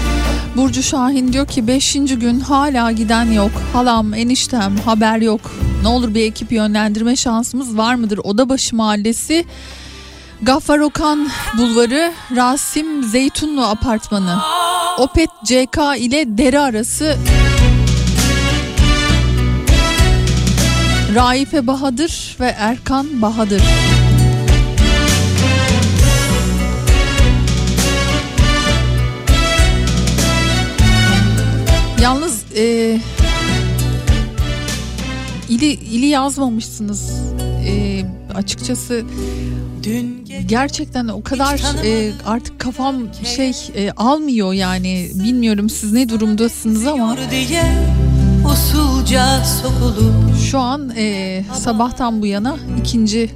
Burcu 0.56 0.84
Şahin 0.84 1.34
diyor 1.34 1.48
ki 1.48 1.68
5. 1.68 1.94
gün 1.94 2.40
hala 2.40 2.92
giden 2.92 3.32
yok. 3.32 3.52
Halam, 3.74 4.14
eniştem 4.14 4.78
haber 4.78 5.18
yok. 5.18 5.42
Ne 5.82 5.88
olur 5.88 6.14
bir 6.14 6.24
ekip 6.24 6.52
yönlendirme 6.52 7.16
şansımız 7.16 7.78
var 7.78 7.96
mıdır? 7.96 8.20
Odabaşı 8.24 8.76
Mahallesi 8.76 9.46
Gaffar 10.42 10.80
Okan 10.80 11.30
Bulvarı 11.58 12.14
Rasim 12.36 13.04
Zeytunlu 13.04 13.66
Apartmanı 13.66 14.40
Opet 15.00 15.30
CK 15.46 15.78
ile 15.98 16.38
Dere 16.38 16.60
arası 16.60 17.18
Raife 21.16 21.68
Bahadır 21.68 22.38
ve 22.40 22.56
Erkan 22.58 23.22
Bahadır. 23.22 23.62
E, 32.56 33.00
ili 35.50 35.66
ili 35.66 36.06
yazmamışsınız. 36.06 37.12
E, 37.68 38.04
açıkçası 38.36 39.04
Dün 39.84 40.26
gerçekten 40.46 41.08
o 41.08 41.24
kadar 41.24 41.86
e, 41.86 42.12
artık 42.26 42.60
kafam 42.60 42.96
şey 43.36 43.52
e, 43.76 43.92
almıyor 43.92 44.54
yani. 44.54 45.12
Bilmiyorum 45.16 45.70
siz 45.70 45.92
ne 45.92 46.10
durumdasınız 46.10 46.88
ama 46.88 47.18
şu 50.52 50.60
an 50.60 50.92
e, 50.98 51.44
sabahtan 51.54 52.22
bu 52.22 52.26
yana 52.26 52.58
ikinci 52.80 53.30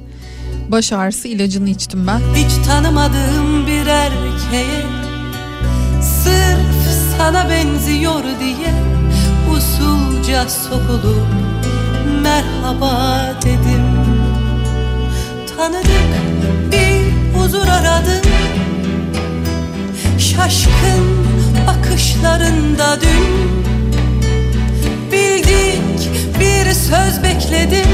baş 0.68 0.92
ağrısı 0.92 1.28
ilacını 1.28 1.70
içtim 1.70 2.06
ben. 2.06 2.20
hiç 2.34 2.66
tanımadığım 2.66 3.66
bir 3.66 3.86
erkeğe 3.86 4.82
Sırf 6.02 7.16
sana 7.18 7.50
benziyor 7.50 8.22
diye 8.40 8.99
usulca 10.30 10.48
sokulup 10.48 11.26
merhaba 12.22 13.20
dedim. 13.42 13.82
Tanıdık 15.56 16.10
bir 16.72 17.38
huzur 17.38 17.68
aradım. 17.68 18.30
Şaşkın 20.18 21.26
bakışlarında 21.66 22.98
dün 23.00 23.50
Bildik 25.12 26.08
bir 26.40 26.72
söz 26.72 27.22
bekledim. 27.22 27.90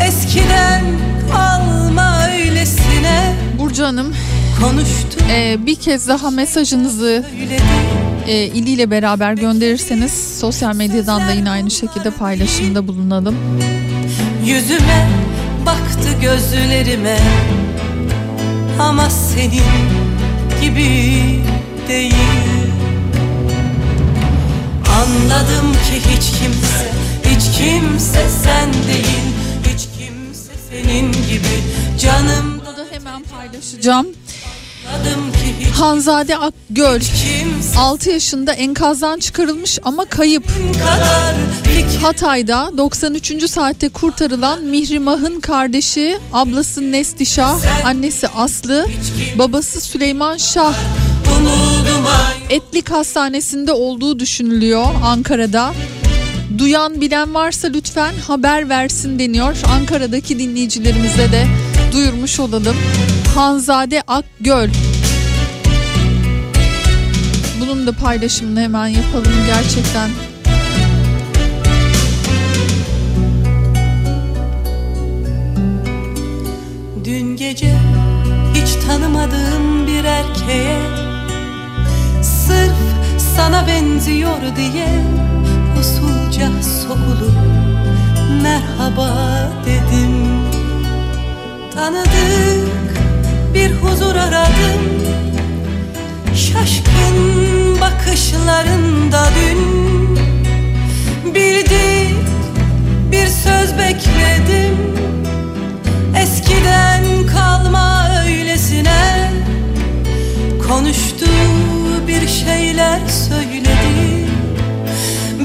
Eskiden 0.00 0.84
kalma 1.32 2.28
öylesine 2.28 3.36
Burcu 3.58 3.84
Hanım 3.84 4.14
konuştu 4.60 5.18
e, 5.30 5.66
bir 5.66 5.76
kez 5.76 6.08
daha 6.08 6.30
mesajınızı 6.30 7.24
söyledi 7.38 8.03
e, 8.26 8.44
ili 8.46 8.70
ile 8.70 8.90
beraber 8.90 9.32
gönderirseniz 9.32 10.38
sosyal 10.40 10.74
medyadan 10.74 11.28
da 11.28 11.32
yine 11.32 11.50
aynı 11.50 11.70
şekilde 11.70 12.10
paylaşımda 12.10 12.88
bulunalım. 12.88 13.36
Yüzüme 14.44 15.08
baktı 15.66 16.08
gözlerime 16.22 17.18
Ama 18.80 19.10
senin 19.10 19.62
gibi 20.62 21.40
değil 21.88 22.14
Anladım 24.88 25.72
ki 25.72 26.10
hiç 26.10 26.30
kimse, 26.38 26.92
hiç 27.24 27.58
kimse 27.58 28.28
sen 28.44 28.72
değil 28.72 29.24
Hiç 29.62 29.88
kimse 29.98 30.52
senin 30.70 31.12
gibi 31.12 31.62
canım 32.00 32.60
Bunu 32.66 32.76
da 32.76 32.84
hemen 32.90 33.22
paylaşacağım. 33.22 34.06
Hanzade 35.74 36.36
Akgöl 36.36 37.00
kimse 37.00 37.78
6 37.78 38.10
yaşında 38.10 38.52
enkazdan 38.52 39.18
çıkarılmış 39.18 39.78
ama 39.84 40.04
kayıp. 40.04 40.44
Hatay'da 42.02 42.70
93. 42.78 43.50
saatte 43.50 43.88
kurtarılan 43.88 44.64
Mihrimah'ın 44.64 45.40
kardeşi, 45.40 46.18
ablası 46.32 46.92
Nestişah, 46.92 47.84
annesi 47.84 48.28
Aslı, 48.28 48.86
babası 49.38 49.80
Süleyman 49.80 50.36
Şah 50.36 50.74
Etlik 52.50 52.90
Hastanesi'nde 52.90 53.72
olduğu 53.72 54.18
düşünülüyor 54.18 54.86
Ankara'da. 55.04 55.74
Duyan 56.58 57.00
bilen 57.00 57.34
varsa 57.34 57.68
lütfen 57.68 58.14
haber 58.26 58.68
versin 58.68 59.18
deniyor. 59.18 59.56
Ankara'daki 59.68 60.38
dinleyicilerimize 60.38 61.32
de 61.32 61.46
duyurmuş 61.92 62.40
olalım. 62.40 62.76
Hanzade 63.34 64.02
Akgöl. 64.06 64.68
Bunun 67.60 67.86
da 67.86 67.92
paylaşımını 67.92 68.60
hemen 68.60 68.86
yapalım 68.86 69.32
gerçekten. 69.46 70.10
Dün 77.04 77.36
gece 77.36 77.74
hiç 78.54 78.86
tanımadığım 78.86 79.86
bir 79.86 80.04
erkeğe 80.04 80.80
Sırf 82.22 82.76
sana 83.36 83.66
benziyor 83.66 84.40
diye 84.56 84.88
usulca 85.80 86.48
sokulup 86.62 87.38
merhaba 88.42 89.10
dedim 89.66 90.26
Tanıdık 91.74 92.93
bir 93.54 93.70
huzur 93.72 94.16
aradım. 94.16 94.82
Şaşkın 96.34 97.80
bakışlarında 97.80 99.28
dün 99.36 100.14
Bildik 101.34 102.16
bir 103.12 103.26
söz 103.26 103.78
bekledim. 103.78 104.76
Eskiden 106.22 107.26
kalma 107.26 108.10
öylesine 108.26 109.30
Konuştu 110.68 111.26
bir 112.08 112.28
şeyler 112.28 113.00
söyledi 113.08 114.24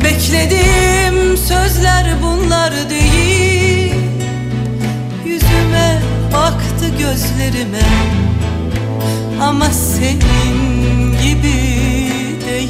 Beklediğim 0.03 1.37
sözler 1.37 2.05
bunlar 2.23 2.73
değil. 2.89 3.93
Yüzüme 5.25 6.01
baktı 6.79 6.97
gözlerime. 6.99 7.81
Ama 9.41 9.65
senin 9.69 11.11
gibi 11.23 11.53
değil. 12.45 12.69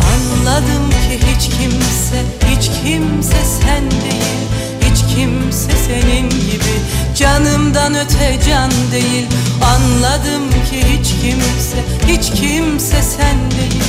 Anladım 0.00 0.90
ki 0.90 1.18
hiç 1.26 1.44
kimse, 1.44 2.22
hiç 2.50 2.70
kimse 2.84 3.44
sen 3.62 3.90
değil. 3.90 4.44
Hiç 4.80 5.16
kimse 5.16 5.72
senin 5.86 6.30
gibi. 6.30 6.74
Canımdan 7.16 7.94
öte 7.94 8.38
can 8.48 8.70
değil. 8.92 9.26
Anladım 9.64 10.50
ki 10.70 10.84
hiç 10.92 11.08
kimse, 11.22 11.78
hiç 12.08 12.40
kimse 12.40 13.02
sen 13.02 13.36
değil. 13.50 13.82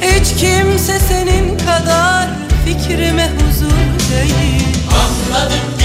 Hiç 0.00 0.28
kimse 0.40 0.98
senin 0.98 1.58
kadar 1.58 2.28
fikrime 2.64 3.30
huzur 3.30 3.70
değil. 4.10 4.66
Anladım 4.90 5.81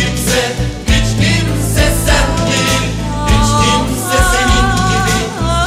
kimse, 0.00 0.52
hiç 0.86 1.08
kimse 1.10 1.92
sen 2.06 2.46
değil 2.46 2.82
Hiç 3.26 3.50
kimse 3.64 4.18
senin 4.32 4.66
gibi 4.90 5.16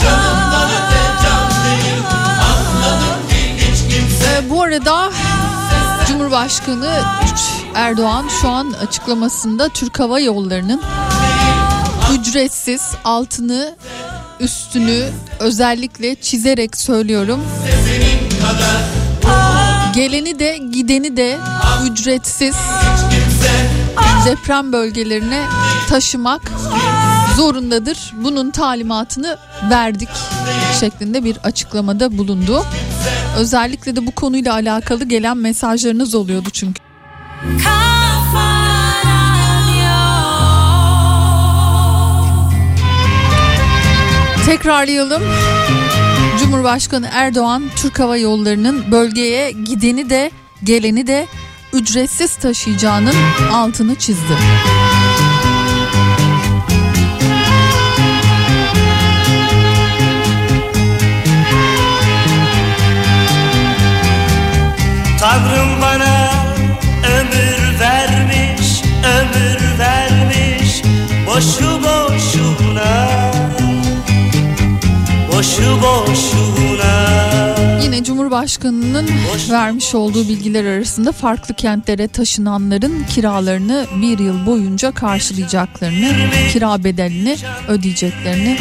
canımdan 0.03 0.69
öte 0.69 1.23
can 1.23 1.49
değil 1.65 2.03
Anladım 2.41 3.27
ki 3.29 3.55
hiç 3.57 3.93
kimse 3.93 4.25
Ee, 4.25 4.49
bu 4.49 4.63
arada 4.63 5.11
Cumhurbaşkanı 6.07 7.01
Erdoğan 7.75 8.25
şu 8.41 8.49
an 8.49 8.73
açıklamasında 8.88 9.69
Türk 9.69 9.99
Hava 9.99 10.19
Yolları'nın 10.19 10.81
ücretsiz 12.19 12.81
altını 13.03 13.75
üstünü 14.39 15.09
özellikle 15.39 16.15
çizerek 16.15 16.77
söylüyorum. 16.77 17.39
Geleni 19.95 20.39
de 20.39 20.57
gideni 20.57 21.17
de 21.17 21.38
ücretsiz 21.91 22.55
deprem 24.26 24.74
bölgelerine 24.74 25.41
taşımak 25.89 26.41
zorundadır. 27.36 28.13
Bunun 28.24 28.51
talimatını 28.51 29.38
verdik 29.69 30.09
şeklinde 30.80 31.24
bir 31.24 31.38
açıklamada 31.38 32.17
bulundu. 32.17 32.65
Özellikle 33.38 33.95
de 33.95 34.07
bu 34.07 34.11
konuyla 34.11 34.53
alakalı 34.53 35.03
gelen 35.03 35.38
mesajlarınız 35.38 36.15
oluyordu 36.15 36.49
çünkü. 36.53 36.82
Tekrarlayalım. 44.45 45.24
Cumhurbaşkanı 46.39 47.09
Erdoğan 47.11 47.63
Türk 47.76 47.99
Hava 47.99 48.17
Yolları'nın 48.17 48.91
bölgeye 48.91 49.51
gideni 49.51 50.09
de 50.09 50.32
geleni 50.63 51.07
de 51.07 51.28
ücretsiz 51.74 52.36
taşıyacağının 52.36 53.15
altını 53.53 53.95
çizdi. 53.95 54.38
Tanrım 65.19 65.81
bana 65.81 66.31
ömür 67.19 67.80
vermiş, 67.80 68.81
ömür 69.03 69.80
vermiş 69.80 70.84
Boşu 71.27 71.84
boşuna, 71.84 73.07
boşu 75.31 75.81
boşuna 75.81 77.32
Yine 77.84 78.03
Cumhurbaşkanı'nın 78.03 79.07
vermiş 79.51 79.95
olduğu 79.95 80.30
bilgiler 80.30 80.65
arasında 80.65 81.11
farklı 81.11 81.55
kentlere 81.55 82.07
taşınanların 82.07 83.03
kiralarını 83.03 83.85
bir 84.01 84.19
yıl 84.19 84.45
boyunca 84.45 84.91
karşılayacaklarını, 84.91 86.11
kira 86.53 86.84
bedelini 86.84 87.38
ödeyeceklerini 87.68 88.57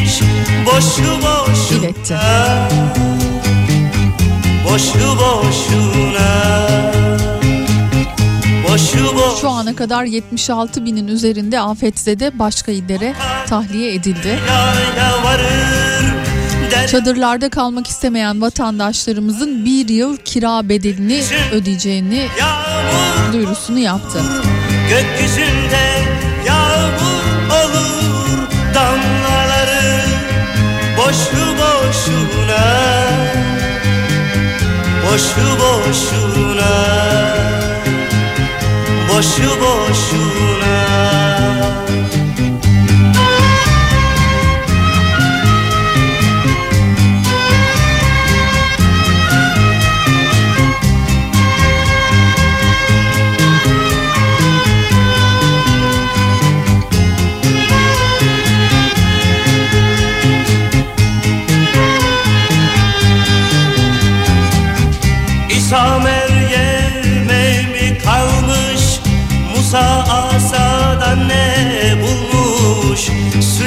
iletti. 1.78 2.16
Boşu 4.65 5.19
boşuna 5.19 6.62
Şu 9.40 9.49
ana 9.49 9.77
kadar 9.77 10.05
76 10.05 10.85
binin 10.85 11.09
üzerinde 11.09 11.61
afetzede 11.61 12.39
başka 12.39 12.73
illere 12.73 13.15
tahliye 13.47 13.94
edildi. 13.94 14.39
Çadırlarda 16.87 17.49
kalmak 17.49 17.87
istemeyen 17.87 18.41
vatandaşlarımızın 18.41 19.65
bir 19.65 19.89
yıl 19.89 20.17
kira 20.17 20.69
bedelini 20.69 21.23
ödeyeceğini 21.53 22.29
Yağmur 22.39 23.33
duyurusunu 23.33 23.79
yaptı. 23.79 24.21
gökyüzünde 24.89 26.03
yağmur 26.47 27.23
olur 27.51 28.39
damlaları 28.75 30.03
Boşu 30.97 31.47
boşuna 31.59 32.65
Boşu 35.05 35.59
boşuna 35.61 36.73
Boşu 39.09 39.61
boşuna 39.61 40.61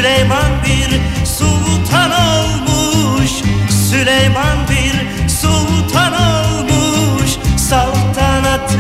Süleyman 0.06 0.52
bir 0.66 1.02
sultan 1.26 2.12
olmuş. 2.12 3.32
Süleyman 3.90 4.58
bir 4.70 5.30
sultan 5.30 6.14
olmuş. 6.14 7.32
Saltanatı 7.58 8.78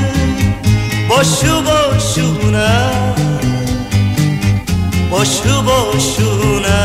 boşu 1.09 1.63
boşuna 1.65 2.91
Boşu 5.11 5.65
boşuna 5.65 6.79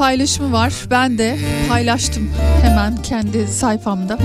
paylaşımı 0.09 0.53
var. 0.53 0.73
Ben 0.91 1.19
de 1.19 1.39
paylaştım 1.69 2.31
hemen 2.63 3.03
kendi 3.03 3.49
sayfamda. 3.49 4.19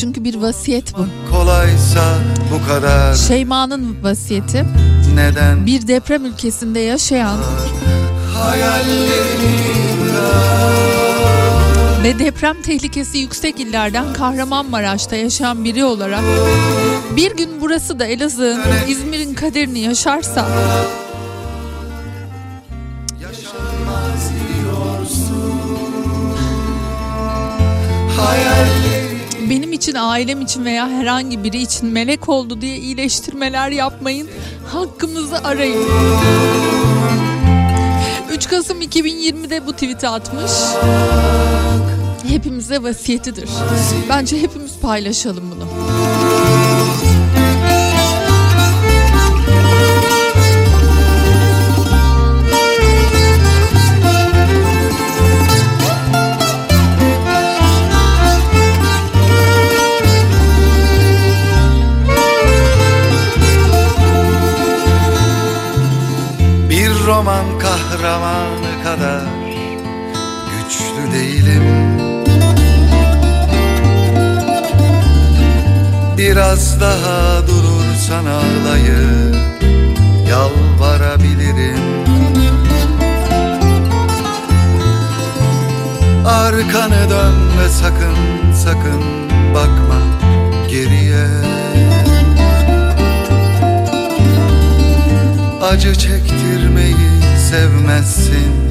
Çünkü 0.00 0.24
bir 0.24 0.34
vasiyet 0.34 0.94
bu. 0.98 1.06
kolaysa 1.30 2.14
bu 2.52 2.68
kadar 2.68 3.14
Şeyma'nın 3.14 4.02
vasiyeti. 4.02 4.64
Neden 5.14 5.66
Bir 5.66 5.86
deprem 5.86 6.24
ülkesinde 6.24 6.80
yaşayan 6.80 7.38
ve 12.04 12.18
deprem 12.18 12.62
tehlikesi 12.62 13.18
yüksek 13.18 13.60
illerden 13.60 14.12
Kahramanmaraş'ta 14.12 15.16
yaşayan 15.16 15.64
biri 15.64 15.84
olarak 15.84 16.22
bir 17.16 17.36
gün 17.36 17.50
burası 17.60 17.98
da 17.98 18.06
Elazığ'ın, 18.06 18.60
İzmir'in 18.88 19.34
kaderini 19.34 19.78
yaşarsa 19.78 20.48
benim 29.50 29.72
için, 29.72 29.94
ailem 29.94 30.40
için 30.40 30.64
veya 30.64 30.88
herhangi 30.88 31.44
biri 31.44 31.62
için 31.62 31.88
melek 31.88 32.28
oldu 32.28 32.60
diye 32.60 32.76
iyileştirmeler 32.76 33.70
yapmayın. 33.70 34.28
Hakkımızı 34.72 35.38
arayın. 35.44 35.86
3 38.32 38.48
Kasım 38.48 38.82
2020'de 38.82 39.66
bu 39.66 39.72
tweet'i 39.72 40.08
atmış. 40.08 40.52
Hepimize 42.28 42.82
vasiyetidir. 42.82 43.48
Bence 44.08 44.42
hepimiz 44.42 44.78
paylaşalım 44.78 45.44
bunu. 45.56 45.68
Güçlü 71.48 71.60
değilim 71.60 71.98
Biraz 76.18 76.80
daha 76.80 77.46
durursan 77.46 78.24
ağlayıp 78.26 79.36
yalvarabilirim. 80.28 81.78
Arkanı 86.26 87.10
dön 87.10 87.34
ve 87.60 87.68
sakın 87.68 88.52
sakın 88.64 89.02
bakma 89.54 90.00
geriye. 90.70 91.26
Acı 95.62 95.94
çektirmeyi 95.94 97.22
sevmezsin 97.50 98.67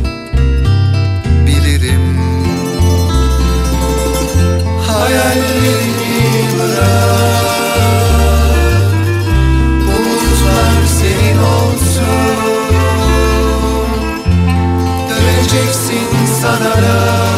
Hayallerimi 5.00 6.60
bırak 6.60 7.48
Umutlar 9.82 10.86
senin 11.00 11.38
olsun 11.38 12.38
Döneceksin 15.10 16.26
sanarak 16.42 17.38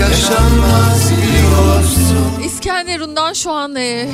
Yaşanmaz 0.00 1.12
biliyorsun 1.12 2.42
İskenderun'dan 2.44 3.32
şu 3.32 3.52
an 3.52 3.76
e, 3.76 4.08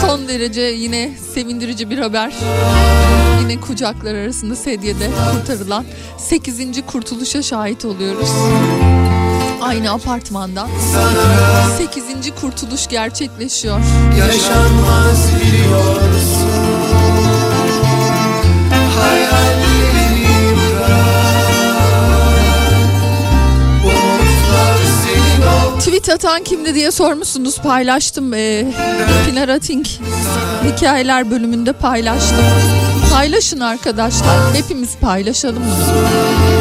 son 0.00 0.28
derece 0.28 0.60
yine 0.60 1.10
sevindirici 1.34 1.90
bir 1.90 1.98
haber. 1.98 2.32
Yine 3.40 3.60
kucaklar 3.60 4.14
arasında 4.14 4.56
sedyede 4.56 5.10
kurtarılan 5.32 5.84
8. 6.18 6.86
kurtuluşa 6.86 7.42
şahit 7.42 7.84
oluyoruz. 7.84 8.30
Aynı 9.64 9.90
apartmandan 9.92 10.68
8. 11.78 12.04
kurtuluş 12.40 12.86
gerçekleşiyor. 12.86 13.80
Yaşanmaz 14.18 15.28
biliyorsun 15.40 16.48
ol 25.44 25.78
Tweet 25.78 26.08
atan 26.08 26.44
kimdi 26.44 26.74
diye 26.74 26.90
sormuşsunuz 26.90 27.58
paylaştım. 27.58 28.34
E, 28.34 28.66
Pinar 29.26 29.48
Ating 29.48 29.86
hikayeler 30.64 31.30
bölümünde 31.30 31.72
paylaştım. 31.72 32.44
Paylaşın 33.12 33.60
arkadaşlar. 33.60 34.54
Hepimiz 34.54 34.96
paylaşalım 35.00 35.62
bunu. 35.62 36.53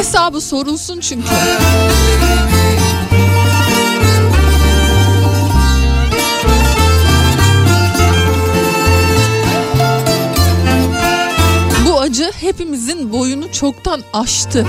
Hesabı 0.00 0.40
sorulsun 0.40 1.00
çünkü. 1.00 1.28
Bu 11.86 12.00
acı 12.00 12.30
hepimizin 12.40 13.12
boyunu 13.12 13.52
çoktan 13.52 14.02
aştı. 14.12 14.66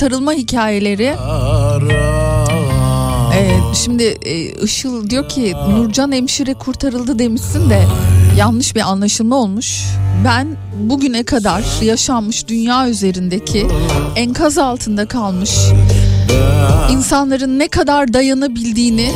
Kurtarılma 0.00 0.32
hikayeleri. 0.32 1.16
Eh, 3.34 3.74
şimdi 3.74 4.18
eh, 4.22 4.62
Işıl 4.64 5.10
diyor 5.10 5.28
ki 5.28 5.52
Nurcan 5.70 6.12
hemşire 6.12 6.54
kurtarıldı 6.54 7.18
demişsin 7.18 7.70
de 7.70 7.82
yanlış 8.38 8.76
bir 8.76 8.80
anlaşılma 8.80 9.36
olmuş. 9.36 9.84
Ben 10.24 10.56
bugüne 10.88 11.22
kadar 11.22 11.64
yaşanmış 11.82 12.48
dünya 12.48 12.88
üzerindeki 12.88 13.66
enkaz 14.16 14.58
altında 14.58 15.06
kalmış 15.06 15.50
insanların 16.90 17.58
ne 17.58 17.68
kadar 17.68 18.12
dayanabildiğini 18.12 19.12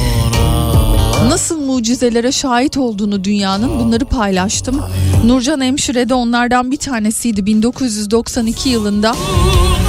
nasıl 1.28 1.60
mucizelere 1.60 2.32
şahit 2.32 2.76
olduğunu 2.76 3.24
dünyanın 3.24 3.78
bunları 3.78 4.04
paylaştım. 4.04 4.80
Nurcan 5.24 5.60
Hemşire 5.60 6.08
de 6.08 6.14
onlardan 6.14 6.70
bir 6.70 6.76
tanesiydi 6.76 7.46
1992 7.46 8.68
yılında 8.68 9.14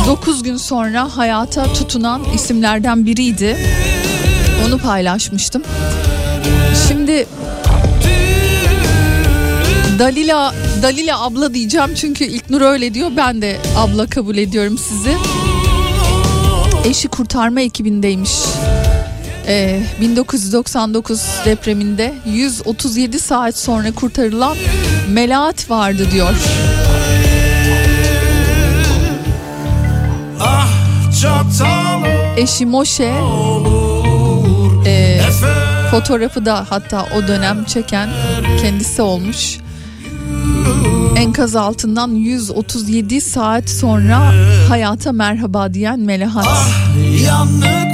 9 0.07 0.43
gün 0.43 0.57
sonra 0.57 1.17
hayata 1.17 1.73
tutunan 1.73 2.21
isimlerden 2.35 3.05
biriydi. 3.05 3.57
Onu 4.67 4.77
paylaşmıştım. 4.77 5.63
Şimdi 6.87 7.27
Dalila 9.99 10.53
Dalila 10.81 11.21
abla 11.21 11.53
diyeceğim 11.53 11.89
çünkü 11.95 12.23
İlknur 12.23 12.61
öyle 12.61 12.93
diyor. 12.93 13.11
Ben 13.17 13.41
de 13.41 13.57
abla 13.77 14.07
kabul 14.07 14.37
ediyorum 14.37 14.77
sizi. 14.77 15.17
Eşi 16.85 17.07
kurtarma 17.07 17.61
ekibindeymiş. 17.61 18.33
Ee, 19.47 19.83
1999 20.01 21.21
depreminde 21.45 22.13
137 22.25 23.19
saat 23.19 23.57
sonra 23.57 23.91
kurtarılan 23.91 24.57
Melahat 25.09 25.69
vardı 25.69 26.07
diyor. 26.11 26.33
Eşi 32.37 32.65
Moşe 32.65 33.13
e, 34.85 35.21
fotoğrafı 35.91 36.45
da 36.45 36.65
hatta 36.69 37.05
o 37.17 37.27
dönem 37.27 37.63
çeken 37.63 38.09
kendisi 38.61 39.01
olmuş. 39.01 39.57
Enkaz 41.15 41.55
altından 41.55 42.09
137 42.09 43.21
saat 43.21 43.69
sonra 43.69 44.33
hayata 44.69 45.11
merhaba 45.11 45.73
diyen 45.73 45.99
Melahat. 45.99 46.47
Ah, 46.47 47.84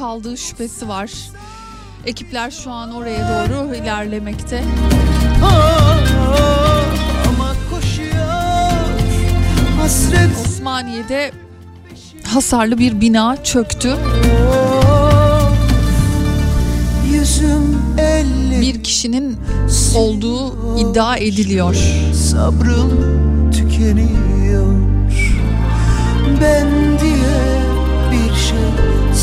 kaldığı 0.00 0.36
şüphesi 0.36 0.88
var. 0.88 1.10
Ekipler 2.06 2.50
şu 2.50 2.70
an 2.70 2.92
oraya 2.92 3.48
doğru 3.48 3.74
ilerlemekte. 3.74 4.64
Osmaniye'de 10.46 11.32
hasarlı 12.24 12.78
bir 12.78 13.00
bina 13.00 13.44
çöktü. 13.44 13.96
Bir 18.60 18.82
kişinin 18.82 19.38
olduğu 19.96 20.78
iddia 20.78 21.16
ediliyor. 21.16 21.76
Sabrım 22.14 23.50
tükeniyor 23.52 24.74
Ben 26.40 26.89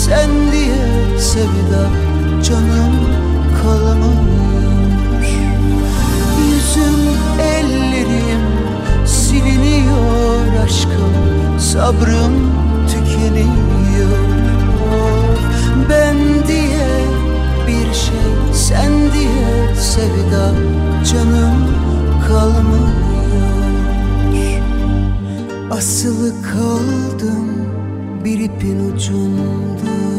Sen 0.08 0.30
diye 0.52 1.20
sevda 1.20 1.84
Canım 2.44 2.96
kalamıyor 3.64 4.72
Yüzüm 6.40 7.00
ellerim 7.42 8.42
Siliniyor 9.06 10.64
aşkım 10.66 11.60
Sabrım 11.60 12.52
tükeniyor. 12.88 14.18
Ben 15.90 16.18
diye 16.48 17.06
bir 17.68 17.94
şey 17.94 18.54
Sen 18.54 18.92
diye 18.92 19.76
sevda 19.76 20.52
Canım 21.12 21.68
kalmıyor 22.28 23.08
Asılı 25.72 26.34
kaldım 26.42 27.57
bir 28.28 28.40
ipin 28.40 28.80
ucunda 28.80 30.17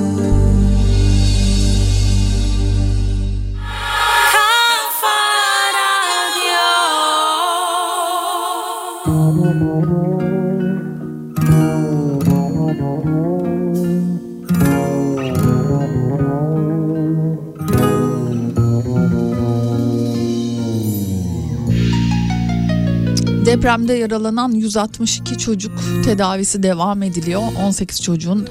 Depremde 23.48 23.92
yaralanan 23.92 24.52
162 24.52 25.38
çocuk 25.38 25.72
tedavisi 26.04 26.62
devam 26.62 27.02
ediliyor. 27.02 27.42
18 27.66 28.02
çocuğun 28.02 28.48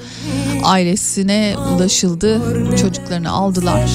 ailesine 0.64 1.54
ulaşıldı. 1.74 2.40
Çocuklarını 2.80 3.30
aldılar. 3.30 3.90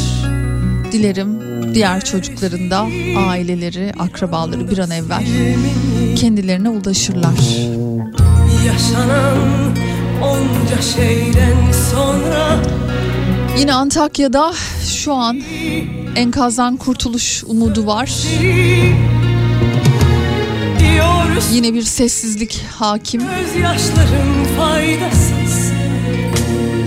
Dilerim 0.91 1.39
diğer 1.73 2.05
çocukların 2.05 2.71
da 2.71 2.88
aileleri, 3.30 3.93
akrabaları 3.99 4.71
bir 4.71 4.77
an 4.77 4.91
evvel 4.91 5.25
kendilerine 6.15 6.69
ulaşırlar. 6.69 7.39
Yaşanan 8.65 9.38
onca 10.21 10.81
şeyden 10.81 11.71
sonra 11.91 12.63
Yine 13.59 13.73
Antakya'da 13.73 14.53
şu 14.88 15.13
an 15.13 15.41
enkazdan 16.15 16.77
kurtuluş 16.77 17.43
umudu 17.43 17.85
var. 17.85 18.11
Diyoruz 20.94 21.45
Yine 21.52 21.74
bir 21.74 21.82
sessizlik 21.82 22.65
hakim. 22.76 23.22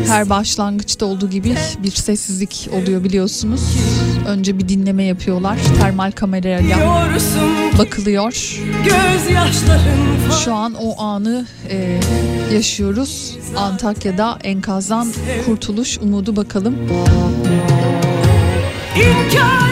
Her 0.09 0.31
başlangıçta 0.31 1.07
olduğu 1.07 1.31
gibi 1.31 1.55
bir 1.83 1.91
sessizlik 1.91 2.69
oluyor 2.73 3.05
biliyorsunuz. 3.05 3.61
Önce 4.29 4.59
bir 4.59 4.69
dinleme 4.69 5.05
yapıyorlar. 5.05 5.59
Termal 5.81 6.13
kamerayla 6.13 6.77
diyorsun 6.77 7.79
bakılıyor. 7.79 8.61
Şu 10.45 10.55
an 10.55 10.75
o 10.75 11.03
anı 11.03 11.47
e, 11.71 12.01
yaşıyoruz. 12.55 13.37
Antakya'da 13.57 14.39
enkazdan 14.45 15.13
kurtuluş 15.47 15.99
umudu 15.99 16.37
bakalım 16.37 16.77
inkar 18.97 19.67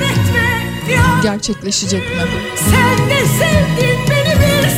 gerçekleşecek 1.22 2.00
mi? 2.00 2.22
sen 2.70 3.10
de 3.10 3.26
sevdin 3.26 3.98
beni 4.10 4.23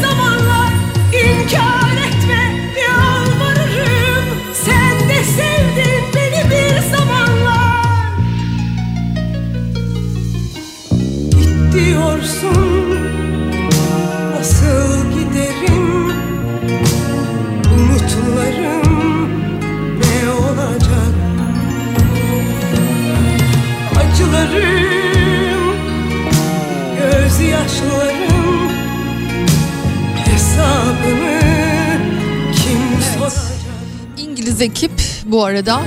zamanlar 0.03 0.73
inkar 1.13 1.97
etme 2.09 2.43
yalvarırım. 2.83 4.25
Sen 4.65 5.09
de 5.09 5.25
sevdin 5.25 6.05
beni 6.15 6.51
bir 6.51 6.97
zamanlar. 6.97 8.11
Git 11.31 11.75
nasıl 14.35 15.11
giderim. 15.11 16.13
Umutlarım 17.75 19.31
ne 19.99 20.31
olacak? 20.31 21.15
Acılarım 23.97 25.77
gözyaşlarım 26.99 28.16
8 34.57 34.63
ekip 34.63 34.91
bu 35.27 35.45
arada 35.45 35.83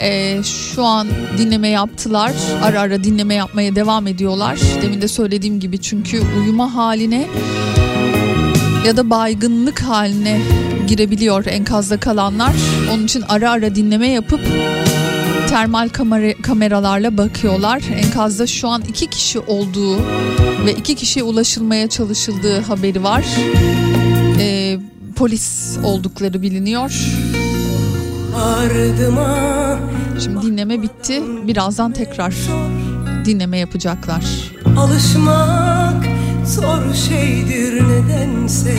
e, 0.00 0.42
şu 0.42 0.84
an 0.84 1.08
dinleme 1.38 1.68
yaptılar. 1.68 2.32
Ara 2.62 2.80
ara 2.80 3.04
dinleme 3.04 3.34
yapmaya 3.34 3.76
devam 3.76 4.06
ediyorlar. 4.06 4.58
Demin 4.82 5.02
de 5.02 5.08
söylediğim 5.08 5.60
gibi 5.60 5.80
çünkü 5.80 6.22
uyuma 6.38 6.74
haline 6.74 7.26
ya 8.86 8.96
da 8.96 9.10
baygınlık 9.10 9.82
haline 9.82 10.40
girebiliyor 10.88 11.46
enkazda 11.46 12.00
kalanlar. 12.00 12.52
Onun 12.92 13.04
için 13.04 13.24
ara 13.28 13.50
ara 13.50 13.74
dinleme 13.74 14.08
yapıp 14.08 14.40
termal 15.48 15.88
kamera, 15.88 16.42
kameralarla 16.42 17.18
bakıyorlar. 17.18 17.82
Enkazda 17.94 18.46
şu 18.46 18.68
an 18.68 18.82
iki 18.88 19.06
kişi 19.06 19.38
olduğu 19.38 19.98
ve 20.66 20.72
iki 20.78 20.94
kişiye 20.94 21.22
ulaşılmaya 21.24 21.88
çalışıldığı 21.88 22.60
haberi 22.60 23.02
var. 23.02 23.24
E, 24.40 24.78
polis 25.16 25.76
oldukları 25.84 26.42
biliniyor 26.42 26.92
ardıma 28.36 29.78
Şimdi 30.24 30.42
dinleme 30.42 30.82
bitti. 30.82 31.22
Birazdan 31.46 31.92
tekrar 31.92 32.34
dinleme 33.24 33.58
yapacaklar. 33.58 34.24
Alışmak 34.78 36.04
zor 36.46 36.94
şeydir 37.08 37.82
nedense 37.88 38.74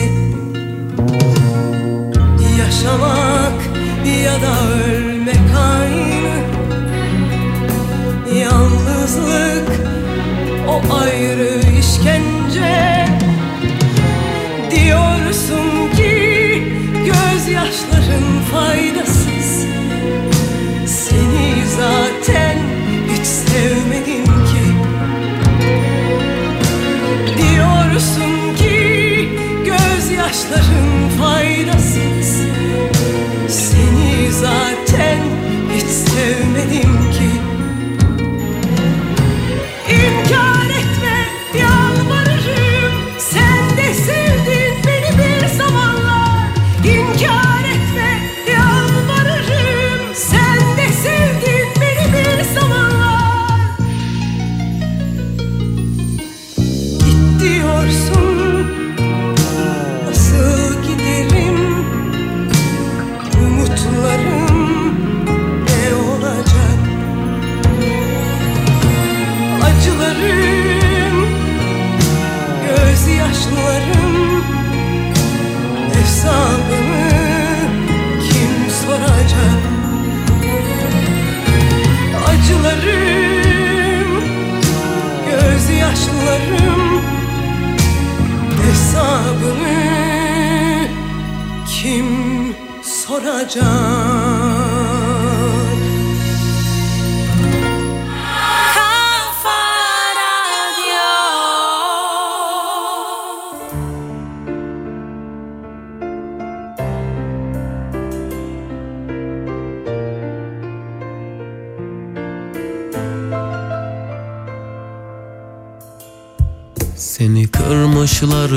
Yaşamak 2.59 3.53
ya 4.23 4.33
da 4.33 4.73
ölmek 4.85 5.39
aynı 5.71 6.43
Yalnızlık 8.39 9.71
o 10.67 10.93
ayrı 10.95 11.59
işkence 11.79 12.92
gözlerin 30.55 31.09
faydalı. 31.09 31.52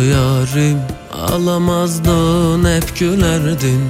Yarim 0.02 0.78
Alamazdın 1.12 2.64
hep 2.76 2.98
gülerdin. 2.98 3.80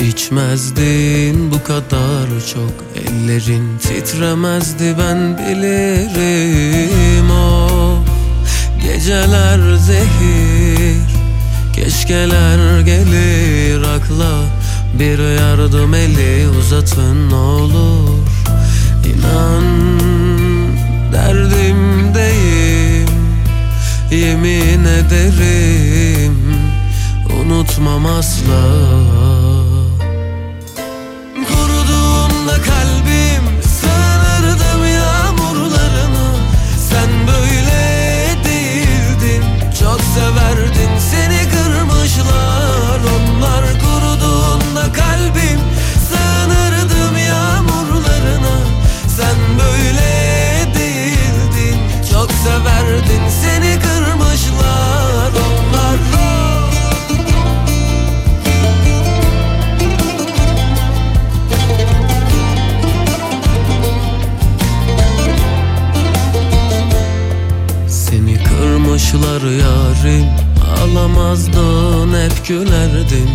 İçmezdin 0.00 1.52
bu 1.52 1.64
kadar 1.64 2.26
çok 2.54 3.04
Ellerin 3.04 3.78
titremezdi 3.78 4.96
ben 4.98 5.38
bilirim. 5.38 7.30
O 7.30 7.68
Geceler 8.82 9.76
zehir 9.76 11.00
Keşkeler 11.72 12.80
gelir. 12.80 13.82
Akla 13.82 14.42
Bir 14.98 15.18
yardım 15.38 15.94
eli 15.94 16.48
uzatın 16.58 17.30
olur. 17.30 18.18
İnan 19.04 19.64
derdimdeyim 21.12 22.09
Yemin 24.10 24.84
ederim. 24.84 26.36
Unutmam 27.40 28.06
asla 28.06 29.19
kırmışlar 69.40 69.52
yarim 69.52 70.26
Alamazdın 70.82 72.14
hep 72.24 72.46
gülerdin 72.46 73.30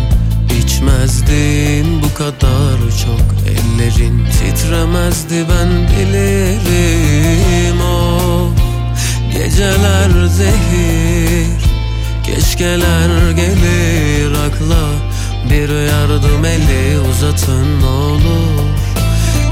İçmezdin 0.58 2.02
bu 2.02 2.14
kadar 2.14 2.78
çok 3.04 3.26
Ellerin 3.48 4.26
titremezdi 4.26 5.44
ben 5.50 5.88
bilirim. 5.88 7.80
O 7.80 8.50
Geceler 9.32 10.26
zehir 10.26 11.46
Keşkeler 12.24 13.30
gelir. 13.30 14.32
Akla 14.32 14.86
Bir 15.50 15.68
yardım 15.68 16.44
eli 16.44 17.00
uzatın 17.10 17.82
olur. 17.82 18.66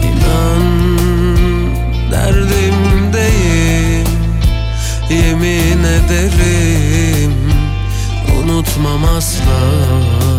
İnan 0.02 0.64
derdimdeyim 2.12 3.74
Yemin 5.10 5.63
ederim. 5.84 7.34
Unutmam 8.38 9.04
asla 9.04 10.33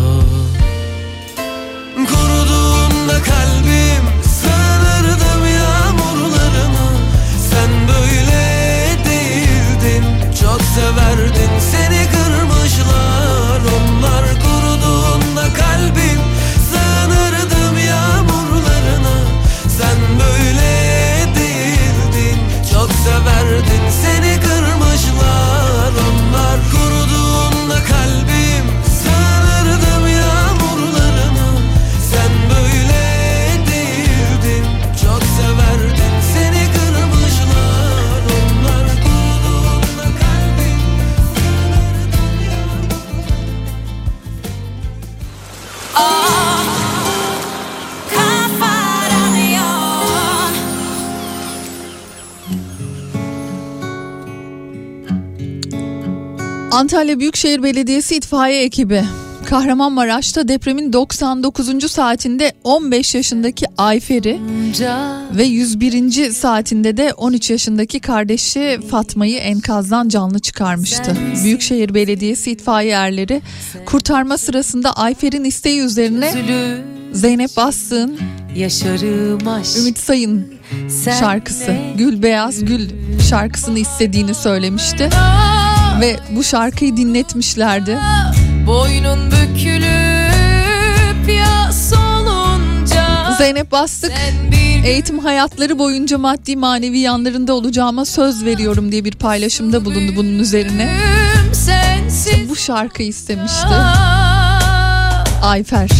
Antalya 56.76 57.20
Büyükşehir 57.20 57.62
Belediyesi 57.62 58.16
itfaiye 58.16 58.62
ekibi 58.62 59.04
Kahramanmaraş'ta 59.46 60.48
depremin 60.48 60.92
99. 60.92 61.90
saatinde 61.90 62.52
15 62.64 63.14
yaşındaki 63.14 63.66
Ayfer'i 63.78 64.40
ve 65.36 65.44
101. 65.44 66.30
saatinde 66.32 66.96
de 66.96 67.12
13 67.12 67.50
yaşındaki 67.50 68.00
kardeşi 68.00 68.78
Fatma'yı 68.90 69.38
enkazdan 69.38 70.08
canlı 70.08 70.38
çıkarmıştı. 70.38 71.16
Büyükşehir 71.44 71.94
Belediyesi 71.94 72.50
itfaiye 72.50 72.92
erleri 72.92 73.42
kurtarma 73.86 74.38
sırasında 74.38 74.92
Ayfer'in 74.92 75.44
isteği 75.44 75.80
üzerine 75.80 76.32
Zeynep 77.12 77.56
Bastık'ın 77.56 78.18
Ümit 79.80 79.98
Sayın 79.98 80.54
şarkısı? 81.20 81.76
Gül 81.98 82.22
Beyaz 82.22 82.64
Gül 82.64 82.88
şarkısını 83.30 83.78
istediğini 83.78 84.34
söylemişti. 84.34 85.10
Ve 86.00 86.16
bu 86.30 86.44
şarkıyı 86.44 86.96
dinletmişlerdi. 86.96 87.98
Boynun 88.66 89.30
bükülüp 89.30 89.86
yas 91.38 91.92
olunca 91.92 93.34
Zeynep 93.38 93.72
Bastık 93.72 94.12
eğitim 94.86 95.18
hayatları 95.18 95.78
boyunca 95.78 96.18
maddi 96.18 96.56
manevi 96.56 96.98
yanlarında 96.98 97.54
olacağıma 97.54 98.04
söz 98.04 98.44
veriyorum 98.44 98.92
diye 98.92 99.04
bir 99.04 99.12
paylaşımda 99.12 99.84
bulundu 99.84 100.12
bunun 100.16 100.38
üzerine. 100.38 100.98
sensiz 101.52 102.48
Bu 102.48 102.56
şarkıyı 102.56 103.08
istemişti. 103.08 103.74
Ayfer. 105.42 105.90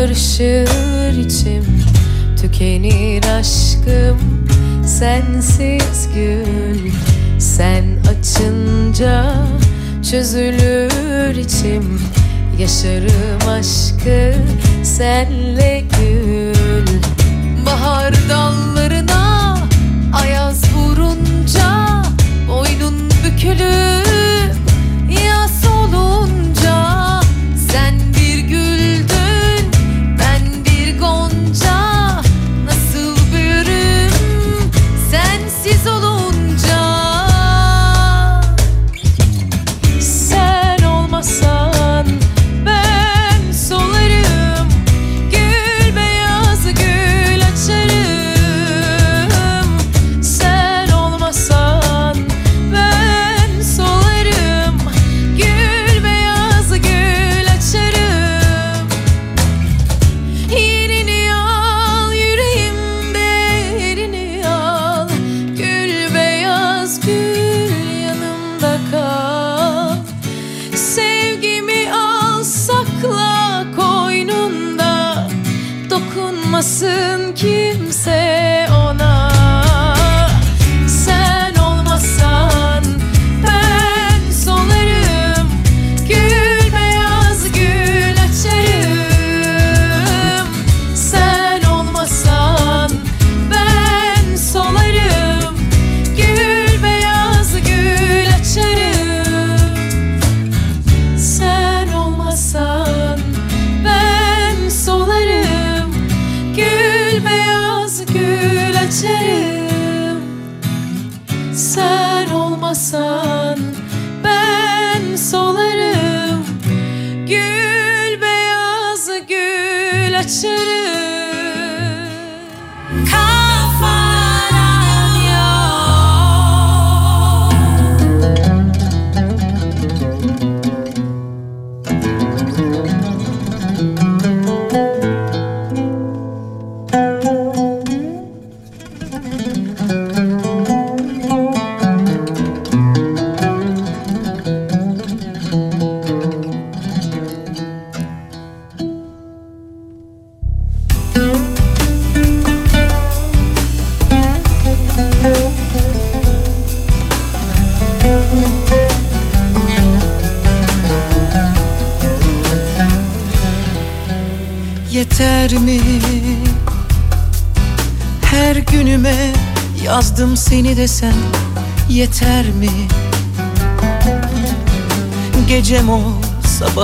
Karışır 0.00 1.18
içim. 1.18 1.64
Tükenir 2.40 3.24
aşkım 3.38 4.18
sensiz 4.86 6.08
gün. 6.14 6.92
Sen 7.38 7.84
açınca 8.10 9.34
çözülür 10.10 11.36
içim. 11.36 12.00
Yaşarım 12.58 13.48
aşkı 13.48 14.34
senle 14.82 15.82
gül. 15.98 16.86
Bahar 17.66 18.14
dallarına 18.28 19.56
ayaz 20.12 20.62
vurunca 20.74 22.02
Boynun 22.48 23.10
bükülüp 23.24 24.09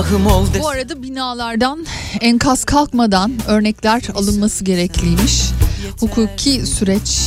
sabahım 0.07 0.27
ol 0.27 0.47
desem 0.47 0.61
Bu 0.63 0.69
arada 0.69 1.03
binalardan 1.03 1.85
enkaz 2.21 2.63
kalkmadan 2.63 3.31
örnekler 3.47 4.01
alınması 4.15 4.63
gerekliymiş. 4.63 5.43
Hukuki 5.99 6.65
süreç 6.65 7.19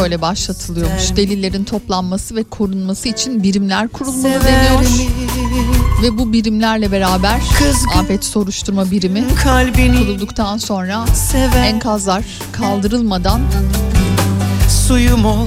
böyle 0.00 0.20
başlatılıyormuş. 0.20 1.16
Delillerin 1.16 1.64
toplanması 1.64 2.36
ve 2.36 2.44
korunması 2.44 3.08
için 3.08 3.42
birimler 3.42 3.88
kurulmalı 3.88 4.44
deniyor. 4.44 4.84
Ve 6.02 6.18
bu 6.18 6.32
birimlerle 6.32 6.92
beraber 6.92 7.40
afet 7.96 8.24
soruşturma 8.24 8.90
birimi 8.90 9.24
kurulduktan 9.98 10.58
sonra 10.58 11.04
enkazlar 11.66 12.24
kaldırılmadan 12.52 13.40
Suyum 14.86 15.24
ol, 15.24 15.46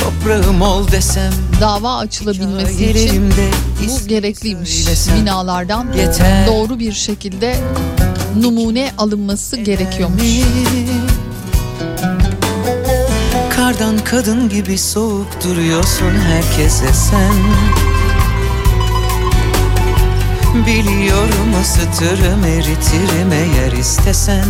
toprağım 0.00 0.62
ol 0.62 0.88
desem 0.88 1.32
dava 1.62 1.96
açılabilmesi 1.96 2.90
için 2.90 3.32
bu 3.88 4.08
gerekliymiş. 4.08 4.86
Binalardan 5.16 5.86
doğru 6.46 6.78
bir 6.78 6.92
şekilde 6.92 7.56
numune 8.40 8.90
alınması 8.98 9.56
gerekiyormuş. 9.56 10.22
Kardan 13.56 13.98
kadın 14.04 14.48
gibi 14.48 14.78
soğuk 14.78 15.44
duruyorsun 15.44 16.10
herkese 16.10 16.92
sen 16.92 17.34
Biliyorum 20.66 21.60
ısıtırım 21.62 22.44
eritirim 22.44 23.32
eğer 23.32 23.72
istesen 23.72 24.44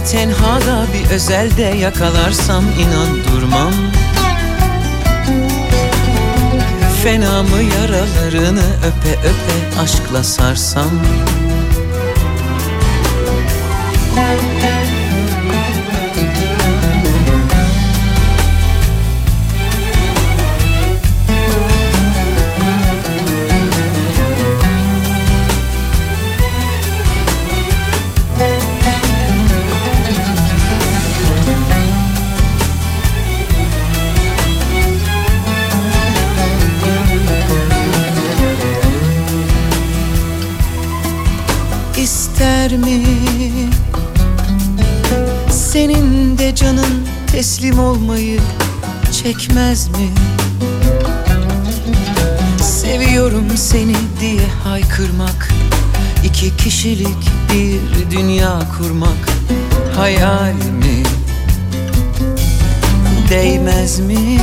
Bir 0.00 0.04
tenhada 0.04 0.86
bir 0.94 1.14
özelde 1.14 1.62
yakalarsam 1.62 2.64
inan 2.64 3.24
durmam. 3.24 3.72
Fena 7.02 7.42
mı 7.42 7.62
yaralarını 7.80 8.64
öpe 8.86 9.18
öpe 9.18 9.80
aşkla 9.82 10.24
sarsam 10.24 10.90
teslim 47.60 47.78
olmayı 47.78 48.40
çekmez 49.22 49.88
mi? 49.88 50.08
Seviyorum 52.62 53.56
seni 53.56 53.94
diye 54.20 54.46
haykırmak 54.64 55.48
iki 56.24 56.56
kişilik 56.56 57.30
bir 57.52 58.10
dünya 58.10 58.58
kurmak 58.78 59.28
hayal 59.96 60.52
mi? 60.52 61.02
Değmez 63.30 63.98
mi? 64.00 64.40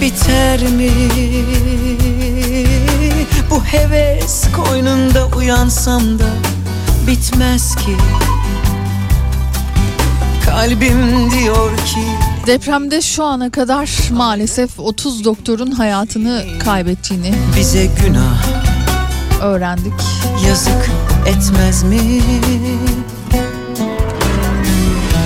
Biter 0.00 0.60
mi? 0.60 0.90
Bu 3.50 3.64
heves 3.64 4.44
koynunda 4.56 5.26
uyansam 5.36 6.18
da 6.18 6.28
bitmez 7.06 7.74
ki 7.76 7.96
Kalbim 10.54 11.30
diyor 11.30 11.76
ki 11.76 12.00
Depremde 12.46 13.02
şu 13.02 13.24
ana 13.24 13.50
kadar 13.50 13.90
maalesef 14.12 14.80
30 14.80 15.24
doktorun 15.24 15.70
hayatını 15.70 16.44
kaybettiğini 16.64 17.34
bize 17.56 17.86
günah 17.86 18.44
öğrendik. 19.42 19.92
Yazık 20.46 20.90
etmez 21.26 21.82
mi? 21.84 22.00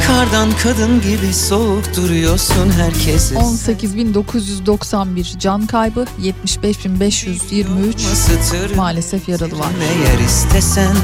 Kardan 0.07 0.49
kadın 0.63 1.01
gibi 1.01 1.35
soğuk 1.35 1.97
duruyorsun 1.97 2.71
herkese 2.71 3.35
18.991 3.35 5.39
can 5.39 5.67
kaybı 5.67 6.07
75.523 6.23 8.77
maalesef 8.77 9.29
yaralı 9.29 9.59
var. 9.59 9.73
Eğer 9.83 10.19
istesen 10.19 10.97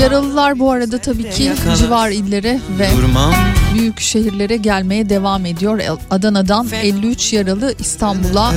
Yaralılar 0.00 0.58
bu 0.58 0.70
arada 0.70 0.98
tabii 0.98 1.30
ki 1.30 1.42
Yakalar. 1.42 1.76
civar 1.76 2.10
illere 2.10 2.60
ve 2.78 2.88
Durmam. 2.96 3.34
büyük 3.74 4.00
şehirlere 4.00 4.56
gelmeye 4.56 5.08
devam 5.08 5.46
ediyor. 5.46 5.80
Adana'dan 6.10 6.68
53 6.82 7.32
yaralı 7.32 7.74
İstanbul'a 7.78 8.52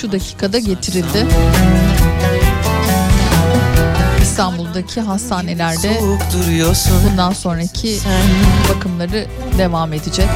şu 0.00 0.12
dakikada 0.12 0.58
getirildi. 0.58 1.26
İstanbul'daki 4.22 5.00
hastanelerde 5.00 6.00
bundan 7.10 7.32
sonraki 7.32 7.98
bakımları 8.74 9.26
devam 9.58 9.92
edecek. 9.92 10.28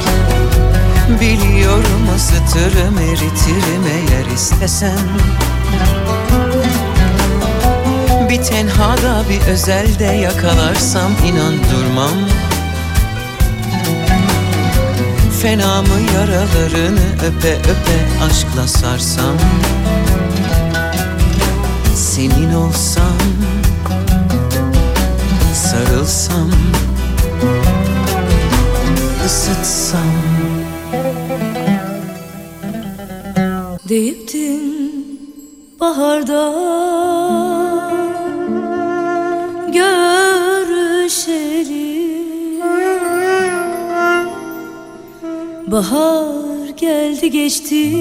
Biliyorum 1.21 2.07
ısıtırım 2.15 2.97
eritirim 2.97 3.83
eğer 3.87 4.35
istesen 4.35 4.97
Bir 8.29 8.43
tenhada 8.43 9.23
bir 9.29 9.51
özelde 9.51 10.03
yakalarsam 10.03 11.11
inan 11.25 11.53
durmam. 11.53 12.11
Fena 15.41 15.81
mı 15.81 15.87
yaralarını 16.15 16.99
öpe 17.27 17.53
öpe 17.53 18.25
aşkla 18.25 18.67
sarsam? 18.67 19.37
Senin 21.95 22.53
olsam 22.53 23.17
Sarılsam 25.53 26.51
ısıtsam. 29.25 30.01
Deyiptin 33.89 34.65
baharda 35.79 36.51
görüşelim. 39.75 41.35
Bahar 45.67 46.69
geldi 46.77 47.31
geçti. 47.31 47.91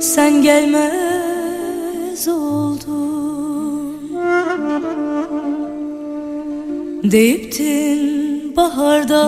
Sen 0.00 0.42
gelmez 0.42 2.28
oldun. 2.28 2.92
Deyiptin 7.02 8.56
baharda. 8.56 9.22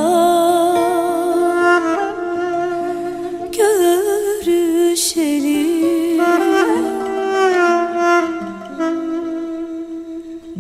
Görüşelim 3.53 5.64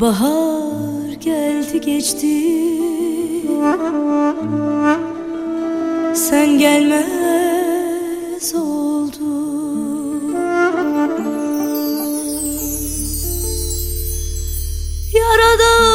Bahar 0.04 1.12
geldi 1.20 1.80
geçti. 1.80 2.36
Sen 6.14 6.58
gelmez 6.58 8.54
oldun. 8.54 10.34
Yaradan 15.14 15.93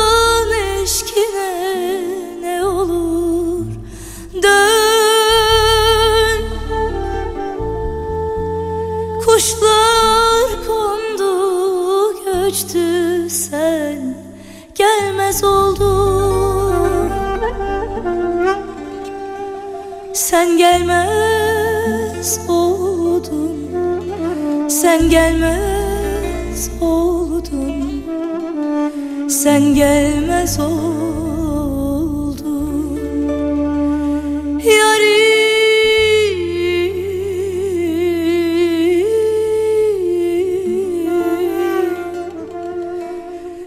Sen 20.30 20.58
gelmez 20.58 22.40
oldun. 22.50 23.58
Sen 24.70 25.10
gelmez 25.10 26.72
oldun. 26.82 28.04
Sen 29.30 29.76
gelmez 29.76 30.60
oldun. 30.60 31.80
Yarim 34.66 35.30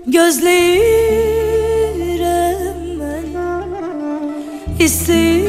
Gözlerim 0.06 0.82
ben. 3.01 3.26
İsterim 4.84 5.41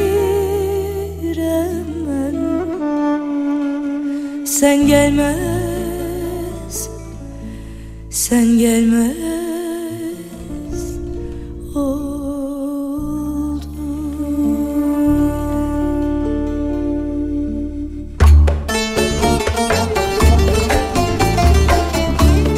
Sen 4.64 4.86
gelmez 4.86 5.38
Sen 8.10 8.58
gelmez 8.58 9.14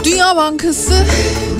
Dünya 0.04 0.36
Bankası 0.36 0.94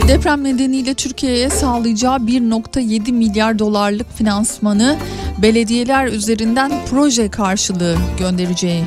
deprem 0.09 0.44
nedeniyle 0.44 0.94
Türkiye'ye 0.94 1.51
sağlayacağı 1.51 2.16
1.7 2.16 3.12
milyar 3.12 3.59
dolarlık 3.59 4.12
finansmanı 4.12 4.97
belediyeler 5.43 6.06
üzerinden 6.06 6.73
proje 6.90 7.31
karşılığı 7.31 7.97
göndereceği 8.18 8.85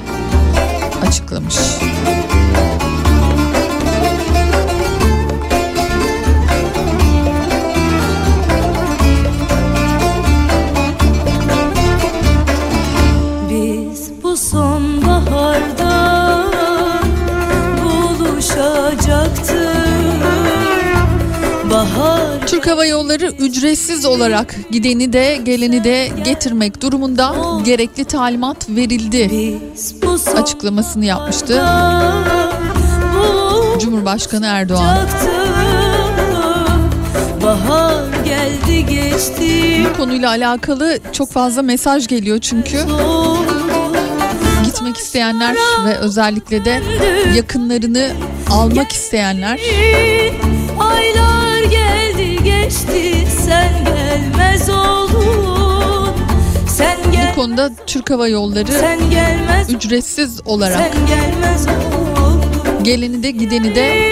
açıklamış. 1.10 1.56
Biz 13.50 14.24
bu 14.24 14.38
sonbaharda 14.38 15.90
buluşacaktık 17.84 19.60
Bahar 21.72 22.48
Türk 22.48 22.68
Hava 22.68 22.86
Yolları 22.86 23.32
ücretsiz 23.40 24.06
olarak 24.06 24.56
gideni 24.72 25.14
de 25.14 25.40
geleni 25.44 25.84
de 25.84 26.10
getirmek 26.26 26.82
durumunda 26.82 27.36
gerekli 27.66 28.06
talimat 28.06 28.70
verildi 28.70 29.30
açıklamasını 30.36 31.06
yapmıştı. 31.06 31.64
Cumhurbaşkanı 33.80 34.46
Erdoğan. 34.46 34.98
Bu 39.84 39.98
konuyla 39.98 40.30
alakalı 40.30 41.00
çok 41.12 41.32
fazla 41.32 41.62
mesaj 41.62 42.08
geliyor 42.08 42.40
çünkü. 42.40 42.80
Gitmek 44.66 44.98
isteyenler 44.98 45.56
ve 45.86 45.98
özellikle 45.98 46.66
de 46.66 46.82
yakınlarını 47.36 48.10
almak 48.52 48.92
isteyenler 48.92 49.60
Aylar 50.80 51.64
geldi 51.70 52.44
geçti 52.44 53.28
sen 53.46 53.86
gelmez 53.86 54.68
bu 54.68 54.99
konuda 57.40 57.72
Türk 57.88 58.10
Hava 58.10 58.28
Yolları 58.28 58.72
gelmez. 59.12 59.70
ücretsiz 59.70 60.42
olarak 60.46 60.92
geleni 62.82 63.24
de 63.24 63.32
gideni 63.32 63.76
de 63.76 64.12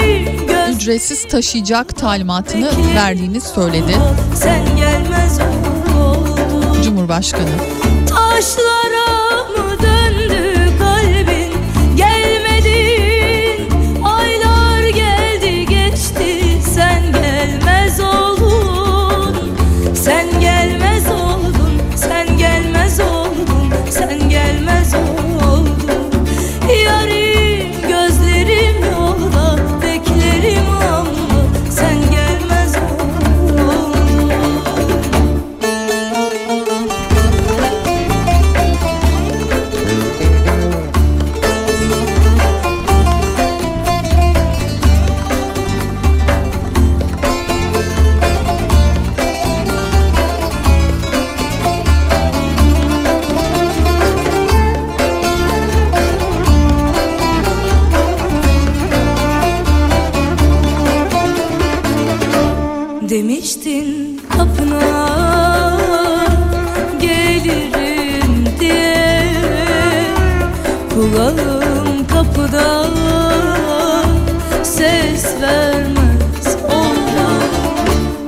ücretsiz 0.72 1.28
taşıyacak 1.28 1.98
talimatını 1.98 2.72
verdiğini 2.96 3.42
söyledi. 3.42 3.98
Cumhurbaşkanı. 6.84 7.50
Taşlara 8.10 8.77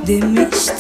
demişti 0.10 0.79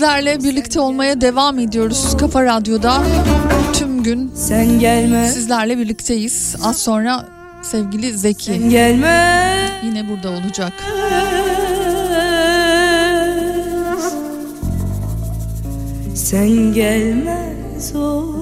sizlerle 0.00 0.44
birlikte 0.44 0.80
olmaya 0.80 1.20
devam 1.20 1.58
ediyoruz 1.58 2.16
Kafa 2.20 2.44
Radyo'da. 2.44 3.02
Tüm 3.72 4.02
gün 4.02 4.32
Sen 4.34 4.78
gelme. 4.78 5.28
sizlerle 5.28 5.78
birlikteyiz. 5.78 6.56
Az 6.64 6.76
sonra 6.78 7.24
sevgili 7.62 8.18
Zeki 8.18 8.44
Sen 8.44 8.70
gelme. 8.70 9.54
yine 9.84 10.08
burada 10.08 10.30
olacak. 10.30 10.72
Sen 16.14 16.72
gelmez 16.74 17.94
ol. 17.96 18.39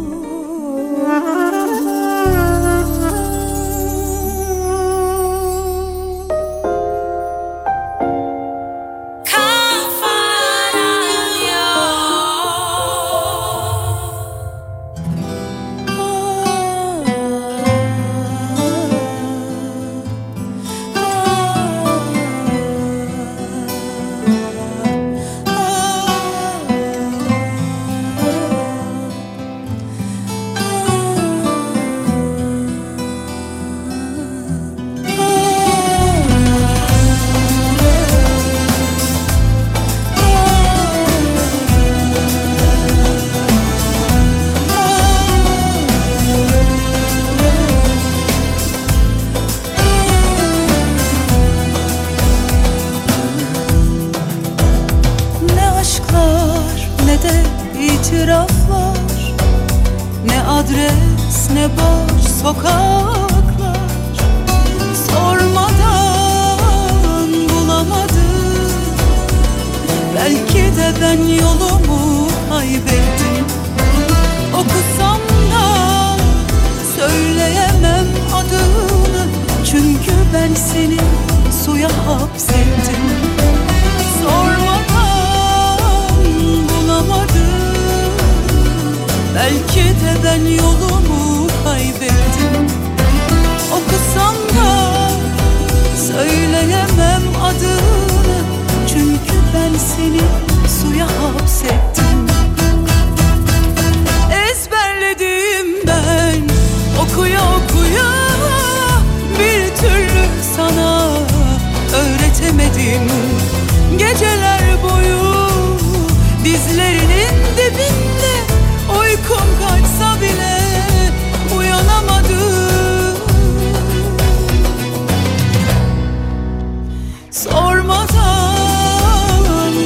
Sormadan 127.31 128.55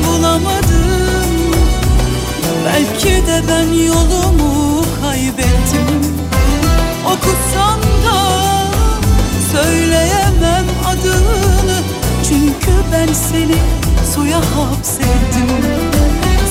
bulamadım. 0.06 1.30
Belki 2.64 3.26
de 3.26 3.42
ben 3.48 3.72
yolumu 3.72 4.84
kaybettim. 5.02 5.86
Okusan 7.06 7.80
da 7.82 8.18
söyleyemem 9.52 10.66
adını. 10.86 11.78
Çünkü 12.28 12.72
ben 12.92 13.12
seni 13.12 13.56
suya 14.14 14.38
hapsettim. 14.38 15.48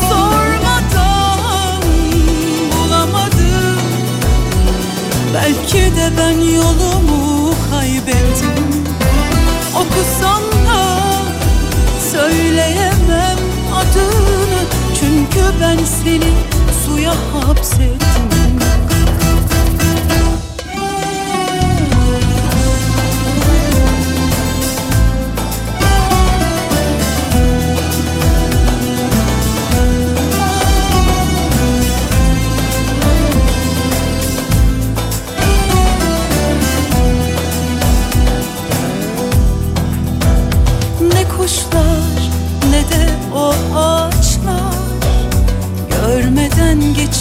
Sormadan 0.10 1.82
bulamadım. 2.72 3.80
Belki 5.34 5.78
de 5.78 6.10
ben 6.18 6.40
yolumu 6.40 7.54
kaybettim. 7.72 8.84
Okusan 9.76 10.61
Söyleyemem 12.22 13.38
adını. 13.76 14.61
Çünkü 14.99 15.39
ben 15.61 15.77
seni 15.77 16.34
suya 16.85 17.14
hapsettim. 17.34 18.31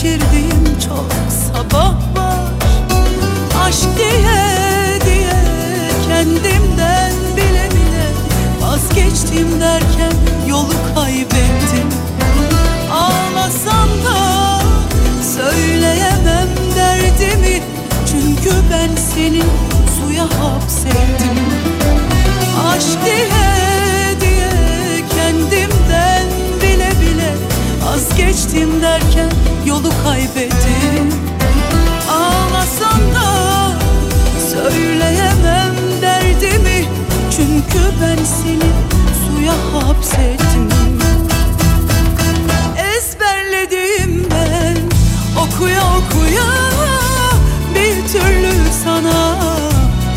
geçirdiğim 0.03 0.65
çok 0.89 1.07
sabah 1.53 1.95
var 2.17 2.53
Aşk 3.65 3.89
diye 3.99 5.01
diye 5.07 5.43
kendimden 6.09 7.13
bile 7.37 7.69
bile 7.71 8.07
Vazgeçtim 8.61 9.61
derken 9.61 10.13
yolu 10.49 10.95
kaybettim. 10.95 11.89
Ağlasam 12.93 13.89
da 14.05 14.61
söyleyemem 15.37 16.49
derdimi 16.77 17.63
Çünkü 18.11 18.57
ben 18.73 18.97
seni 18.97 19.43
suya 19.99 20.25
hapsettim. 20.25 21.39
Aşk 22.69 23.05
diye 23.05 24.21
diye 24.21 24.51
kendimden 25.17 26.27
bile 26.63 26.91
bile 27.01 27.35
Vazgeçtim 27.85 28.83
derken 28.83 29.30
yolu 29.67 29.91
kaybettim 30.05 31.11
Ağlasam 32.11 33.01
da 33.15 33.51
söyleyemem 34.53 35.75
derdimi. 36.03 36.89
Çünkü 37.37 37.79
ben 38.03 38.25
seni 38.25 38.71
suya 39.27 39.53
hapsettim. 39.53 40.69
Ezberledim 42.97 44.29
ben 44.31 44.77
okuya 45.37 45.81
okuya 45.81 46.51
Bir 47.75 48.09
türlü 48.13 48.53
sana 48.85 49.37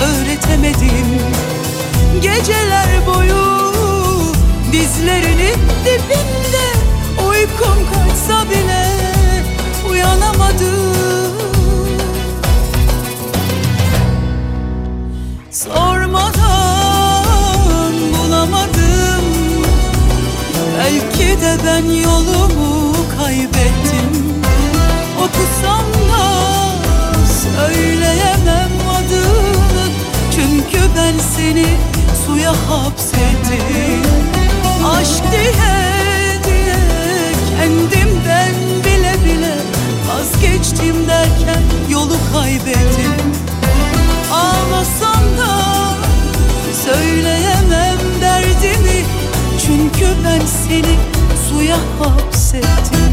öğretemedim. 0.02 1.08
Geceler 2.22 2.88
boyu 3.08 3.74
dizlerinin 4.72 5.56
Sormadan 16.34 17.94
bulamadım. 18.14 19.26
Belki 20.78 21.42
de 21.42 21.58
ben 21.66 21.86
yolumu 21.86 22.96
kaybettim. 23.18 24.12
Okusam 25.18 25.86
da 26.12 26.26
söyleyemem 27.44 28.72
adını. 28.98 29.86
Çünkü 30.36 30.80
ben 30.98 31.14
seni 31.36 31.68
suya 32.26 32.52
hapsettim. 32.52 34.04
Aşk 34.86 35.24
diye 35.32 36.42
diye 36.44 36.80
kendi 37.58 38.03
geçtim 40.64 40.96
derken 41.08 41.62
yolu 41.90 42.16
kaybettim. 42.34 43.32
Ağlasam 44.32 45.24
da 45.38 45.60
söyleyemem 46.86 47.98
derdimi. 48.22 49.06
Çünkü 49.66 50.06
ben 50.26 50.42
seni 50.46 50.98
suya 51.50 51.78
hapsettim. 52.00 53.13